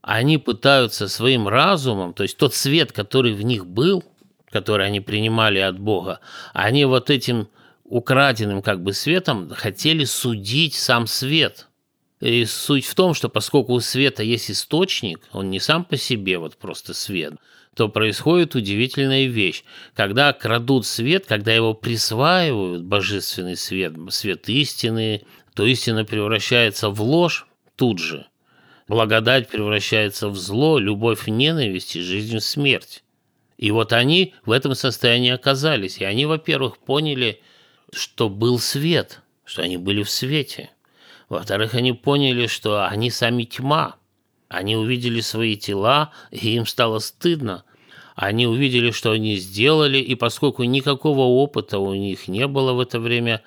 они 0.01 0.37
пытаются 0.39 1.07
своим 1.07 1.47
разумом, 1.47 2.13
то 2.13 2.25
есть 2.25 2.37
тот 2.37 2.55
свет, 2.55 2.91
который 2.91 3.33
в 3.33 3.43
них 3.43 3.67
был, 3.67 4.03
который 4.53 4.87
они 4.87 5.01
принимали 5.01 5.59
от 5.59 5.81
Бога, 5.81 6.21
они 6.53 6.85
вот 6.85 7.11
этим 7.11 7.49
украденным 7.85 8.63
как 8.63 8.83
бы 8.83 8.93
светом 8.93 9.51
хотели 9.51 10.05
судить 10.05 10.75
сам 10.75 11.07
свет. 11.07 11.69
И 12.21 12.45
суть 12.45 12.87
в 12.87 12.95
том, 12.95 13.15
что 13.15 13.29
поскольку 13.29 13.73
у 13.73 13.81
света 13.81 14.23
есть 14.23 14.51
источник, 14.51 15.21
он 15.33 15.51
не 15.51 15.59
сам 15.59 15.85
по 15.85 15.97
себе 15.97 16.39
вот 16.39 16.57
просто 16.57 16.95
свет, 16.95 17.35
то 17.75 17.89
происходит 17.89 18.55
удивительная 18.55 19.27
вещь. 19.27 19.65
Когда 19.95 20.33
крадут 20.33 20.87
свет, 20.87 21.27
когда 21.27 21.53
его 21.53 21.75
присваивают, 21.75 22.85
божественный 22.85 23.57
свет, 23.57 23.95
свет 24.11 24.49
истины, 24.49 25.23
то 25.55 25.65
истина 25.65 26.05
превращается 26.05 26.91
в 26.91 27.03
ложь 27.03 27.47
тут 27.75 27.99
же. 27.99 28.27
Благодать 28.87 29.49
превращается 29.49 30.29
в 30.29 30.37
зло, 30.37 30.79
любовь 30.79 31.27
в 31.27 31.29
ненависть 31.29 31.97
и 31.97 32.01
жизнь 32.01 32.39
в 32.39 32.45
смерть. 32.45 33.03
И 33.63 33.71
вот 33.71 33.93
они 33.93 34.35
в 34.45 34.51
этом 34.51 34.75
состоянии 34.75 35.31
оказались. 35.31 35.99
И 35.99 36.05
они, 36.05 36.27
во-первых, 36.27 36.79
поняли, 36.79 37.41
что 37.93 38.29
был 38.29 38.59
свет, 38.59 39.21
что 39.45 39.63
они 39.63 39.77
были 39.77 40.03
в 40.03 40.11
свете. 40.11 40.71
Во-вторых, 41.29 41.75
они 41.75 41.93
поняли, 41.93 42.49
что 42.49 42.85
они 42.85 43.09
сами 43.09 43.45
тьма. 43.45 43.95
Они 44.49 44.75
увидели 44.75 45.21
свои 45.21 45.55
тела, 45.55 46.11
и 46.33 46.57
им 46.57 46.67
стало 46.67 46.99
стыдно. 46.99 47.63
Они 48.17 48.49
увидели, 48.49 48.91
что 48.91 49.13
они 49.13 49.37
сделали, 49.37 49.99
и 49.99 50.17
поскольку 50.17 50.65
никакого 50.65 51.21
опыта 51.21 51.79
у 51.79 51.95
них 51.95 52.27
не 52.27 52.49
было 52.49 52.73
в 52.73 52.81
это 52.81 52.99
время, 52.99 53.43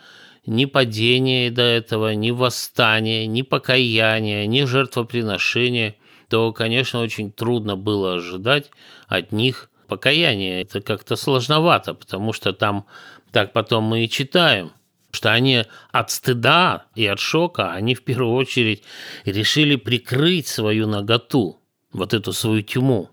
ни 0.46 0.64
падения 0.64 1.52
до 1.52 1.64
этого, 1.64 2.14
ни 2.14 2.32
восстания, 2.32 3.28
ни 3.28 3.42
покаяния, 3.42 4.46
ни 4.46 4.64
жертвоприношения, 4.64 5.98
то, 6.30 6.54
конечно, 6.54 7.02
очень 7.02 7.34
трудно 7.34 7.76
было 7.76 8.14
ожидать 8.14 8.72
от 9.10 9.34
них 9.34 9.70
покаяние. 9.86 10.62
Это 10.62 10.82
как-то 10.82 11.16
сложновато, 11.16 11.94
потому 11.94 12.34
что 12.34 12.54
там 12.54 12.86
так 13.32 13.54
потом 13.54 13.84
мы 13.84 14.06
и 14.06 14.10
читаем, 14.10 14.72
что 15.12 15.32
они 15.32 15.66
от 15.92 16.12
стыда 16.12 16.86
и 16.96 17.06
от 17.06 17.20
шока, 17.20 17.72
они 17.72 17.96
в 17.96 18.04
первую 18.04 18.34
очередь 18.34 18.84
решили 19.24 19.76
прикрыть 19.76 20.48
свою 20.48 20.88
наготу, 20.88 21.60
вот 21.92 22.14
эту 22.14 22.34
свою 22.34 22.62
тьму, 22.62 23.10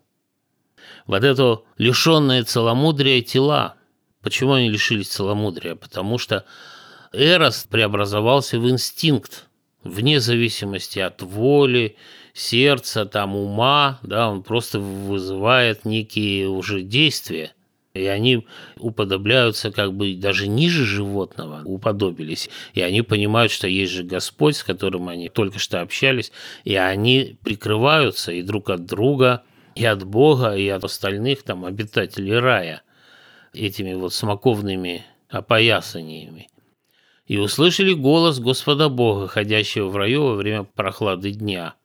вот 1.06 1.24
эту 1.24 1.64
лишенное 1.78 2.44
целомудрия 2.44 3.22
тела. 3.22 3.76
Почему 4.20 4.52
они 4.52 4.68
лишились 4.68 5.08
целомудрия? 5.08 5.74
Потому 5.74 6.18
что 6.18 6.44
Эрос 7.12 7.66
преобразовался 7.68 8.58
в 8.58 8.68
инстинкт, 8.70 9.48
вне 9.84 10.20
зависимости 10.20 10.98
от 10.98 11.22
воли, 11.22 11.96
сердца, 12.34 13.04
там, 13.04 13.36
ума, 13.36 13.98
да, 14.02 14.30
он 14.30 14.42
просто 14.42 14.80
вызывает 14.80 15.84
некие 15.84 16.48
уже 16.48 16.82
действия, 16.82 17.52
и 17.94 18.06
они 18.06 18.46
уподобляются 18.78 19.70
как 19.70 19.92
бы 19.92 20.14
даже 20.14 20.48
ниже 20.48 20.86
животного, 20.86 21.62
уподобились. 21.64 22.48
И 22.72 22.80
они 22.80 23.02
понимают, 23.02 23.52
что 23.52 23.68
есть 23.68 23.92
же 23.92 24.02
Господь, 24.02 24.56
с 24.56 24.64
которым 24.64 25.08
они 25.08 25.28
только 25.28 25.58
что 25.58 25.82
общались, 25.82 26.32
и 26.64 26.74
они 26.74 27.36
прикрываются 27.42 28.32
и 28.32 28.42
друг 28.42 28.70
от 28.70 28.86
друга, 28.86 29.42
и 29.74 29.84
от 29.84 30.04
Бога, 30.04 30.56
и 30.56 30.68
от 30.68 30.84
остальных 30.84 31.42
там 31.42 31.64
обитателей 31.64 32.38
рая 32.38 32.82
этими 33.52 33.92
вот 33.92 34.14
смоковными 34.14 35.04
опоясаниями. 35.28 36.48
И 37.26 37.38
услышали 37.38 37.92
голос 37.92 38.40
Господа 38.40 38.88
Бога, 38.88 39.28
ходящего 39.28 39.88
в 39.88 39.96
раю 39.96 40.22
во 40.24 40.34
время 40.34 40.64
прохлады 40.64 41.30
дня– 41.30 41.74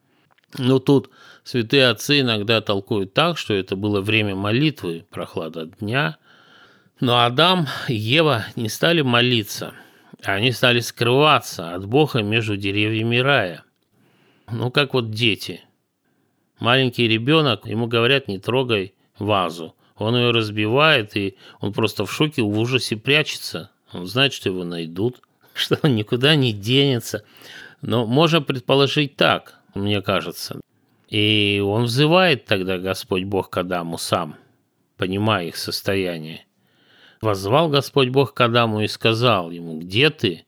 но 0.58 0.80
тут 0.80 1.10
святые 1.44 1.90
отцы 1.90 2.22
иногда 2.22 2.62
толкуют 2.62 3.14
так, 3.14 3.38
что 3.38 3.54
это 3.54 3.76
было 3.76 4.02
время 4.02 4.36
молитвы, 4.36 5.06
прохлада 5.10 5.66
дня. 5.66 6.18
Но 7.00 7.24
Адам 7.24 7.68
и 7.88 7.96
Ева 7.96 8.46
не 8.56 8.70
стали 8.70 9.02
молиться, 9.02 9.74
они 10.24 10.52
стали 10.52 10.80
скрываться 10.80 11.76
от 11.76 11.86
Бога 11.86 12.22
между 12.24 12.58
деревьями 12.58 13.18
рая. 13.18 13.64
Ну, 14.50 14.72
как 14.72 14.94
вот 14.94 15.12
дети. 15.12 15.62
Маленький 16.60 17.08
ребенок, 17.08 17.68
ему 17.68 17.86
говорят, 17.86 18.28
не 18.28 18.40
трогай 18.40 18.96
вазу. 19.20 19.76
Он 19.96 20.16
ее 20.16 20.32
разбивает, 20.32 21.16
и 21.18 21.38
он 21.60 21.74
просто 21.74 22.06
в 22.06 22.12
шоке, 22.12 22.42
в 22.42 22.58
ужасе 22.58 22.96
прячется. 22.96 23.72
Он 23.92 24.08
знает, 24.08 24.34
что 24.34 24.50
его 24.50 24.64
найдут, 24.64 25.22
что 25.58 25.80
он 25.84 25.96
никуда 25.96 26.36
не 26.36 26.54
денется. 26.54 27.24
Но 27.82 28.06
можно 28.06 28.42
предположить 28.42 29.16
так 29.16 29.58
мне 29.78 30.02
кажется. 30.02 30.60
И 31.08 31.62
он 31.66 31.86
взывает 31.86 32.46
тогда 32.46 32.78
Господь 32.78 33.24
Бог 33.24 33.50
к 33.50 33.58
Адаму 33.58 33.98
сам, 33.98 34.36
понимая 34.98 35.48
их 35.48 35.58
состояние. 35.58 36.46
Возвал 37.22 37.70
Господь 37.70 38.10
Бог 38.10 38.34
к 38.34 38.42
Адаму 38.42 38.82
и 38.82 38.88
сказал 38.88 39.50
ему, 39.52 39.80
«Где 39.80 40.10
ты?» 40.10 40.46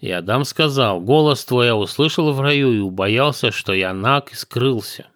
И 0.00 0.10
Адам 0.10 0.44
сказал, 0.44 1.00
«Голос 1.00 1.44
твой 1.44 1.66
я 1.66 1.76
услышал 1.76 2.32
в 2.32 2.40
раю 2.40 2.72
и 2.72 2.78
убоялся, 2.78 3.50
что 3.50 3.72
я 3.72 3.92
наг 3.92 4.32
и 4.32 4.34
скрылся». 4.34 5.06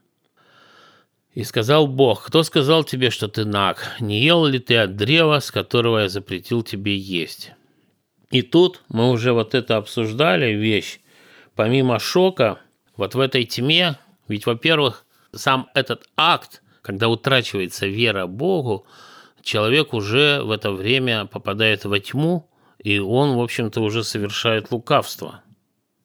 И 1.35 1.44
сказал 1.44 1.87
Бог, 1.87 2.24
«Кто 2.24 2.42
сказал 2.42 2.82
тебе, 2.82 3.11
что 3.11 3.28
ты 3.28 3.44
наг? 3.44 3.96
Не 4.00 4.22
ел 4.22 4.46
ли 4.46 4.59
ты 4.59 4.78
от 4.78 4.96
древа, 4.96 5.40
с 5.40 5.50
которого 5.50 5.98
я 5.98 6.09
запретил 6.09 6.62
тебе 6.62 6.96
есть?» 6.96 7.52
И 8.30 8.42
тут 8.42 8.82
мы 8.88 9.10
уже 9.10 9.32
вот 9.32 9.54
это 9.54 9.76
обсуждали 9.76 10.52
вещь. 10.52 11.00
Помимо 11.54 11.98
шока, 11.98 12.60
вот 12.96 13.14
в 13.14 13.20
этой 13.20 13.44
тьме, 13.44 13.98
ведь, 14.28 14.46
во-первых, 14.46 15.04
сам 15.32 15.68
этот 15.74 16.08
акт, 16.16 16.62
когда 16.82 17.08
утрачивается 17.08 17.86
вера 17.86 18.26
Богу, 18.26 18.86
человек 19.42 19.94
уже 19.94 20.42
в 20.42 20.50
это 20.50 20.72
время 20.72 21.26
попадает 21.26 21.84
во 21.84 21.98
тьму, 22.00 22.48
и 22.82 22.98
он, 22.98 23.36
в 23.36 23.40
общем-то, 23.40 23.80
уже 23.80 24.04
совершает 24.04 24.70
лукавство. 24.70 25.42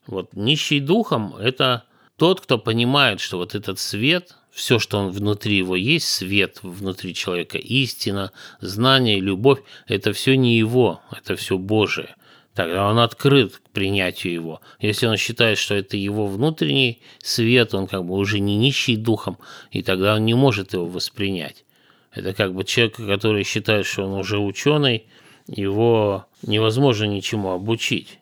Вот 0.08 0.34
нищий 0.34 0.80
духом– 0.80 1.36
это 1.40 1.84
тот, 2.18 2.42
кто 2.42 2.58
понимает, 2.58 3.20
что 3.20 3.38
вот 3.38 3.56
этот 3.56 3.80
свет, 3.80 4.36
все, 4.52 4.80
что 4.80 5.00
он 5.00 5.12
внутри 5.12 5.58
его 5.58 5.76
есть, 5.76 6.08
свет 6.08 6.60
внутри 6.62 7.14
человека, 7.14 7.58
истина, 7.58 8.32
знание, 8.60 9.20
любовь– 9.20 9.60
это 9.88 10.14
все 10.14 10.36
не 10.36 10.58
его, 10.58 11.02
это 11.12 11.36
все 11.36 11.58
Божие 11.58 12.16
тогда 12.54 12.88
он 12.88 13.00
открыт 13.00 13.58
к 13.58 13.70
принятию 13.70 14.34
его. 14.34 14.62
Если 14.80 15.08
он 15.08 15.18
считает, 15.18 15.58
что 15.58 15.76
это 15.76 15.98
его 15.98 16.28
внутренний 16.28 17.02
свет, 17.20 17.74
он 17.74 17.88
как 17.88 18.06
бы 18.06 18.16
уже 18.16 18.40
не 18.40 18.58
нищий 18.58 18.96
духом, 18.96 19.38
и 19.72 19.82
тогда 19.82 20.16
он 20.16 20.26
не 20.26 20.34
может 20.34 20.74
его 20.74 20.86
воспринять. 20.86 21.66
Это 22.14 22.34
как 22.34 22.54
бы 22.54 22.64
человек, 22.64 22.98
который 22.98 23.44
считает, 23.44 23.86
что 23.86 24.04
он 24.04 24.14
уже 24.14 24.38
ученый, 24.38 25.08
его 25.48 26.26
невозможно 26.42 27.06
ничему 27.06 27.52
обучить. 27.52 28.20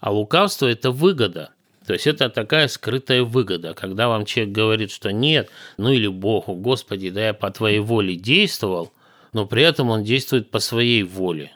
А 0.00 0.10
лукавство– 0.10 0.66
это 0.66 0.90
выгода. 0.90 1.50
То 1.86 1.92
есть 1.92 2.06
это 2.06 2.28
такая 2.28 2.66
скрытая 2.66 3.22
выгода, 3.22 3.72
когда 3.72 4.08
вам 4.08 4.24
человек 4.24 4.52
говорит, 4.52 4.90
что 4.90 5.12
нет, 5.12 5.50
ну 5.76 5.92
или 5.92 6.08
Богу, 6.08 6.54
Господи, 6.54 7.10
да 7.10 7.28
я 7.28 7.34
по 7.34 7.50
твоей 7.50 7.78
воле 7.78 8.16
действовал, 8.16 8.92
но 9.32 9.46
при 9.46 9.62
этом 9.62 9.90
он 9.90 10.02
действует 10.02 10.50
по 10.50 10.58
своей 10.58 11.04
воле. 11.04 11.52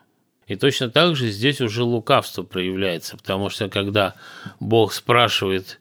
И 0.47 0.55
точно 0.55 0.89
так 0.89 1.17
же 1.17 1.31
здесь 1.31 1.61
уже 1.61 1.83
лукавство 1.83 2.45
проявляется, 2.45 3.17
потому 3.17 3.51
что 3.51 3.69
когда 3.69 4.15
Бог 4.61 4.93
спрашивает, 4.93 5.81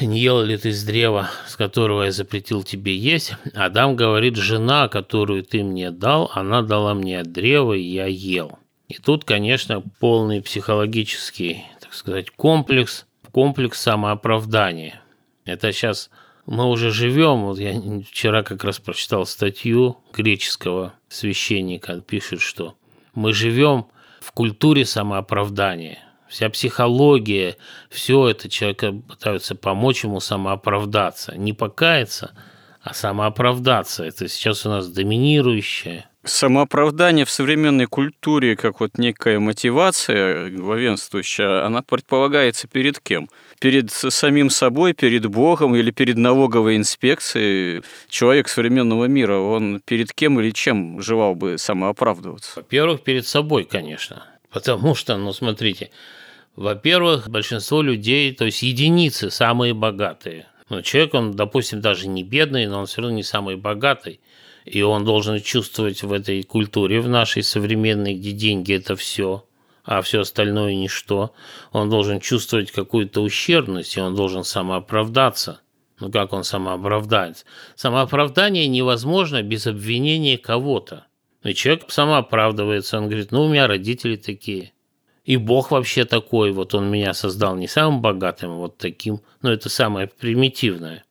не 0.00 0.18
ел 0.18 0.42
ли 0.42 0.56
ты 0.56 0.72
с 0.72 0.82
древа, 0.82 1.30
с 1.46 1.56
которого 1.56 2.04
я 2.04 2.12
запретил 2.12 2.62
тебе 2.62 2.96
есть, 2.96 3.34
Адам 3.54 3.96
говорит, 3.96 4.36
жена, 4.36 4.88
которую 4.88 5.42
ты 5.44 5.62
мне 5.62 5.90
дал, 5.90 6.30
она 6.34 6.62
дала 6.62 6.94
мне 6.94 7.20
от 7.20 7.32
древа, 7.32 7.74
и 7.74 7.82
я 7.82 8.06
ел. 8.06 8.58
И 8.88 8.94
тут, 8.94 9.24
конечно, 9.24 9.82
полный 10.00 10.42
психологический, 10.42 11.64
так 11.80 11.92
сказать, 11.94 12.30
комплекс, 12.30 13.06
комплекс 13.34 13.80
самооправдания. 13.80 15.02
Это 15.44 15.72
сейчас 15.72 16.08
мы 16.46 16.66
уже 16.70 16.92
живем, 16.92 17.46
вот 17.46 17.58
я 17.58 17.74
вчера 18.08 18.44
как 18.44 18.62
раз 18.62 18.78
прочитал 18.78 19.26
статью 19.26 19.98
греческого 20.12 20.94
священника, 21.08 22.00
пишет, 22.00 22.40
что 22.40 22.76
мы 23.12 23.32
живем 23.32 23.86
в 24.20 24.30
культуре 24.30 24.84
самооправдания. 24.84 25.98
Вся 26.28 26.48
психология, 26.48 27.56
все 27.90 28.28
это 28.28 28.48
человека 28.48 28.92
пытаются 28.92 29.56
помочь 29.56 30.04
ему 30.04 30.20
самооправдаться. 30.20 31.36
Не 31.36 31.52
покаяться, 31.52 32.36
а 32.82 32.94
самооправдаться. 32.94 34.04
Это 34.04 34.28
сейчас 34.28 34.64
у 34.64 34.68
нас 34.68 34.88
доминирующее. 34.88 36.06
Самооправдание 36.26 37.26
в 37.26 37.30
современной 37.30 37.84
культуре, 37.84 38.56
как 38.56 38.80
вот 38.80 38.96
некая 38.96 39.38
мотивация 39.40 40.48
главенствующая, 40.48 41.66
она 41.66 41.82
предполагается 41.82 42.66
перед 42.66 42.98
кем? 42.98 43.28
Перед 43.60 43.90
самим 43.90 44.48
собой, 44.48 44.94
перед 44.94 45.26
Богом 45.26 45.76
или 45.76 45.90
перед 45.90 46.16
налоговой 46.16 46.76
инспекцией? 46.76 47.82
Человек 48.08 48.48
современного 48.48 49.04
мира, 49.04 49.36
он 49.36 49.82
перед 49.84 50.14
кем 50.14 50.40
или 50.40 50.50
чем 50.50 51.02
желал 51.02 51.34
бы 51.34 51.58
самооправдываться? 51.58 52.52
Во-первых, 52.56 53.02
перед 53.02 53.26
собой, 53.26 53.64
конечно. 53.64 54.24
Потому 54.50 54.94
что, 54.94 55.18
ну 55.18 55.34
смотрите, 55.34 55.90
во-первых, 56.56 57.28
большинство 57.28 57.82
людей, 57.82 58.32
то 58.32 58.46
есть 58.46 58.62
единицы, 58.62 59.30
самые 59.30 59.74
богатые. 59.74 60.46
Ну, 60.70 60.80
человек, 60.80 61.12
он, 61.12 61.32
допустим, 61.32 61.82
даже 61.82 62.08
не 62.08 62.22
бедный, 62.22 62.66
но 62.66 62.80
он 62.80 62.86
все 62.86 63.02
равно 63.02 63.14
не 63.14 63.22
самый 63.22 63.56
богатый– 63.56 64.20
и 64.64 64.82
он 64.82 65.04
должен 65.04 65.40
чувствовать 65.40 66.02
в 66.02 66.12
этой 66.12 66.42
культуре, 66.42 67.00
в 67.00 67.08
нашей 67.08 67.42
современной, 67.42 68.14
где 68.14 68.32
деньги– 68.32 68.74
это 68.74 68.96
все, 68.96 69.44
а 69.84 70.00
все 70.02 70.20
остальное 70.20 70.74
ничто. 70.74 71.32
Он 71.72 71.90
должен 71.90 72.20
чувствовать 72.20 72.70
какую-то 72.70 73.20
ущербность, 73.22 73.96
и 73.96 74.00
он 74.00 74.14
должен 74.14 74.44
самооправдаться. 74.44 75.60
Ну 76.00 76.10
как 76.10 76.32
он 76.32 76.44
самооправдается? 76.44 77.44
Самооправдание 77.76 78.66
невозможно 78.66 79.42
без 79.42 79.66
обвинения 79.66 80.38
кого-то. 80.38 81.06
И 81.44 81.54
человек 81.54 81.84
самооправдывается, 81.88 82.98
он 82.98 83.08
говорит, 83.08 83.30
ну 83.30 83.44
у 83.44 83.48
меня 83.48 83.66
родители 83.66 84.16
такие. 84.16 84.72
И 85.24 85.36
Бог 85.36 85.70
вообще 85.70 86.04
такой, 86.04 86.52
вот 86.52 86.74
он 86.74 86.90
меня 86.90 87.14
создал 87.14 87.56
не 87.56 87.68
самым 87.68 88.00
богатым, 88.00 88.52
а 88.52 88.56
вот 88.56 88.76
таким. 88.76 89.20
Но 89.42 89.52
это 89.52 89.68
самое 89.68 90.06
примитивное. 90.06 91.04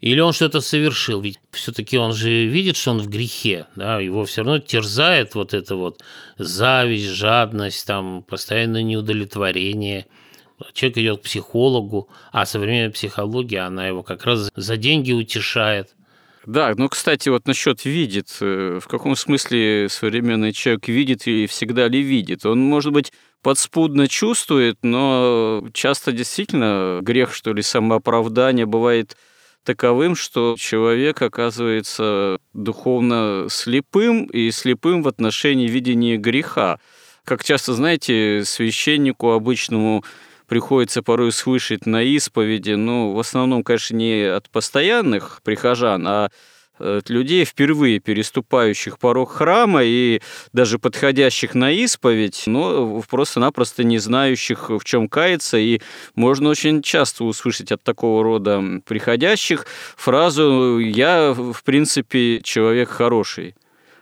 Или 0.00 0.20
он 0.20 0.32
что-то 0.32 0.60
совершил, 0.60 1.20
ведь 1.20 1.40
все-таки 1.50 1.98
он 1.98 2.12
же 2.12 2.46
видит, 2.46 2.76
что 2.76 2.92
он 2.92 3.00
в 3.00 3.08
грехе, 3.08 3.66
да, 3.74 3.98
его 3.98 4.24
все 4.24 4.42
равно 4.42 4.60
терзает 4.60 5.34
вот 5.34 5.54
это 5.54 5.74
вот 5.74 6.02
зависть, 6.38 7.08
жадность, 7.08 7.84
там, 7.84 8.22
постоянное 8.22 8.82
неудовлетворение. 8.82 10.06
Человек 10.72 10.98
идет 10.98 11.20
к 11.20 11.22
психологу, 11.24 12.08
а 12.30 12.46
современная 12.46 12.90
психология, 12.90 13.60
она 13.60 13.88
его 13.88 14.04
как 14.04 14.24
раз 14.24 14.50
за 14.54 14.76
деньги 14.76 15.12
утешает. 15.12 15.94
Да, 16.46 16.72
ну, 16.76 16.88
кстати, 16.88 17.28
вот 17.28 17.46
насчет 17.46 17.84
видит. 17.84 18.28
Э, 18.40 18.78
в 18.82 18.86
каком 18.88 19.16
смысле 19.16 19.88
современный 19.90 20.52
человек 20.52 20.88
видит 20.88 21.26
и 21.26 21.46
всегда 21.46 21.88
ли 21.88 22.00
видит? 22.00 22.46
Он, 22.46 22.58
может 22.60 22.92
быть, 22.92 23.12
подспудно 23.42 24.08
чувствует, 24.08 24.78
но 24.82 25.64
часто 25.74 26.12
действительно 26.12 27.00
грех, 27.02 27.34
что 27.34 27.52
ли, 27.52 27.62
самооправдание 27.62 28.64
бывает 28.64 29.16
таковым, 29.68 30.16
что 30.16 30.56
человек 30.58 31.20
оказывается 31.20 32.38
духовно 32.54 33.48
слепым 33.50 34.24
и 34.24 34.50
слепым 34.50 35.02
в 35.02 35.08
отношении 35.08 35.68
видения 35.68 36.16
греха. 36.16 36.78
Как 37.22 37.44
часто, 37.44 37.74
знаете, 37.74 38.44
священнику 38.46 39.32
обычному 39.32 40.04
приходится 40.46 41.02
порой 41.02 41.32
слышать 41.32 41.84
на 41.84 42.02
исповеди, 42.02 42.70
ну, 42.70 43.12
в 43.12 43.18
основном, 43.18 43.62
конечно, 43.62 43.94
не 43.94 44.22
от 44.22 44.48
постоянных 44.48 45.42
прихожан, 45.44 46.06
а 46.08 46.30
людей, 46.78 47.44
впервые 47.44 47.98
переступающих 48.00 48.98
порог 48.98 49.32
храма 49.32 49.82
и 49.82 50.20
даже 50.52 50.78
подходящих 50.78 51.54
на 51.54 51.70
исповедь, 51.72 52.44
но 52.46 53.02
просто-напросто 53.08 53.84
не 53.84 53.98
знающих, 53.98 54.70
в 54.70 54.84
чем 54.84 55.08
каяться. 55.08 55.58
И 55.58 55.80
можно 56.14 56.48
очень 56.48 56.82
часто 56.82 57.24
услышать 57.24 57.72
от 57.72 57.82
такого 57.82 58.22
рода 58.22 58.62
приходящих 58.86 59.66
фразу 59.96 60.78
«я, 60.78 61.32
в 61.32 61.62
принципе, 61.64 62.40
человек 62.42 62.88
хороший, 62.88 63.54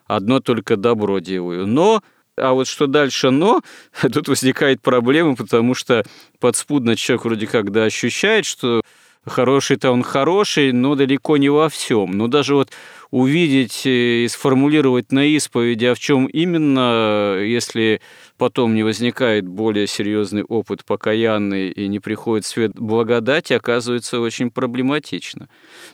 одно 0.06 0.40
только 0.40 0.76
добро 0.76 1.18
делаю». 1.18 1.66
Но 1.66 2.02
а 2.38 2.52
вот 2.52 2.66
что 2.66 2.86
дальше 2.86 3.30
«но», 3.30 3.62
тут 4.12 4.28
возникает 4.28 4.82
проблема, 4.82 5.36
потому 5.36 5.74
что 5.74 6.04
подспудно 6.38 6.94
человек 6.96 7.24
вроде 7.24 7.46
как 7.46 7.72
да 7.72 7.84
ощущает, 7.84 8.44
что 8.44 8.82
хороший-то 9.26 9.90
он 9.90 10.02
хороший, 10.02 10.72
но 10.72 10.94
далеко 10.94 11.36
не 11.36 11.48
во 11.48 11.68
всем. 11.68 12.12
Но 12.12 12.28
даже 12.28 12.54
вот 12.54 12.70
увидеть 13.10 13.82
и 13.84 14.26
сформулировать 14.28 15.12
на 15.12 15.24
исповеди, 15.24 15.86
а 15.86 15.94
в 15.94 15.98
чем 15.98 16.26
именно, 16.26 17.38
если 17.40 18.00
потом 18.38 18.74
не 18.74 18.82
возникает 18.82 19.46
более 19.46 19.86
серьезный 19.86 20.42
опыт 20.42 20.84
покаянный 20.84 21.70
и 21.70 21.88
не 21.88 22.00
приходит 22.00 22.44
свет 22.44 22.72
благодати, 22.74 23.52
оказывается 23.52 24.20
очень 24.20 24.50
проблематично. 24.50 25.48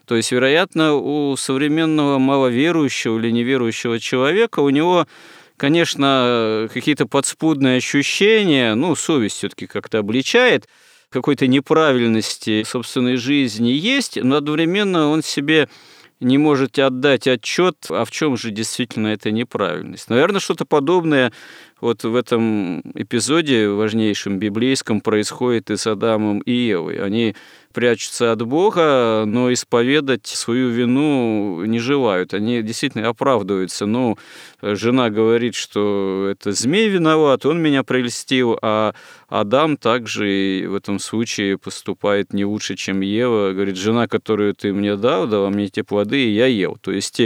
То 0.07 0.17
есть, 0.17 0.33
вероятно, 0.33 0.95
у 0.95 1.37
современного 1.37 2.19
маловерующего 2.19 3.19
или 3.19 3.31
неверующего 3.31 3.99
человека 3.99 4.61
у 4.61 4.71
него 4.71 5.07
конечно, 5.59 6.69
какие-то 6.75 7.07
подспудные 7.07 7.77
ощущения, 7.77 8.75
ну, 8.75 8.97
совесть 8.97 9.37
все-таки 9.37 9.69
как-то 9.69 9.99
обличает, 9.99 10.67
какой-то 11.13 11.47
неправильности 11.47 12.65
собственной 12.65 13.17
жизни 13.17 13.69
есть, 13.69 14.19
но 14.23 14.37
одновременно 14.37 15.09
он 15.09 15.23
себе 15.23 15.69
не 16.23 16.39
можете 16.39 16.85
отдать 16.85 17.27
отчет, 17.27 17.77
а 17.91 18.05
в 18.05 18.11
чем 18.11 18.37
же 18.37 18.51
действительно 18.51 19.09
эта 19.09 19.31
неправильность. 19.31 20.09
Наверное, 20.09 20.41
что-то 20.41 20.65
подобное 20.65 21.33
вот 21.81 22.05
в 22.05 22.15
этом 22.15 22.81
эпизоде 22.95 23.69
важнейшем 23.69 24.39
библейском 24.39 25.01
происходит 25.01 25.71
и 25.71 25.77
с 25.77 25.87
Адамом 25.87 26.39
и 26.41 26.53
Евой. 26.53 27.05
Они 27.05 27.35
прячутся 27.73 28.33
от 28.33 28.43
Бога, 28.43 29.25
но 29.27 29.53
исповедать 29.53 30.27
свою 30.27 30.69
вину 30.71 31.65
не 31.65 31.79
желают. 31.79 32.35
Они 32.35 32.63
действительно 32.63 33.09
оправдываются. 33.09 33.87
Ну, 33.87 34.19
жена 34.61 35.11
говорит, 35.11 35.55
что 35.55 36.29
это 36.31 36.53
змей 36.53 36.89
виноват, 36.89 37.45
он 37.47 37.61
меня 37.61 37.83
прельстил, 37.83 38.59
а 38.63 38.95
Адам 39.29 39.77
также 39.77 40.67
в 40.69 40.75
этом 40.75 40.99
случае 40.99 41.59
поступает 41.59 42.33
не 42.33 42.45
лучше, 42.45 42.77
чем 42.77 43.01
Ева. 43.01 43.53
Говорит, 43.53 43.77
жена, 43.77 44.07
которую 44.07 44.55
ты 44.55 44.73
мне 44.73 44.97
дал, 44.97 45.27
дала 45.27 45.51
мне 45.51 45.65
эти 45.65 45.83
плоды, 45.83 46.25
и 46.25 46.35
я 46.35 46.47
ел. 46.47 46.77
То 46.81 46.93
есть 46.93 47.21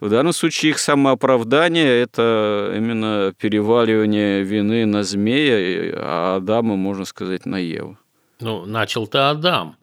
в 0.00 0.08
данном 0.08 0.32
случае 0.32 0.70
их 0.70 0.80
самооправдание– 0.80 2.02
это 2.02 2.74
именно 2.76 3.32
переваливание 3.38 4.42
вины 4.42 4.84
на 4.84 5.04
змея, 5.04 5.94
а 5.96 6.36
Адама, 6.38 6.74
можно 6.74 7.04
сказать, 7.04 7.46
на 7.46 7.58
Еву. 7.58 7.96
Ну, 8.40 8.66
начал-то 8.66 9.30
Адам 9.30 9.76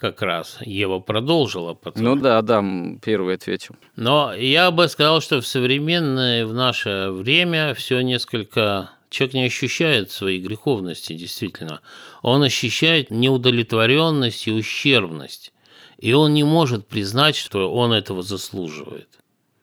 как 0.00 0.22
раз. 0.22 0.58
Ева 0.62 0.98
продолжила 0.98 1.74
потом. 1.74 2.02
Ну 2.02 2.16
да, 2.16 2.38
Адам 2.38 2.98
первый 2.98 3.34
ответил. 3.34 3.76
Но 3.96 4.32
я 4.34 4.70
бы 4.70 4.88
сказал, 4.88 5.20
что 5.20 5.40
в 5.40 5.46
современное, 5.46 6.46
в 6.46 6.54
наше 6.54 7.10
время 7.10 7.74
все 7.74 8.00
несколько... 8.00 8.90
Человек 9.10 9.34
не 9.34 9.44
ощущает 9.44 10.12
своей 10.12 10.40
греховности, 10.40 11.14
действительно. 11.14 11.80
Он 12.22 12.44
ощущает 12.44 13.10
неудовлетворенность 13.10 14.46
и 14.46 14.52
ущербность. 14.52 15.52
И 15.98 16.12
он 16.12 16.32
не 16.32 16.44
может 16.44 16.86
признать, 16.86 17.34
что 17.34 17.74
он 17.74 17.92
этого 17.92 18.22
заслуживает. 18.22 19.08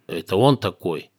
Это 0.06 0.36
он 0.36 0.58
такой. 0.58 1.12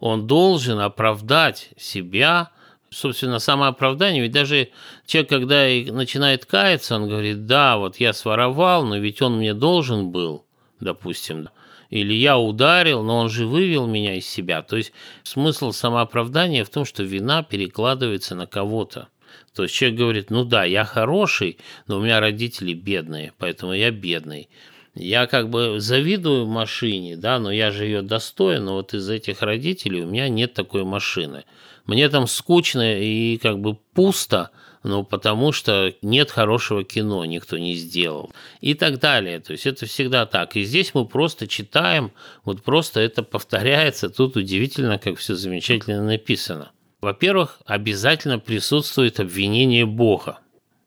Он 0.00 0.26
должен 0.26 0.80
оправдать 0.80 1.70
себя, 1.76 2.50
собственно, 2.90 3.38
самооправдание. 3.38 4.22
Ведь 4.22 4.32
даже 4.32 4.68
человек, 5.06 5.28
когда 5.28 5.66
начинает 5.92 6.46
каяться, 6.46 6.96
он 6.96 7.08
говорит, 7.08 7.46
да, 7.46 7.76
вот 7.76 7.96
я 7.96 8.12
своровал, 8.12 8.84
но 8.84 8.96
ведь 8.96 9.22
он 9.22 9.38
мне 9.38 9.54
должен 9.54 10.10
был, 10.10 10.44
допустим, 10.80 11.48
или 11.90 12.14
я 12.14 12.38
ударил, 12.38 13.02
но 13.02 13.18
он 13.18 13.28
же 13.30 13.46
вывел 13.46 13.86
меня 13.86 14.14
из 14.14 14.28
себя. 14.28 14.62
То 14.62 14.76
есть 14.76 14.92
смысл 15.22 15.72
самооправдания 15.72 16.64
в 16.64 16.70
том, 16.70 16.84
что 16.84 17.02
вина 17.02 17.42
перекладывается 17.42 18.34
на 18.34 18.46
кого-то. 18.46 19.08
То 19.54 19.62
есть 19.64 19.74
человек 19.74 19.98
говорит, 19.98 20.30
ну 20.30 20.44
да, 20.44 20.64
я 20.64 20.84
хороший, 20.84 21.58
но 21.86 21.98
у 21.98 22.00
меня 22.00 22.20
родители 22.20 22.74
бедные, 22.74 23.32
поэтому 23.38 23.72
я 23.72 23.90
бедный. 23.90 24.48
Я 24.94 25.26
как 25.26 25.50
бы 25.50 25.78
завидую 25.78 26.46
машине, 26.46 27.16
да, 27.16 27.38
но 27.38 27.50
я 27.50 27.70
же 27.70 27.84
ее 27.84 28.00
достоин, 28.00 28.64
но 28.64 28.74
вот 28.74 28.94
из 28.94 29.08
этих 29.10 29.42
родителей 29.42 30.02
у 30.02 30.06
меня 30.06 30.28
нет 30.28 30.54
такой 30.54 30.84
машины. 30.84 31.44
Мне 31.86 32.08
там 32.08 32.26
скучно 32.26 32.98
и 32.98 33.38
как 33.38 33.58
бы 33.60 33.74
пусто, 33.94 34.50
ну, 34.82 35.02
потому 35.04 35.52
что 35.52 35.94
нет 36.02 36.30
хорошего 36.30 36.84
кино, 36.84 37.24
никто 37.24 37.58
не 37.58 37.74
сделал. 37.74 38.32
И 38.60 38.74
так 38.74 39.00
далее. 39.00 39.40
То 39.40 39.52
есть 39.52 39.66
это 39.66 39.86
всегда 39.86 40.26
так. 40.26 40.56
И 40.56 40.62
здесь 40.62 40.94
мы 40.94 41.06
просто 41.06 41.46
читаем, 41.46 42.12
вот 42.44 42.62
просто 42.62 43.00
это 43.00 43.22
повторяется. 43.22 44.10
Тут 44.10 44.36
удивительно, 44.36 44.98
как 44.98 45.18
все 45.18 45.34
замечательно 45.34 46.02
написано. 46.02 46.70
Во-первых, 47.00 47.60
обязательно 47.66 48.38
присутствует 48.38 49.20
обвинение 49.20 49.86
Бога. 49.86 50.38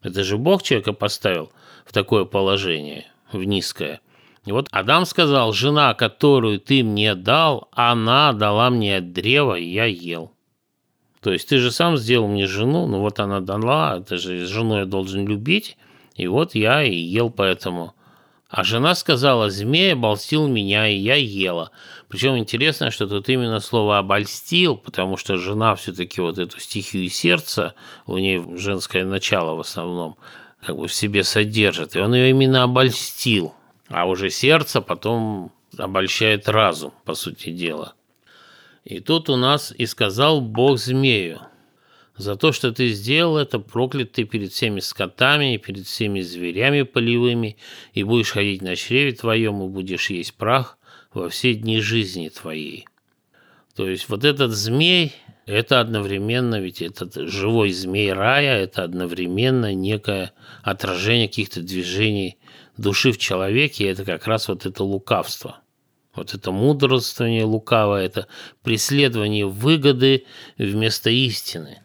Это 0.01 0.23
же 0.23 0.37
Бог 0.37 0.63
человека 0.63 0.93
поставил 0.93 1.51
в 1.85 1.91
такое 1.91 2.25
положение– 2.25 3.05
в 3.31 3.43
низкое. 3.43 4.01
И 4.45 4.51
вот 4.51 4.67
Адам 4.71 5.05
сказал, 5.05 5.53
жена, 5.53 5.93
которую 5.93 6.59
ты 6.59 6.83
мне 6.83 7.15
дал, 7.15 7.67
она 7.71 8.33
дала 8.33 8.69
мне 8.69 8.97
от 8.97 9.11
древа, 9.11 9.55
и 9.55 9.65
я 9.65 9.85
ел. 9.85 10.31
То 11.21 11.31
есть 11.31 11.49
ты 11.49 11.57
же 11.57 11.71
сам 11.71 11.97
сделал 11.97 12.27
мне 12.27 12.47
жену, 12.47 12.87
ну 12.87 12.99
вот 12.99 13.19
она 13.19 13.41
дала, 13.41 13.97
это 13.97 14.17
же 14.17 14.45
жену 14.45 14.77
я 14.77 14.85
должен 14.85 15.27
любить, 15.27 15.77
и 16.15 16.27
вот 16.27 16.55
я 16.55 16.83
и 16.83 16.95
ел 16.95 17.29
поэтому. 17.29 17.93
А 18.49 18.63
жена 18.63 18.95
сказала, 18.95 19.51
змея 19.51 19.93
обольстил 19.93 20.47
меня, 20.47 20.87
и 20.87 20.95
я 20.95 21.15
ела. 21.15 21.69
Причем 22.07 22.35
интересно, 22.35 22.89
что 22.89 23.07
тут 23.07 23.29
именно 23.29 23.59
слово 23.59 23.99
«обольстил», 23.99 24.75
потому 24.75 25.17
что 25.17 25.37
жена 25.37 25.75
все-таки 25.75 26.19
вот 26.19 26.39
эту 26.39 26.59
стихию 26.59 27.09
сердца, 27.09 27.75
у 28.07 28.17
нее 28.17 28.43
женское 28.57 29.05
начало 29.05 29.55
в 29.55 29.59
основном, 29.59 30.17
как 30.65 30.77
бы 30.77 30.87
в 30.87 30.93
себе 30.93 31.23
содержит. 31.23 31.95
И 31.95 31.99
он 31.99 32.15
ее 32.15 32.31
именно 32.31 32.63
обольстил. 32.63 33.53
А 33.87 34.07
уже 34.07 34.31
сердце 34.31 34.81
потом 34.81 35.51
обольщает 35.77 36.49
разум, 36.49 36.91
по 37.05 37.13
сути 37.13 37.51
дела. 37.51 37.93
И 38.89 39.01
тут 39.01 39.29
у 39.29 39.35
нас 39.35 39.71
и 39.77 39.85
сказал 39.85 40.41
Бог 40.41 40.79
змею, 40.79 41.41
за 42.17 42.35
то, 42.35 42.51
что 42.51 42.71
ты 42.71 42.89
сделал 42.89 43.37
это, 43.37 43.59
проклят 43.59 44.13
ты 44.13 44.23
перед 44.23 44.51
всеми 44.51 44.79
скотами 44.79 45.53
и 45.53 45.57
перед 45.59 45.85
всеми 45.85 46.21
зверями 46.21 46.81
полевыми, 46.81 47.57
и 47.93 48.01
будешь 48.01 48.31
ходить 48.31 48.63
на 48.63 48.75
чреве 48.75 49.11
твоем, 49.11 49.61
и 49.63 49.69
будешь 49.69 50.09
есть 50.09 50.33
прах 50.33 50.79
во 51.13 51.29
все 51.29 51.53
дни 51.53 51.79
жизни 51.81 52.29
твоей. 52.29 52.87
То 53.75 53.87
есть 53.87 54.09
вот 54.09 54.25
этот 54.25 54.53
змей, 54.53 55.13
это 55.45 55.81
одновременно, 55.81 56.59
ведь 56.59 56.81
этот 56.81 57.13
живой 57.13 57.71
змей 57.71 58.11
рая, 58.11 58.57
это 58.57 58.83
одновременно 58.83 59.71
некое 59.71 60.33
отражение 60.63 61.27
каких-то 61.27 61.61
движений 61.61 62.39
души 62.75 63.11
в 63.11 63.19
человеке, 63.19 63.83
и 63.83 63.87
это 63.87 64.03
как 64.03 64.25
раз 64.25 64.47
вот 64.47 64.65
это 64.65 64.83
лукавство. 64.83 65.61
Вот 66.19 66.33
это 66.33 66.51
мудрствование 66.51 67.43
лукавое, 67.43 68.05
это 68.05 68.27
преследование 68.63 69.45
выгоды 69.45 70.25
вместо 70.57 71.09
истины. 71.09 71.81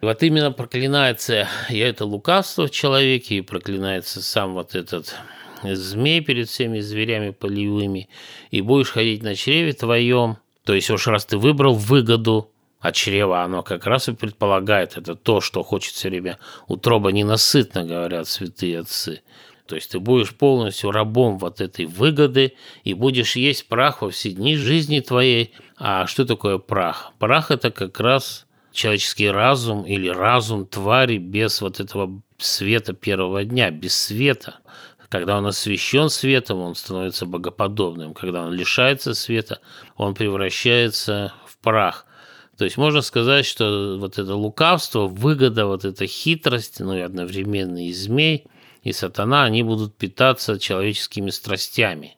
Вот 0.00 0.22
именно 0.22 0.52
проклинается 0.52 1.48
и 1.68 1.78
это 1.78 2.04
лукавство 2.04 2.68
в 2.68 2.70
человеке, 2.70 3.36
и 3.36 3.40
проклинается 3.42 4.22
сам 4.22 4.54
вот 4.54 4.74
этот 4.74 5.14
змей 5.62 6.20
перед 6.22 6.48
всеми 6.48 6.80
зверями 6.80 7.30
полевыми, 7.30 8.08
и 8.50 8.62
будешь 8.62 8.90
ходить 8.90 9.22
на 9.22 9.34
чреве 9.34 9.72
твоем– 9.72 10.38
то 10.64 10.74
есть 10.74 10.90
уж 10.90 11.06
раз 11.08 11.24
ты 11.24 11.38
выбрал 11.38 11.74
выгоду 11.74 12.52
от 12.80 12.94
чрева, 12.94 13.42
оно 13.42 13.62
как 13.62 13.86
раз 13.86 14.08
и 14.08 14.12
предполагает 14.12 14.96
это 14.96 15.14
то, 15.14 15.40
что 15.40 15.62
хочет 15.62 15.94
все 15.94 16.08
время. 16.08 16.38
Утроба 16.68 17.10
ненасытно, 17.10 17.84
говорят 17.84 18.28
святые 18.28 18.80
отцы. 18.80 19.22
То 19.70 19.76
есть 19.76 19.92
ты 19.92 20.00
будешь 20.00 20.34
полностью 20.34 20.90
рабом 20.90 21.38
вот 21.38 21.60
этой 21.60 21.86
выгоды 21.86 22.54
и 22.82 22.92
будешь 22.92 23.36
есть 23.36 23.68
прах 23.68 24.02
во 24.02 24.10
все 24.10 24.32
дни 24.32 24.56
жизни 24.56 24.98
твоей. 24.98 25.52
А 25.76 26.08
что 26.08 26.24
такое 26.24 26.58
прах? 26.58 27.12
Прах– 27.20 27.50
это 27.52 27.70
как 27.70 28.00
раз 28.00 28.46
человеческий 28.72 29.30
разум 29.30 29.84
или 29.84 30.08
разум 30.08 30.66
твари 30.66 31.18
без 31.18 31.60
вот 31.60 31.78
этого 31.78 32.20
света 32.36 32.94
первого 32.94 33.44
дня, 33.44 33.70
без 33.70 33.96
света. 33.96 34.56
Когда 35.08 35.38
он 35.38 35.46
освещен 35.46 36.08
светом, 36.08 36.58
он 36.58 36.74
становится 36.74 37.24
богоподобным. 37.24 38.12
Когда 38.12 38.42
он 38.42 38.52
лишается 38.52 39.14
света, 39.14 39.60
он 39.96 40.14
превращается 40.14 41.32
в 41.46 41.58
прах. 41.58 42.06
То 42.58 42.64
есть 42.64 42.76
можно 42.76 43.02
сказать, 43.02 43.46
что 43.46 43.98
вот 44.00 44.18
это 44.18 44.34
лукавство, 44.34 45.06
выгода, 45.06 45.66
вот 45.66 45.84
эта 45.84 46.08
хитрость, 46.08 46.80
ну 46.80 46.96
и 46.96 47.00
одновременно 47.00 47.86
и 47.86 47.92
змей, 47.92 48.48
и 48.82 48.92
сатана, 48.92 49.44
они 49.44 49.62
будут 49.62 49.96
питаться 49.96 50.58
человеческими 50.58 51.30
страстями. 51.30 52.16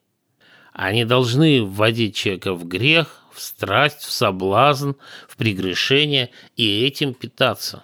Они 0.71 1.05
должны 1.05 1.63
вводить 1.63 2.15
человека 2.15 2.53
в 2.53 2.67
грех, 2.67 3.21
в 3.31 3.41
страсть, 3.41 4.01
в 4.01 4.11
соблазн, 4.11 4.91
в 5.27 5.37
прегрешение 5.37 6.29
и 6.55 6.83
этим 6.85 7.13
питаться. 7.13 7.83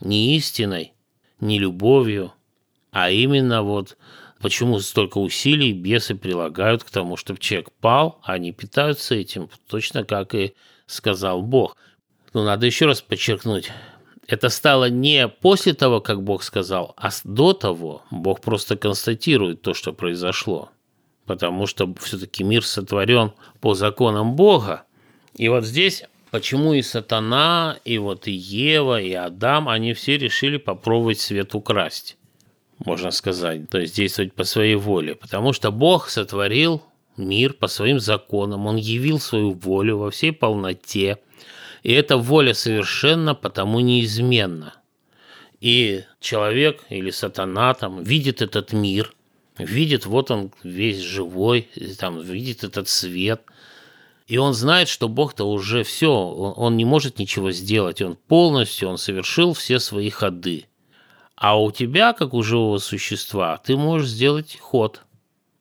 Не 0.00 0.36
истиной, 0.36 0.92
не 1.40 1.58
любовью, 1.58 2.32
а 2.90 3.10
именно 3.10 3.62
вот 3.62 3.96
Почему 4.40 4.78
столько 4.80 5.18
усилий 5.18 5.72
бесы 5.72 6.14
прилагают 6.14 6.84
к 6.84 6.90
тому, 6.90 7.16
чтобы 7.16 7.40
человек 7.40 7.72
пал, 7.80 8.20
а 8.22 8.34
они 8.34 8.52
питаются 8.52 9.14
этим, 9.14 9.48
точно 9.66 10.04
как 10.04 10.34
и 10.34 10.54
сказал 10.86 11.42
Бог. 11.42 11.76
Но 12.34 12.44
надо 12.44 12.66
еще 12.66 12.84
раз 12.84 13.00
подчеркнуть, 13.00 13.72
это 14.28 14.48
стало 14.48 14.90
не 14.90 15.28
после 15.28 15.74
того, 15.74 16.00
как 16.00 16.22
Бог 16.22 16.42
сказал, 16.42 16.94
а 16.96 17.10
до 17.24 17.52
того 17.52 18.02
Бог 18.10 18.40
просто 18.40 18.76
констатирует 18.76 19.62
то, 19.62 19.74
что 19.74 19.92
произошло. 19.92 20.70
Потому 21.26 21.66
что 21.66 21.92
все-таки 22.00 22.44
мир 22.44 22.64
сотворен 22.64 23.32
по 23.60 23.74
законам 23.74 24.36
Бога. 24.36 24.84
И 25.34 25.48
вот 25.48 25.64
здесь 25.64 26.04
почему 26.30 26.74
и 26.74 26.82
сатана, 26.82 27.78
и 27.84 27.98
вот 27.98 28.28
и 28.28 28.32
Ева, 28.32 29.00
и 29.00 29.12
Адам, 29.12 29.68
они 29.68 29.92
все 29.92 30.18
решили 30.18 30.56
попробовать 30.56 31.18
свет 31.20 31.54
украсть 31.54 32.16
можно 32.84 33.10
сказать, 33.10 33.68
то 33.70 33.78
есть 33.78 33.96
действовать 33.96 34.34
по 34.34 34.44
своей 34.44 34.74
воле, 34.74 35.14
потому 35.14 35.52
что 35.52 35.70
Бог 35.70 36.08
сотворил 36.08 36.82
мир 37.16 37.54
по 37.54 37.68
своим 37.68 38.00
законам, 38.00 38.66
Он 38.66 38.76
явил 38.76 39.18
свою 39.18 39.52
волю 39.52 39.98
во 39.98 40.10
всей 40.10 40.32
полноте, 40.32 41.18
и 41.86 41.92
эта 41.92 42.16
воля 42.16 42.52
совершенно 42.52 43.36
потому 43.36 43.78
неизменна. 43.78 44.74
И 45.60 46.02
человек 46.18 46.82
или 46.88 47.10
сатана 47.10 47.74
там 47.74 48.02
видит 48.02 48.42
этот 48.42 48.72
мир, 48.72 49.14
видит, 49.56 50.04
вот 50.04 50.32
он 50.32 50.50
весь 50.64 50.98
живой, 50.98 51.68
там 51.96 52.20
видит 52.20 52.64
этот 52.64 52.88
свет, 52.88 53.42
и 54.26 54.36
он 54.36 54.52
знает, 54.52 54.88
что 54.88 55.08
Бог-то 55.08 55.44
уже 55.44 55.84
все, 55.84 56.10
он, 56.12 56.54
он 56.56 56.76
не 56.76 56.84
может 56.84 57.20
ничего 57.20 57.52
сделать, 57.52 58.02
он 58.02 58.16
полностью, 58.16 58.88
он 58.88 58.98
совершил 58.98 59.52
все 59.52 59.78
свои 59.78 60.10
ходы. 60.10 60.64
А 61.36 61.56
у 61.56 61.70
тебя, 61.70 62.14
как 62.14 62.34
у 62.34 62.42
живого 62.42 62.78
существа, 62.78 63.58
ты 63.58 63.76
можешь 63.76 64.08
сделать 64.08 64.58
ход. 64.58 65.02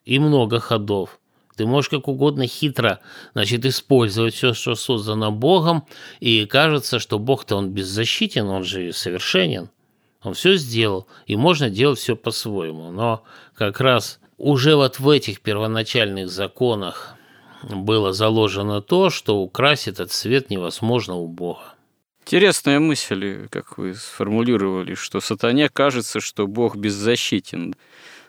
И 0.05 0.17
много 0.17 0.59
ходов. 0.59 1.19
Ты 1.56 1.66
можешь 1.66 1.89
как 1.89 2.08
угодно 2.08 2.47
хитро 2.47 2.99
значит, 3.34 3.66
использовать 3.66 4.34
все, 4.34 4.53
что 4.53 4.76
создано 4.76 5.32
Богом, 5.32 5.86
и 6.20 6.45
кажется, 6.45 6.99
что 6.99 7.20
Бог-то 7.20 7.56
он 7.56 7.70
беззащитен, 7.70 8.47
он 8.47 8.64
же 8.64 8.91
совершенен. 8.93 9.70
Он 10.22 10.34
все 10.34 10.56
сделал, 10.56 11.08
и 11.28 11.36
можно 11.36 11.70
делать 11.70 11.99
все 11.99 12.16
по-своему. 12.16 12.91
Но 12.91 13.24
как 13.56 13.80
раз 13.80 14.20
уже 14.38 14.76
вот 14.76 14.99
в 14.99 15.10
этих 15.10 15.41
первоначальных 15.41 16.30
законах 16.30 17.16
было 17.64 18.12
заложено 18.12 18.82
то, 18.82 19.10
что 19.10 19.38
украсить 19.38 19.93
этот 19.93 20.12
свет 20.12 20.49
невозможно 20.49 21.16
у 21.16 21.28
Бога. 21.28 21.76
Интересная 22.22 22.80
мысль, 22.80 23.47
как 23.49 23.78
вы 23.78 23.93
сформулировали, 23.93 24.95
что 24.95 25.22
сатане 25.22 25.70
кажется, 25.70 26.20
что 26.20 26.47
Бог 26.47 26.76
беззащитен. 26.76 27.76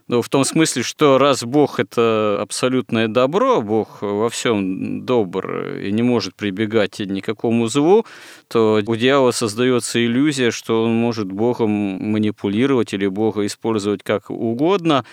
Ну, 0.08 0.22
в 0.22 0.28
том 0.28 0.44
смысле, 0.44 0.82
что 0.82 1.18
раз 1.18 1.42
Бог– 1.42 1.80
это 1.80 2.38
абсолютное 2.40 3.08
добро, 3.08 3.60
Бог 3.60 4.02
во 4.02 4.28
всем 4.30 5.04
добр 5.04 5.78
и 5.78 5.90
не 5.90 6.02
может 6.02 6.34
прибегать 6.36 7.00
ни 7.00 7.20
к 7.20 7.24
какому 7.24 7.66
злу, 7.66 8.06
то 8.48 8.80
у 8.86 8.96
дьявола 8.96 9.32
создается 9.32 10.04
иллюзия, 10.04 10.52
что 10.52 10.84
он 10.84 10.94
может 10.94 11.26
Богом 11.26 11.70
манипулировать 11.70 12.94
или 12.94 13.06
Бога 13.06 13.44
использовать 13.46 14.02
как 14.04 14.30
угодно, 14.30 15.04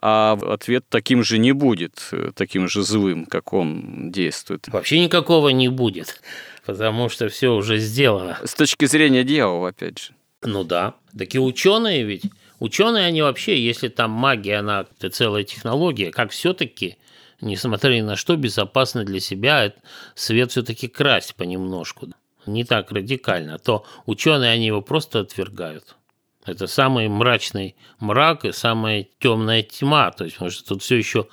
а 0.00 0.38
ответ 0.42 0.84
таким 0.88 1.24
же 1.24 1.38
не 1.38 1.52
будет, 1.52 2.10
таким 2.34 2.68
же 2.68 2.82
злым, 2.82 3.24
как 3.24 3.52
он 3.52 4.10
действует. 4.10 4.68
Вообще 4.68 5.00
никакого 5.00 5.48
не 5.48 5.68
будет 5.68 6.20
потому 6.66 7.08
что 7.08 7.28
все 7.28 7.48
уже 7.48 7.78
сделано. 7.78 8.38
С 8.44 8.54
точки 8.54 8.84
зрения 8.84 9.24
дьявола, 9.24 9.70
опять 9.70 9.98
же. 9.98 10.10
Ну 10.42 10.64
да. 10.64 10.94
Такие 11.16 11.40
ученые 11.40 12.04
ведь, 12.04 12.24
ученые 12.62 13.06
они 13.06 13.22
вообще, 13.22 13.60
если 13.60 13.88
там 13.88 14.10
магия, 14.10 14.58
она 14.58 14.86
целая 15.10 15.42
технология, 15.42 16.12
как 16.12 16.30
все-таки, 16.30 16.96
несмотря 17.40 17.94
ни 17.94 18.02
на 18.02 18.16
что, 18.16 18.36
безопасно 18.36 19.04
для 19.04 19.20
себя 19.20 19.72
свет 20.14 20.52
все-таки 20.52 20.86
красть 20.88 21.34
понемножку. 21.34 22.08
Не 22.46 22.64
так 22.64 22.92
радикально, 22.92 23.58
то 23.58 23.84
ученые 24.06 24.52
они 24.52 24.66
его 24.66 24.80
просто 24.80 25.20
отвергают. 25.20 25.96
Это 26.44 26.66
самый 26.66 27.08
мрачный 27.08 27.76
мрак 28.00 28.44
и 28.44 28.52
самая 28.52 29.06
темная 29.18 29.62
тьма. 29.62 30.10
То 30.10 30.24
есть, 30.24 30.40
может, 30.40 30.64
тут 30.66 30.82
все 30.82 30.96
еще 30.96 31.28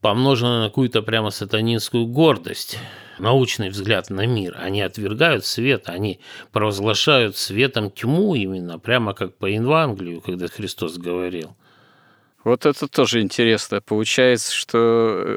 помножено 0.00 0.62
на 0.62 0.68
какую-то 0.68 1.02
прямо 1.02 1.30
сатанинскую 1.30 2.06
гордость 2.06 2.78
научный 3.18 3.70
взгляд 3.70 4.10
на 4.10 4.26
мир. 4.26 4.56
Они 4.58 4.82
отвергают 4.82 5.44
свет, 5.44 5.88
они 5.88 6.20
провозглашают 6.52 7.36
светом 7.36 7.90
тьму 7.90 8.34
именно, 8.34 8.78
прямо 8.78 9.14
как 9.14 9.34
по 9.36 9.46
Евангелию, 9.46 10.20
когда 10.20 10.48
Христос 10.48 10.98
говорил. 10.98 11.56
Вот 12.44 12.64
это 12.64 12.86
тоже 12.86 13.22
интересно. 13.22 13.80
Получается, 13.80 14.54
что 14.54 14.78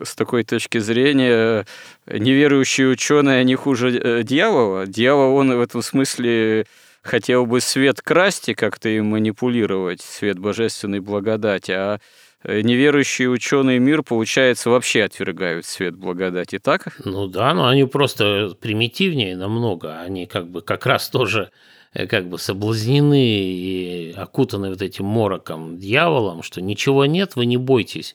э, 0.01 0.05
с 0.05 0.14
такой 0.14 0.43
точки 0.43 0.78
зрения 0.78 1.66
неверующие 2.05 2.88
ученые, 2.88 3.39
они 3.39 3.55
хуже 3.55 3.97
э, 3.97 4.24
дьявола. 4.24 4.86
Дьявол, 4.86 5.36
он 5.36 5.57
в 5.57 5.60
этом 5.60 5.82
смысле 5.82 6.68
хотел 7.01 7.47
бы 7.47 7.62
свет 7.62 8.01
красть 8.01 8.49
и 8.49 8.53
как-то 8.53 8.89
им 8.89 9.07
манипулировать, 9.07 10.01
свет 10.01 10.38
божественной 10.38 10.99
благодати, 10.99 11.72
а 11.72 11.95
Э, 11.95 12.28
неверующие 12.43 13.29
ученые 13.29 13.79
мир, 13.79 14.01
получается, 14.03 14.69
вообще 14.69 15.03
отвергают 15.03 15.65
свет 15.65 15.95
благодати, 15.95 16.59
так? 16.59 16.97
Ну 17.03 17.27
да, 17.27 17.53
но 17.53 17.67
они 17.67 17.85
просто 17.85 18.55
примитивнее 18.59 19.35
намного. 19.35 19.99
Они 19.99 20.25
как 20.25 20.49
бы 20.49 20.61
как 20.61 20.85
раз 20.85 21.09
тоже 21.09 21.51
э, 21.93 22.07
как 22.07 22.29
бы 22.29 22.39
соблазнены 22.39 23.25
и 23.25 24.13
окутаны 24.15 24.69
вот 24.69 24.81
этим 24.81 25.05
мороком, 25.05 25.77
дьяволом, 25.77 26.41
что 26.43 26.61
ничего 26.61 27.05
нет, 27.05 27.35
вы 27.35 27.45
не 27.45 27.57
бойтесь. 27.57 28.13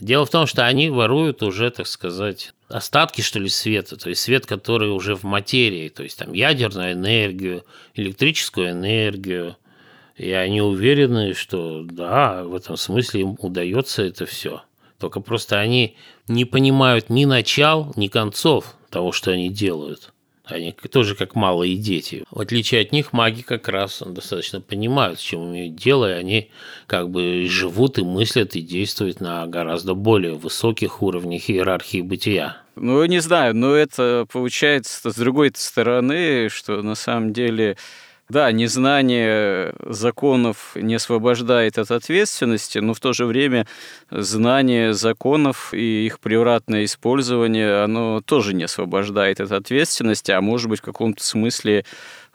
Дело 0.00 0.24
в 0.24 0.30
том, 0.30 0.46
что 0.46 0.64
они 0.64 0.90
воруют 0.90 1.42
уже, 1.42 1.70
так 1.70 1.88
сказать, 1.88 2.52
остатки, 2.68 3.20
что 3.20 3.40
ли, 3.40 3.48
света, 3.48 3.96
то 3.96 4.08
есть 4.08 4.22
свет, 4.22 4.46
который 4.46 4.90
уже 4.90 5.16
в 5.16 5.24
материи, 5.24 5.88
то 5.88 6.04
есть 6.04 6.18
там 6.18 6.32
ядерную 6.32 6.92
энергию, 6.92 7.64
электрическую 7.94 8.70
энергию, 8.70 9.56
и 10.18 10.32
они 10.32 10.60
уверены, 10.60 11.32
что 11.32 11.82
да, 11.84 12.42
в 12.44 12.54
этом 12.54 12.76
смысле 12.76 13.22
им 13.22 13.36
удается 13.40 14.02
это 14.02 14.26
все. 14.26 14.62
Только 14.98 15.20
просто 15.20 15.58
они 15.60 15.96
не 16.26 16.44
понимают 16.44 17.08
ни 17.08 17.24
начал, 17.24 17.92
ни 17.96 18.08
концов 18.08 18.74
того, 18.90 19.12
что 19.12 19.30
они 19.30 19.48
делают. 19.48 20.12
Они 20.44 20.72
тоже 20.72 21.14
как 21.14 21.34
малые 21.34 21.76
дети. 21.76 22.24
В 22.30 22.40
отличие 22.40 22.80
от 22.80 22.90
них, 22.90 23.12
маги 23.12 23.42
как 23.42 23.68
раз 23.68 24.02
достаточно 24.04 24.60
понимают, 24.60 25.20
с 25.20 25.22
чем 25.22 25.44
имеют 25.50 25.76
дело, 25.76 26.10
и 26.10 26.14
они 26.14 26.50
как 26.86 27.10
бы 27.10 27.46
живут 27.46 27.98
и 27.98 28.02
мыслят 28.02 28.56
и 28.56 28.62
действуют 28.62 29.20
на 29.20 29.46
гораздо 29.46 29.94
более 29.94 30.32
высоких 30.32 31.02
уровнях 31.02 31.50
иерархии 31.50 32.00
бытия. 32.00 32.56
Ну, 32.76 33.04
не 33.04 33.20
знаю, 33.20 33.54
но 33.54 33.74
это 33.74 34.26
получается 34.32 35.10
с 35.10 35.14
другой 35.16 35.52
стороны, 35.54 36.48
что 36.48 36.80
на 36.82 36.94
самом 36.94 37.32
деле 37.32 37.76
да, 38.28 38.52
незнание 38.52 39.74
законов 39.86 40.72
не 40.74 40.96
освобождает 40.96 41.78
от 41.78 41.90
ответственности, 41.90 42.78
но 42.78 42.92
в 42.92 43.00
то 43.00 43.14
же 43.14 43.24
время 43.24 43.66
знание 44.10 44.92
законов 44.92 45.72
и 45.72 46.04
их 46.04 46.20
превратное 46.20 46.84
использование, 46.84 47.82
оно 47.82 48.20
тоже 48.20 48.54
не 48.54 48.64
освобождает 48.64 49.40
от 49.40 49.52
ответственности, 49.52 50.30
а 50.30 50.42
может 50.42 50.68
быть 50.68 50.80
в 50.80 50.84
каком-то 50.84 51.24
смысле 51.24 51.86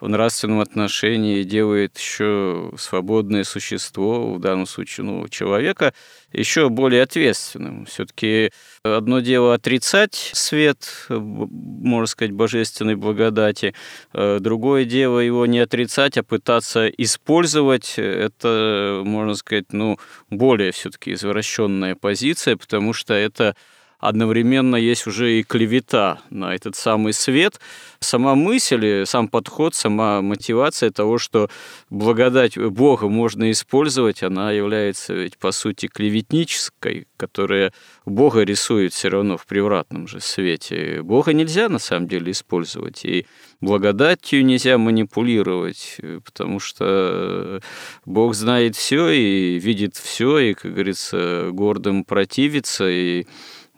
в 0.04 0.10
нравственном 0.10 0.60
отношении 0.60 1.44
делает 1.44 1.98
еще 1.98 2.74
свободное 2.78 3.46
существо, 3.46 4.34
в 4.34 4.40
данном 4.40 4.66
случае 4.66 5.06
ну, 5.06 5.30
человека, 5.30 5.94
еще 6.34 6.68
более 6.68 7.04
ответственным. 7.04 7.86
Все-таки 7.86 8.52
одно 8.84 9.22
дело 9.22 9.54
отрицать 9.54 10.32
свет, 10.34 11.08
можно 11.08 12.06
сказать, 12.06 12.34
божественной 12.34 12.96
благодати, 12.96 13.76
э, 14.14 14.40
другое 14.42 14.84
дело 14.84 15.20
его 15.20 15.46
не 15.46 15.60
отрицать, 15.60 16.18
а 16.18 16.24
пытаться 16.24 16.90
использовать. 16.90 17.94
Это, 17.98 19.04
можно 19.06 19.36
сказать, 19.36 19.72
ну, 19.72 20.00
более 20.30 20.74
все-таки 20.74 21.14
извращенная 21.14 21.96
позиция, 21.96 22.58
потому 22.58 22.92
что 22.92 23.14
это 23.14 23.56
одновременно 24.04 24.76
есть 24.76 25.08
уже 25.08 25.40
и 25.40 25.44
клевета 25.44 26.20
на 26.30 26.54
этот 26.54 26.76
самый 26.76 27.14
свет. 27.14 27.60
Сама 28.02 28.36
мысль, 28.36 29.06
сам 29.06 29.30
подход, 29.30 29.76
сама 29.76 30.22
мотивация 30.22 30.92
того, 30.92 31.18
что 31.18 31.50
благодать 31.90 32.58
Бога 32.58 33.08
можно 33.08 33.50
использовать, 33.50 34.22
она 34.22 34.52
является 34.52 35.14
ведь 35.14 35.38
по 35.38 35.54
сути 35.54 35.88
клеветнической, 35.88 37.08
которая 37.16 37.72
Бога 38.06 38.42
рисует 38.42 38.92
все 38.92 39.08
равно 39.08 39.38
в 39.38 39.46
превратном 39.46 40.08
же 40.08 40.20
свете. 40.20 41.02
Бога 41.02 41.32
нельзя 41.32 41.70
на 41.70 41.80
самом 41.80 42.10
деле 42.10 42.34
использовать, 42.34 43.06
и 43.06 43.26
благодатью 43.62 44.46
нельзя 44.46 44.78
манипулировать, 44.78 45.98
потому 46.26 46.60
что 46.60 47.62
Бог 48.06 48.36
знает 48.36 48.76
все 48.76 49.10
и 49.12 49.60
видит 49.60 49.96
все, 49.96 50.40
и, 50.40 50.54
как 50.54 50.74
говорится, 50.74 51.52
гордым 51.54 52.04
противится, 52.04 52.90
и 52.90 53.26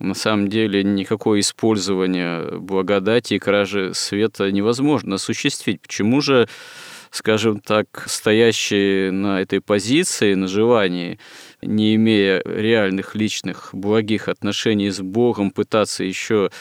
на 0.05 0.13
самом 0.13 0.47
деле 0.47 0.83
никакое 0.83 1.41
использование 1.41 2.59
благодати 2.59 3.33
и 3.33 3.39
кражи 3.39 3.93
света 3.93 4.51
невозможно 4.51 5.15
осуществить. 5.15 5.81
Почему 5.81 6.21
же, 6.21 6.47
скажем 7.09 7.59
так, 7.59 8.05
стоящие 8.07 9.11
на 9.11 9.41
этой 9.41 9.61
позиции, 9.61 10.35
на 10.35 10.47
желании, 10.47 11.19
не 11.61 11.95
имея 11.95 12.41
реальных 12.45 13.15
личных 13.15 13.69
благих 13.73 14.29
отношений 14.29 14.91
с 14.91 15.01
Богом, 15.01 15.51
пытаться 15.51 16.03
еще 16.03 16.51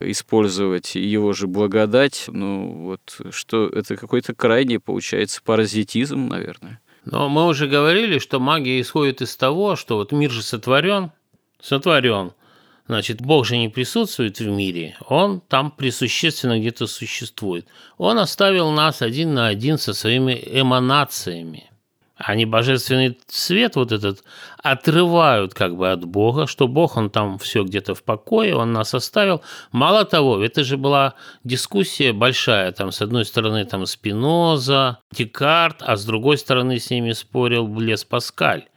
использовать 0.00 0.94
его 0.94 1.32
же 1.32 1.46
благодать, 1.46 2.24
ну 2.28 2.72
вот 2.72 3.20
что 3.30 3.66
это 3.66 3.96
какой-то 3.96 4.34
крайний, 4.34 4.78
получается, 4.78 5.40
паразитизм, 5.44 6.28
наверное. 6.28 6.80
Но 7.04 7.28
мы 7.28 7.46
уже 7.46 7.66
говорили, 7.68 8.18
что 8.18 8.40
магия 8.40 8.80
исходит 8.80 9.20
из 9.20 9.36
того, 9.36 9.76
что 9.76 9.96
вот 9.96 10.10
мир 10.10 10.30
же 10.30 10.42
сотворен, 10.42 11.12
сотворен– 11.60 12.32
Значит, 12.86 13.22
Бог 13.22 13.46
же 13.46 13.56
не 13.56 13.70
присутствует 13.70 14.38
в 14.40 14.46
мире, 14.46 14.96
Он 15.08 15.40
там 15.40 15.70
присущественно 15.70 16.58
где-то 16.60 16.86
существует. 16.86 17.66
Он 17.96 18.18
оставил 18.18 18.70
нас 18.70 19.00
один 19.00 19.32
на 19.32 19.46
один 19.46 19.78
со 19.78 19.94
своими 19.94 20.32
эманациями. 20.32 21.70
Они 22.16 22.44
божественный 22.44 23.18
свет 23.26 23.74
вот 23.74 23.90
этот 23.90 24.22
отрывают 24.62 25.52
как 25.52 25.76
бы 25.76 25.90
от 25.90 26.04
Бога, 26.04 26.46
что 26.46 26.68
Бог, 26.68 26.96
Он 26.96 27.10
там 27.10 27.38
все 27.38 27.64
где-то 27.64 27.94
в 27.94 28.04
покое, 28.04 28.54
Он 28.54 28.72
нас 28.72 28.94
оставил. 28.94 29.42
Мало 29.72 30.04
того, 30.04 30.44
это 30.44 30.62
же 30.62 30.76
была 30.76 31.14
дискуссия 31.42 32.12
большая, 32.12 32.70
там 32.70 32.92
с 32.92 33.02
одной 33.02 33.24
стороны 33.24 33.64
там 33.64 33.84
Спиноза, 33.86 34.98
Декарт, 35.10 35.78
а 35.80 35.96
с 35.96 36.04
другой 36.04 36.38
стороны 36.38 36.78
с 36.78 36.90
ними 36.90 37.12
спорил 37.12 37.66
Блес 37.66 38.04
Паскаль. 38.04 38.68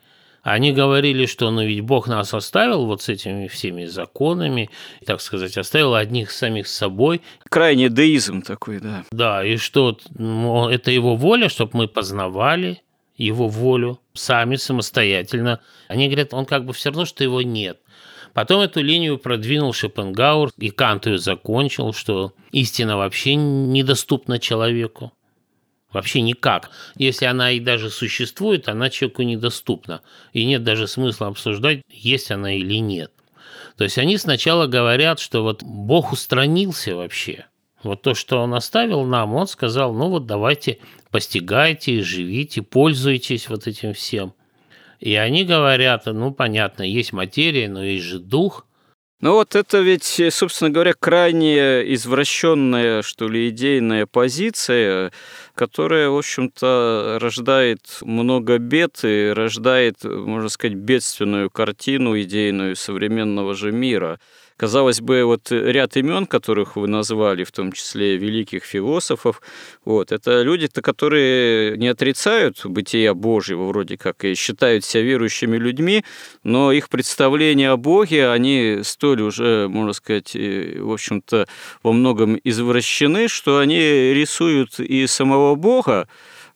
Они 0.47 0.71
говорили, 0.71 1.25
что 1.25 1.51
ну 1.51 1.61
ведь 1.61 1.81
Бог 1.81 2.07
нас 2.07 2.33
оставил 2.33 2.85
вот 2.85 3.01
с 3.01 3.09
этими 3.09 3.49
всеми 3.49 3.83
законами, 3.83 4.69
так 5.05 5.19
сказать, 5.19 5.57
оставил 5.57 5.93
одних 5.93 6.31
самих 6.31 6.69
собой. 6.69 7.21
Крайний 7.49 7.89
деизм 7.89 8.41
такой, 8.41 8.79
да. 8.79 9.03
Да, 9.11 9.43
и 9.45 9.57
что 9.57 9.97
это 10.71 10.89
его 10.89 11.17
воля, 11.17 11.49
чтобы 11.49 11.71
мы 11.73 11.89
познавали 11.89 12.81
его 13.17 13.49
волю 13.49 13.99
сами, 14.13 14.55
самостоятельно. 14.55 15.59
Они 15.89 16.07
говорят, 16.07 16.33
он 16.33 16.45
как 16.45 16.63
бы 16.63 16.71
все 16.71 16.91
равно, 16.91 17.03
что 17.03 17.25
его 17.25 17.41
нет. 17.41 17.81
Потом 18.33 18.61
эту 18.61 18.81
линию 18.81 19.17
продвинул 19.17 19.73
Шопенгауэр, 19.73 20.51
и 20.57 20.69
Кант 20.69 21.07
ее 21.07 21.17
закончил, 21.17 21.91
что 21.91 22.31
истина 22.53 22.95
вообще 22.95 23.35
недоступна 23.35 24.39
человеку. 24.39 25.11
Вообще 25.91 26.21
никак. 26.21 26.69
Если 26.95 27.25
она 27.25 27.51
и 27.51 27.59
даже 27.59 27.89
существует, 27.89 28.67
она 28.67 28.89
человеку 28.89 29.23
недоступна. 29.23 30.01
И 30.33 30.45
нет 30.45 30.63
даже 30.63 30.87
смысла 30.87 31.27
обсуждать, 31.27 31.81
есть 31.89 32.29
она 32.29 32.53
или 32.53 32.75
нет. 32.75 33.11
То 33.77 33.85
есть 33.85 33.97
они 33.97 34.17
сначала 34.17 34.67
говорят, 34.67 35.19
что 35.19 35.43
вот 35.43 35.63
Бог 35.63 36.11
устранился 36.11 36.95
вообще. 36.95 37.45
Вот 37.83 38.01
то, 38.01 38.15
что 38.15 38.41
Он 38.41 38.53
оставил 38.53 39.03
нам, 39.03 39.33
Он 39.33 39.47
сказал, 39.47 39.93
ну 39.93 40.09
вот 40.09 40.25
давайте 40.25 40.79
постигайте, 41.09 42.01
живите, 42.01 42.61
пользуйтесь 42.61 43.47
вот 43.49 43.67
этим 43.67 43.93
всем. 43.93 44.33
И 44.99 45.15
они 45.15 45.45
говорят, 45.45 46.05
ну 46.07 46.31
понятно, 46.31 46.83
есть 46.83 47.13
материя, 47.13 47.69
но 47.69 47.83
есть 47.83 48.05
же 48.05 48.19
дух, 48.19 48.66
ну 49.19 49.33
вот 49.33 49.55
это 49.55 49.79
ведь, 49.79 50.21
собственно 50.29 50.69
говоря, 50.69 50.93
крайне 50.93 51.93
извращенная, 51.95 53.01
что 53.01 53.27
ли, 53.27 53.49
идейная 53.49 54.05
позиция, 54.05 55.11
которая, 55.55 56.09
в 56.09 56.17
общем-то, 56.17 57.17
рождает 57.19 57.79
много 58.01 58.59
бед 58.59 58.99
и 59.03 59.31
рождает, 59.35 60.03
можно 60.03 60.49
сказать, 60.49 60.77
бедственную 60.77 61.49
картину 61.49 62.19
идейную 62.19 62.75
современного 62.75 63.55
же 63.55 63.71
мира. 63.71 64.19
Казалось 64.57 65.01
бы, 65.01 65.23
вот 65.23 65.51
ряд 65.51 65.97
имен, 65.97 66.25
которых 66.25 66.77
вы 66.77 66.87
назвали, 66.87 67.43
в 67.43 67.51
том 67.51 67.71
числе 67.71 68.17
великих 68.17 68.63
философов, 68.63 69.39
вот, 69.85 70.11
это 70.11 70.41
люди-то, 70.41 70.81
которые 70.81 71.77
не 71.77 71.87
отрицают 71.87 72.65
бытия 72.65 73.13
Божьего 73.13 73.65
вроде 73.65 73.97
как 73.97 74.25
и 74.25 74.33
считают 74.33 74.83
себя 74.83 75.03
верующими 75.03 75.57
людьми, 75.57 76.03
но 76.43 76.71
их 76.71 76.89
представления 76.89 77.69
о 77.69 77.77
Боге, 77.77 78.29
они 78.31 78.79
столь 78.81 79.21
уже, 79.21 79.67
можно 79.69 79.93
сказать, 79.93 80.33
в 80.33 80.91
общем-то, 80.91 81.47
во 81.83 81.93
многом 81.93 82.39
извращены, 82.43 83.27
что 83.27 83.59
они 83.59 83.77
рисуют 83.79 84.79
и 84.79 85.05
самого 85.05 85.53
Бога, 85.53 86.07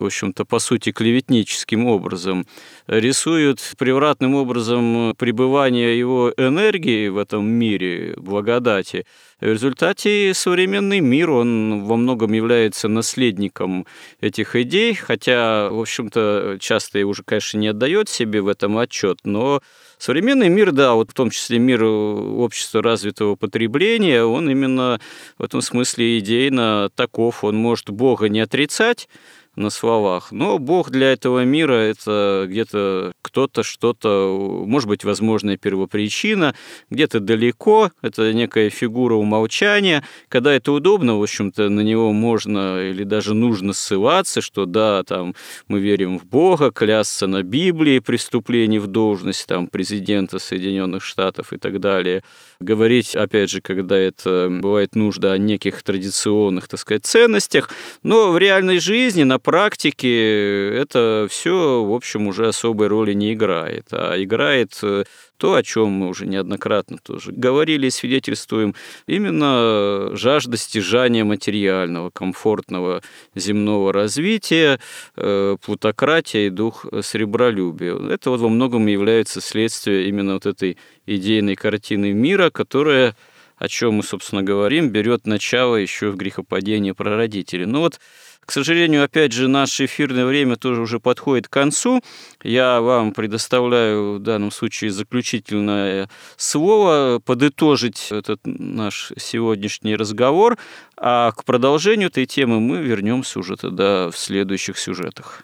в 0.01 0.05
общем-то, 0.05 0.45
по 0.45 0.59
сути, 0.59 0.91
клеветническим 0.91 1.85
образом, 1.85 2.45
рисуют 2.87 3.61
превратным 3.77 4.35
образом 4.35 5.15
пребывание 5.17 5.97
его 5.97 6.33
энергии 6.35 7.07
в 7.07 7.17
этом 7.17 7.47
мире, 7.47 8.15
благодати. 8.17 9.05
В 9.39 9.45
результате 9.45 10.33
современный 10.35 10.99
мир, 10.99 11.31
он 11.31 11.85
во 11.85 11.95
многом 11.95 12.33
является 12.33 12.87
наследником 12.87 13.87
этих 14.19 14.55
идей, 14.55 14.93
хотя, 14.93 15.69
в 15.69 15.79
общем-то, 15.79 16.57
часто 16.59 16.99
и 16.99 17.03
уже, 17.03 17.23
конечно, 17.23 17.57
не 17.57 17.69
отдает 17.69 18.09
себе 18.09 18.41
в 18.41 18.47
этом 18.47 18.77
отчет, 18.77 19.19
но 19.23 19.61
современный 19.97 20.49
мир, 20.49 20.71
да, 20.71 20.93
вот 20.93 21.11
в 21.11 21.13
том 21.13 21.29
числе 21.29 21.59
мир 21.59 21.83
общества 21.83 22.83
развитого 22.83 23.35
потребления, 23.35 24.23
он 24.23 24.49
именно 24.49 24.99
в 25.37 25.43
этом 25.43 25.61
смысле 25.61 26.19
идейно 26.19 26.89
таков, 26.93 27.43
он 27.43 27.55
может 27.55 27.89
Бога 27.89 28.29
не 28.29 28.41
отрицать, 28.41 29.07
на 29.55 29.69
словах. 29.69 30.31
Но 30.31 30.57
Бог 30.59 30.89
для 30.89 31.11
этого 31.11 31.43
мира– 31.43 31.73
это 31.73 32.45
где-то 32.47 33.11
кто-то, 33.21 33.63
что-то, 33.63 34.63
может 34.65 34.87
быть, 34.87 35.03
возможная 35.03 35.57
первопричина, 35.57 36.55
где-то 36.89 37.19
далеко, 37.19 37.91
это 38.01 38.33
некая 38.33 38.69
фигура 38.69 39.15
умолчания. 39.15 40.03
Когда 40.29 40.53
это 40.53 40.71
удобно, 40.71 41.17
в 41.17 41.23
общем-то, 41.23 41.69
на 41.69 41.81
него 41.81 42.13
можно 42.13 42.89
или 42.89 43.03
даже 43.03 43.33
нужно 43.33 43.73
ссылаться, 43.73 44.41
что 44.41 44.65
да, 44.65 45.03
там 45.03 45.35
мы 45.67 45.79
верим 45.79 46.17
в 46.17 46.25
Бога, 46.25 46.71
клясться 46.71 47.27
на 47.27 47.43
Библии 47.43 47.99
преступлений 47.99 48.79
в 48.79 48.87
должность 48.87 49.47
там, 49.47 49.67
президента 49.67 50.39
Соединенных 50.39 51.03
Штатов 51.03 51.53
и 51.53 51.57
так 51.57 51.79
далее. 51.79 52.23
Говорить, 52.59 53.15
опять 53.15 53.49
же, 53.49 53.61
когда 53.61 53.97
это 53.97 54.47
бывает 54.49 54.95
нужда 54.95 55.33
о 55.33 55.37
неких 55.37 55.83
традиционных, 55.83 56.67
так 56.67 56.79
сказать, 56.79 57.05
ценностях. 57.05 57.69
Но 58.03 58.31
в 58.31 58.37
реальной 58.37 58.79
жизни, 58.79 59.23
на 59.23 59.39
практике 59.41 60.69
это 60.69 61.27
все, 61.29 61.83
в 61.83 61.93
общем, 61.93 62.27
уже 62.27 62.47
особой 62.47 62.87
роли 62.87 63.13
не 63.13 63.33
играет, 63.33 63.87
а 63.91 64.15
играет 64.21 64.79
э, 64.83 65.03
то, 65.37 65.55
о 65.55 65.63
чем 65.63 65.89
мы 65.89 66.07
уже 66.07 66.27
неоднократно 66.27 66.99
тоже 67.01 67.31
говорили 67.31 67.87
и 67.87 67.89
свидетельствуем, 67.89 68.75
именно 69.07 70.15
жажда 70.15 70.55
стяжания 70.55 71.25
материального, 71.25 72.11
комфортного 72.11 73.01
земного 73.33 73.91
развития, 73.91 74.79
э, 75.15 75.57
плутократия 75.65 76.47
и 76.47 76.49
дух 76.51 76.85
сребролюбия. 77.01 77.95
Это 78.11 78.29
вот 78.29 78.39
во 78.39 78.49
многом 78.49 78.85
является 78.85 79.41
следствием 79.41 80.07
именно 80.07 80.33
вот 80.35 80.45
этой 80.45 80.77
идейной 81.07 81.55
картины 81.55 82.13
мира, 82.13 82.51
которая 82.51 83.15
о 83.61 83.67
чем 83.67 83.93
мы, 83.93 84.03
собственно, 84.03 84.41
говорим, 84.41 84.89
берет 84.89 85.27
начало 85.27 85.75
еще 85.75 86.09
в 86.09 86.15
грехопадении 86.15 86.93
прародителей. 86.93 87.67
Но 87.67 87.81
вот 87.81 87.99
к 88.43 88.51
сожалению, 88.51 89.03
опять 89.03 89.33
же, 89.33 89.47
наше 89.47 89.85
эфирное 89.85 90.25
время 90.25 90.55
тоже 90.55 90.81
уже 90.81 90.99
подходит 90.99 91.47
к 91.47 91.51
концу. 91.51 92.01
Я 92.41 92.81
вам 92.81 93.13
предоставляю 93.13 94.15
в 94.15 94.19
данном 94.19 94.49
случае 94.49 94.89
заключительное 94.89 96.09
слово, 96.37 97.21
подытожить 97.23 98.07
этот 98.09 98.39
наш 98.45 99.13
сегодняшний 99.19 99.95
разговор, 99.95 100.57
а 100.97 101.31
к 101.31 101.45
продолжению 101.45 102.07
этой 102.07 102.25
темы 102.25 102.59
мы 102.59 102.77
вернемся 102.77 103.37
уже 103.37 103.57
тогда 103.57 104.09
в 104.09 104.17
следующих 104.17 104.79
сюжетах. 104.79 105.43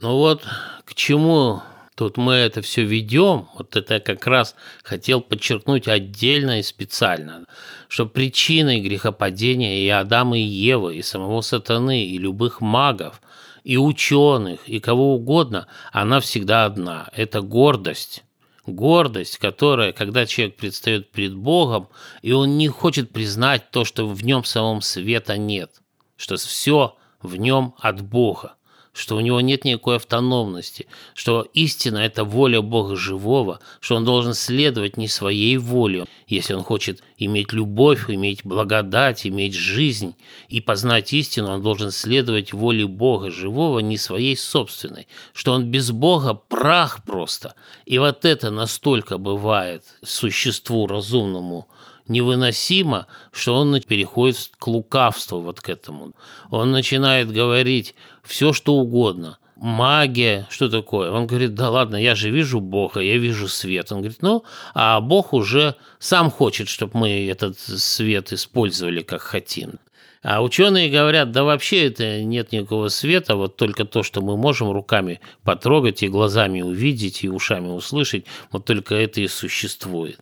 Ну 0.00 0.16
вот, 0.16 0.42
к 0.84 0.94
чему 0.94 1.62
Тут 1.96 2.18
мы 2.18 2.34
это 2.34 2.60
все 2.60 2.84
ведем, 2.84 3.48
вот 3.56 3.74
это 3.74 3.94
я 3.94 4.00
как 4.00 4.26
раз 4.26 4.54
хотел 4.82 5.22
подчеркнуть 5.22 5.88
отдельно 5.88 6.60
и 6.60 6.62
специально, 6.62 7.46
что 7.88 8.04
причиной 8.04 8.82
грехопадения 8.82 9.78
и 9.78 9.88
Адама, 9.88 10.38
и 10.38 10.42
Евы, 10.42 10.96
и 10.96 11.02
самого 11.02 11.40
сатаны, 11.40 12.04
и 12.04 12.18
любых 12.18 12.60
магов, 12.60 13.22
и 13.64 13.78
ученых, 13.78 14.68
и 14.68 14.78
кого 14.78 15.14
угодно, 15.14 15.68
она 15.90 16.20
всегда 16.20 16.66
одна. 16.66 17.08
Это 17.16 17.40
гордость. 17.40 18.24
Гордость, 18.66 19.38
которая, 19.38 19.92
когда 19.92 20.26
человек 20.26 20.56
предстает 20.56 21.10
перед 21.10 21.34
Богом, 21.34 21.88
и 22.20 22.32
он 22.32 22.58
не 22.58 22.68
хочет 22.68 23.10
признать 23.10 23.70
то, 23.70 23.86
что 23.86 24.06
в 24.06 24.22
нем 24.22 24.44
самом 24.44 24.82
света 24.82 25.38
нет, 25.38 25.70
что 26.18 26.36
все 26.36 26.94
в 27.22 27.36
нем 27.36 27.74
от 27.78 28.02
Бога 28.02 28.56
что 28.96 29.16
у 29.16 29.20
него 29.20 29.42
нет 29.42 29.64
никакой 29.64 29.96
автономности, 29.96 30.86
что 31.14 31.46
истина– 31.52 31.98
это 31.98 32.24
воля 32.24 32.62
Бога 32.62 32.96
живого, 32.96 33.60
что 33.80 33.96
он 33.96 34.06
должен 34.06 34.32
следовать 34.32 34.96
не 34.96 35.06
своей 35.06 35.58
воле, 35.58 36.06
если 36.26 36.54
он 36.54 36.64
хочет 36.64 37.02
иметь 37.18 37.52
любовь, 37.52 38.08
иметь 38.08 38.40
благодать, 38.42 39.26
иметь 39.26 39.54
жизнь 39.54 40.14
и 40.48 40.62
познать 40.62 41.12
истину, 41.12 41.50
он 41.50 41.62
должен 41.62 41.90
следовать 41.90 42.54
воле 42.54 42.86
Бога 42.86 43.30
живого, 43.30 43.80
не 43.80 43.98
своей 43.98 44.36
собственной, 44.36 45.06
что 45.34 45.52
он 45.52 45.66
без 45.66 45.90
Бога 45.90 46.32
прах 46.32 47.04
просто. 47.04 47.54
И 47.84 47.98
вот 47.98 48.24
это 48.24 48.50
настолько 48.50 49.18
бывает 49.18 49.84
существу 50.02 50.86
разумному– 50.86 51.68
невыносимо, 52.08 53.06
что 53.32 53.54
он 53.54 53.80
переходит 53.80 54.50
к 54.58 54.66
лукавству 54.66 55.40
вот 55.40 55.60
к 55.60 55.68
этому. 55.68 56.12
Он 56.50 56.72
начинает 56.72 57.30
говорить 57.30 57.94
все, 58.22 58.52
что 58.52 58.74
угодно. 58.74 59.38
Магия, 59.56 60.46
что 60.50 60.68
такое? 60.68 61.10
Он 61.10 61.26
говорит, 61.26 61.54
да 61.54 61.70
ладно, 61.70 61.96
я 61.96 62.14
же 62.14 62.30
вижу 62.30 62.60
Бога, 62.60 63.00
я 63.00 63.16
вижу 63.16 63.48
свет. 63.48 63.90
Он 63.90 63.98
говорит, 63.98 64.20
ну, 64.20 64.44
а 64.74 65.00
Бог 65.00 65.32
уже 65.32 65.76
сам 65.98 66.30
хочет, 66.30 66.68
чтобы 66.68 66.98
мы 66.98 67.26
этот 67.26 67.58
свет 67.58 68.32
использовали 68.32 69.00
как 69.00 69.22
хотим. 69.22 69.78
А 70.22 70.42
ученые 70.42 70.90
говорят, 70.90 71.30
да 71.30 71.44
вообще 71.44 71.86
это 71.86 72.22
нет 72.22 72.50
никакого 72.50 72.88
света, 72.88 73.36
вот 73.36 73.56
только 73.56 73.84
то, 73.84 74.02
что 74.02 74.20
мы 74.20 74.36
можем 74.36 74.72
руками 74.72 75.20
потрогать 75.44 76.02
и 76.02 76.08
глазами 76.08 76.62
увидеть, 76.62 77.22
и 77.22 77.28
ушами 77.28 77.68
услышать, 77.68 78.24
вот 78.50 78.64
только 78.64 78.96
это 78.96 79.20
и 79.20 79.28
существует. 79.28 80.18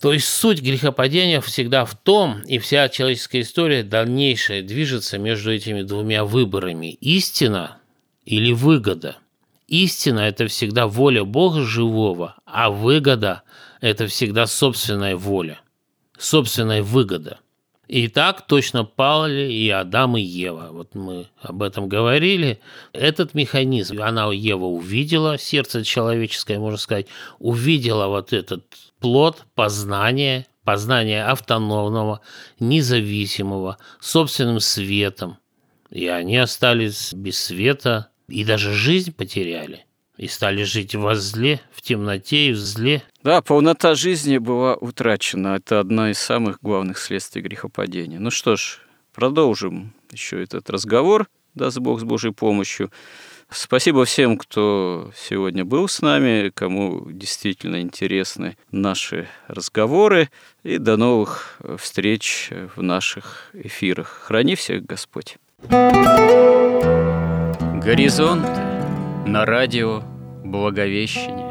То 0.00 0.14
есть 0.14 0.26
суть 0.28 0.62
грехопадения 0.62 1.42
всегда 1.42 1.84
в 1.84 1.94
том, 1.94 2.40
и 2.46 2.58
вся 2.58 2.88
человеческая 2.88 3.42
история 3.42 3.82
дальнейшая 3.82 4.62
движется 4.62 5.18
между 5.18 5.52
этими 5.52 5.82
двумя 5.82 6.24
выборами– 6.24 6.92
истина 7.00 7.76
или 8.24 8.52
выгода. 8.52 9.18
Истина– 9.68 10.20
это 10.20 10.46
всегда 10.46 10.86
воля 10.86 11.24
Бога 11.24 11.64
живого, 11.64 12.36
а 12.46 12.70
выгода– 12.70 13.42
это 13.82 14.06
всегда 14.06 14.46
собственная 14.46 15.16
воля, 15.16 15.60
собственная 16.18 16.82
выгода– 16.82 17.38
и 17.90 18.06
так 18.06 18.46
точно 18.46 18.84
пали 18.84 19.50
и 19.52 19.68
Адам, 19.68 20.16
и 20.16 20.22
Ева. 20.22 20.68
Вот 20.70 20.94
мы 20.94 21.26
об 21.42 21.60
этом 21.60 21.88
говорили. 21.88 22.60
Этот 22.92 23.34
механизм, 23.34 24.00
она 24.00 24.32
Ева 24.32 24.66
увидела, 24.66 25.38
сердце 25.38 25.82
человеческое, 25.82 26.60
можно 26.60 26.78
сказать, 26.78 27.08
увидела 27.40 28.06
вот 28.06 28.32
этот 28.32 28.62
плод 29.00 29.46
познания, 29.54 30.46
познания 30.64 31.24
автономного, 31.26 32.20
независимого, 32.58 33.78
собственным 34.00 34.60
светом. 34.60 35.38
И 35.90 36.06
они 36.06 36.36
остались 36.36 37.12
без 37.12 37.38
света 37.40 38.10
и 38.28 38.44
даже 38.44 38.72
жизнь 38.72 39.12
потеряли 39.12 39.86
и 40.20 40.28
стали 40.28 40.64
жить 40.64 40.94
во 40.94 41.14
зле, 41.14 41.62
в 41.72 41.80
темноте 41.80 42.48
и 42.48 42.52
в 42.52 42.58
зле. 42.58 43.02
Да, 43.22 43.40
полнота 43.40 43.94
жизни 43.94 44.36
была 44.36 44.74
утрачена. 44.74 45.56
Это 45.56 45.80
одно 45.80 46.08
из 46.08 46.18
самых 46.18 46.58
главных 46.60 46.98
следствий 46.98 47.40
грехопадения. 47.40 48.18
Ну 48.20 48.30
что 48.30 48.56
ж, 48.56 48.80
продолжим 49.14 49.94
еще 50.12 50.42
этот 50.42 50.68
разговор, 50.68 51.26
даст 51.54 51.78
Бог 51.78 52.00
с 52.00 52.04
Божьей 52.04 52.32
помощью. 52.32 52.90
Спасибо 53.52 54.04
всем, 54.04 54.38
кто 54.38 55.10
сегодня 55.16 55.64
был 55.64 55.88
с 55.88 56.02
нами, 56.02 56.50
кому 56.54 57.10
действительно 57.10 57.80
интересны 57.80 58.56
наши 58.70 59.26
разговоры. 59.48 60.30
И 60.62 60.78
до 60.78 60.96
новых 60.96 61.58
встреч 61.78 62.50
в 62.76 62.82
наших 62.82 63.50
эфирах. 63.52 64.08
Храни 64.24 64.54
всех 64.54 64.86
Господь. 64.86 65.38
Горизонты 67.82 68.60
на 69.26 69.44
радио 69.44 70.02
Благовещение. 70.44 71.50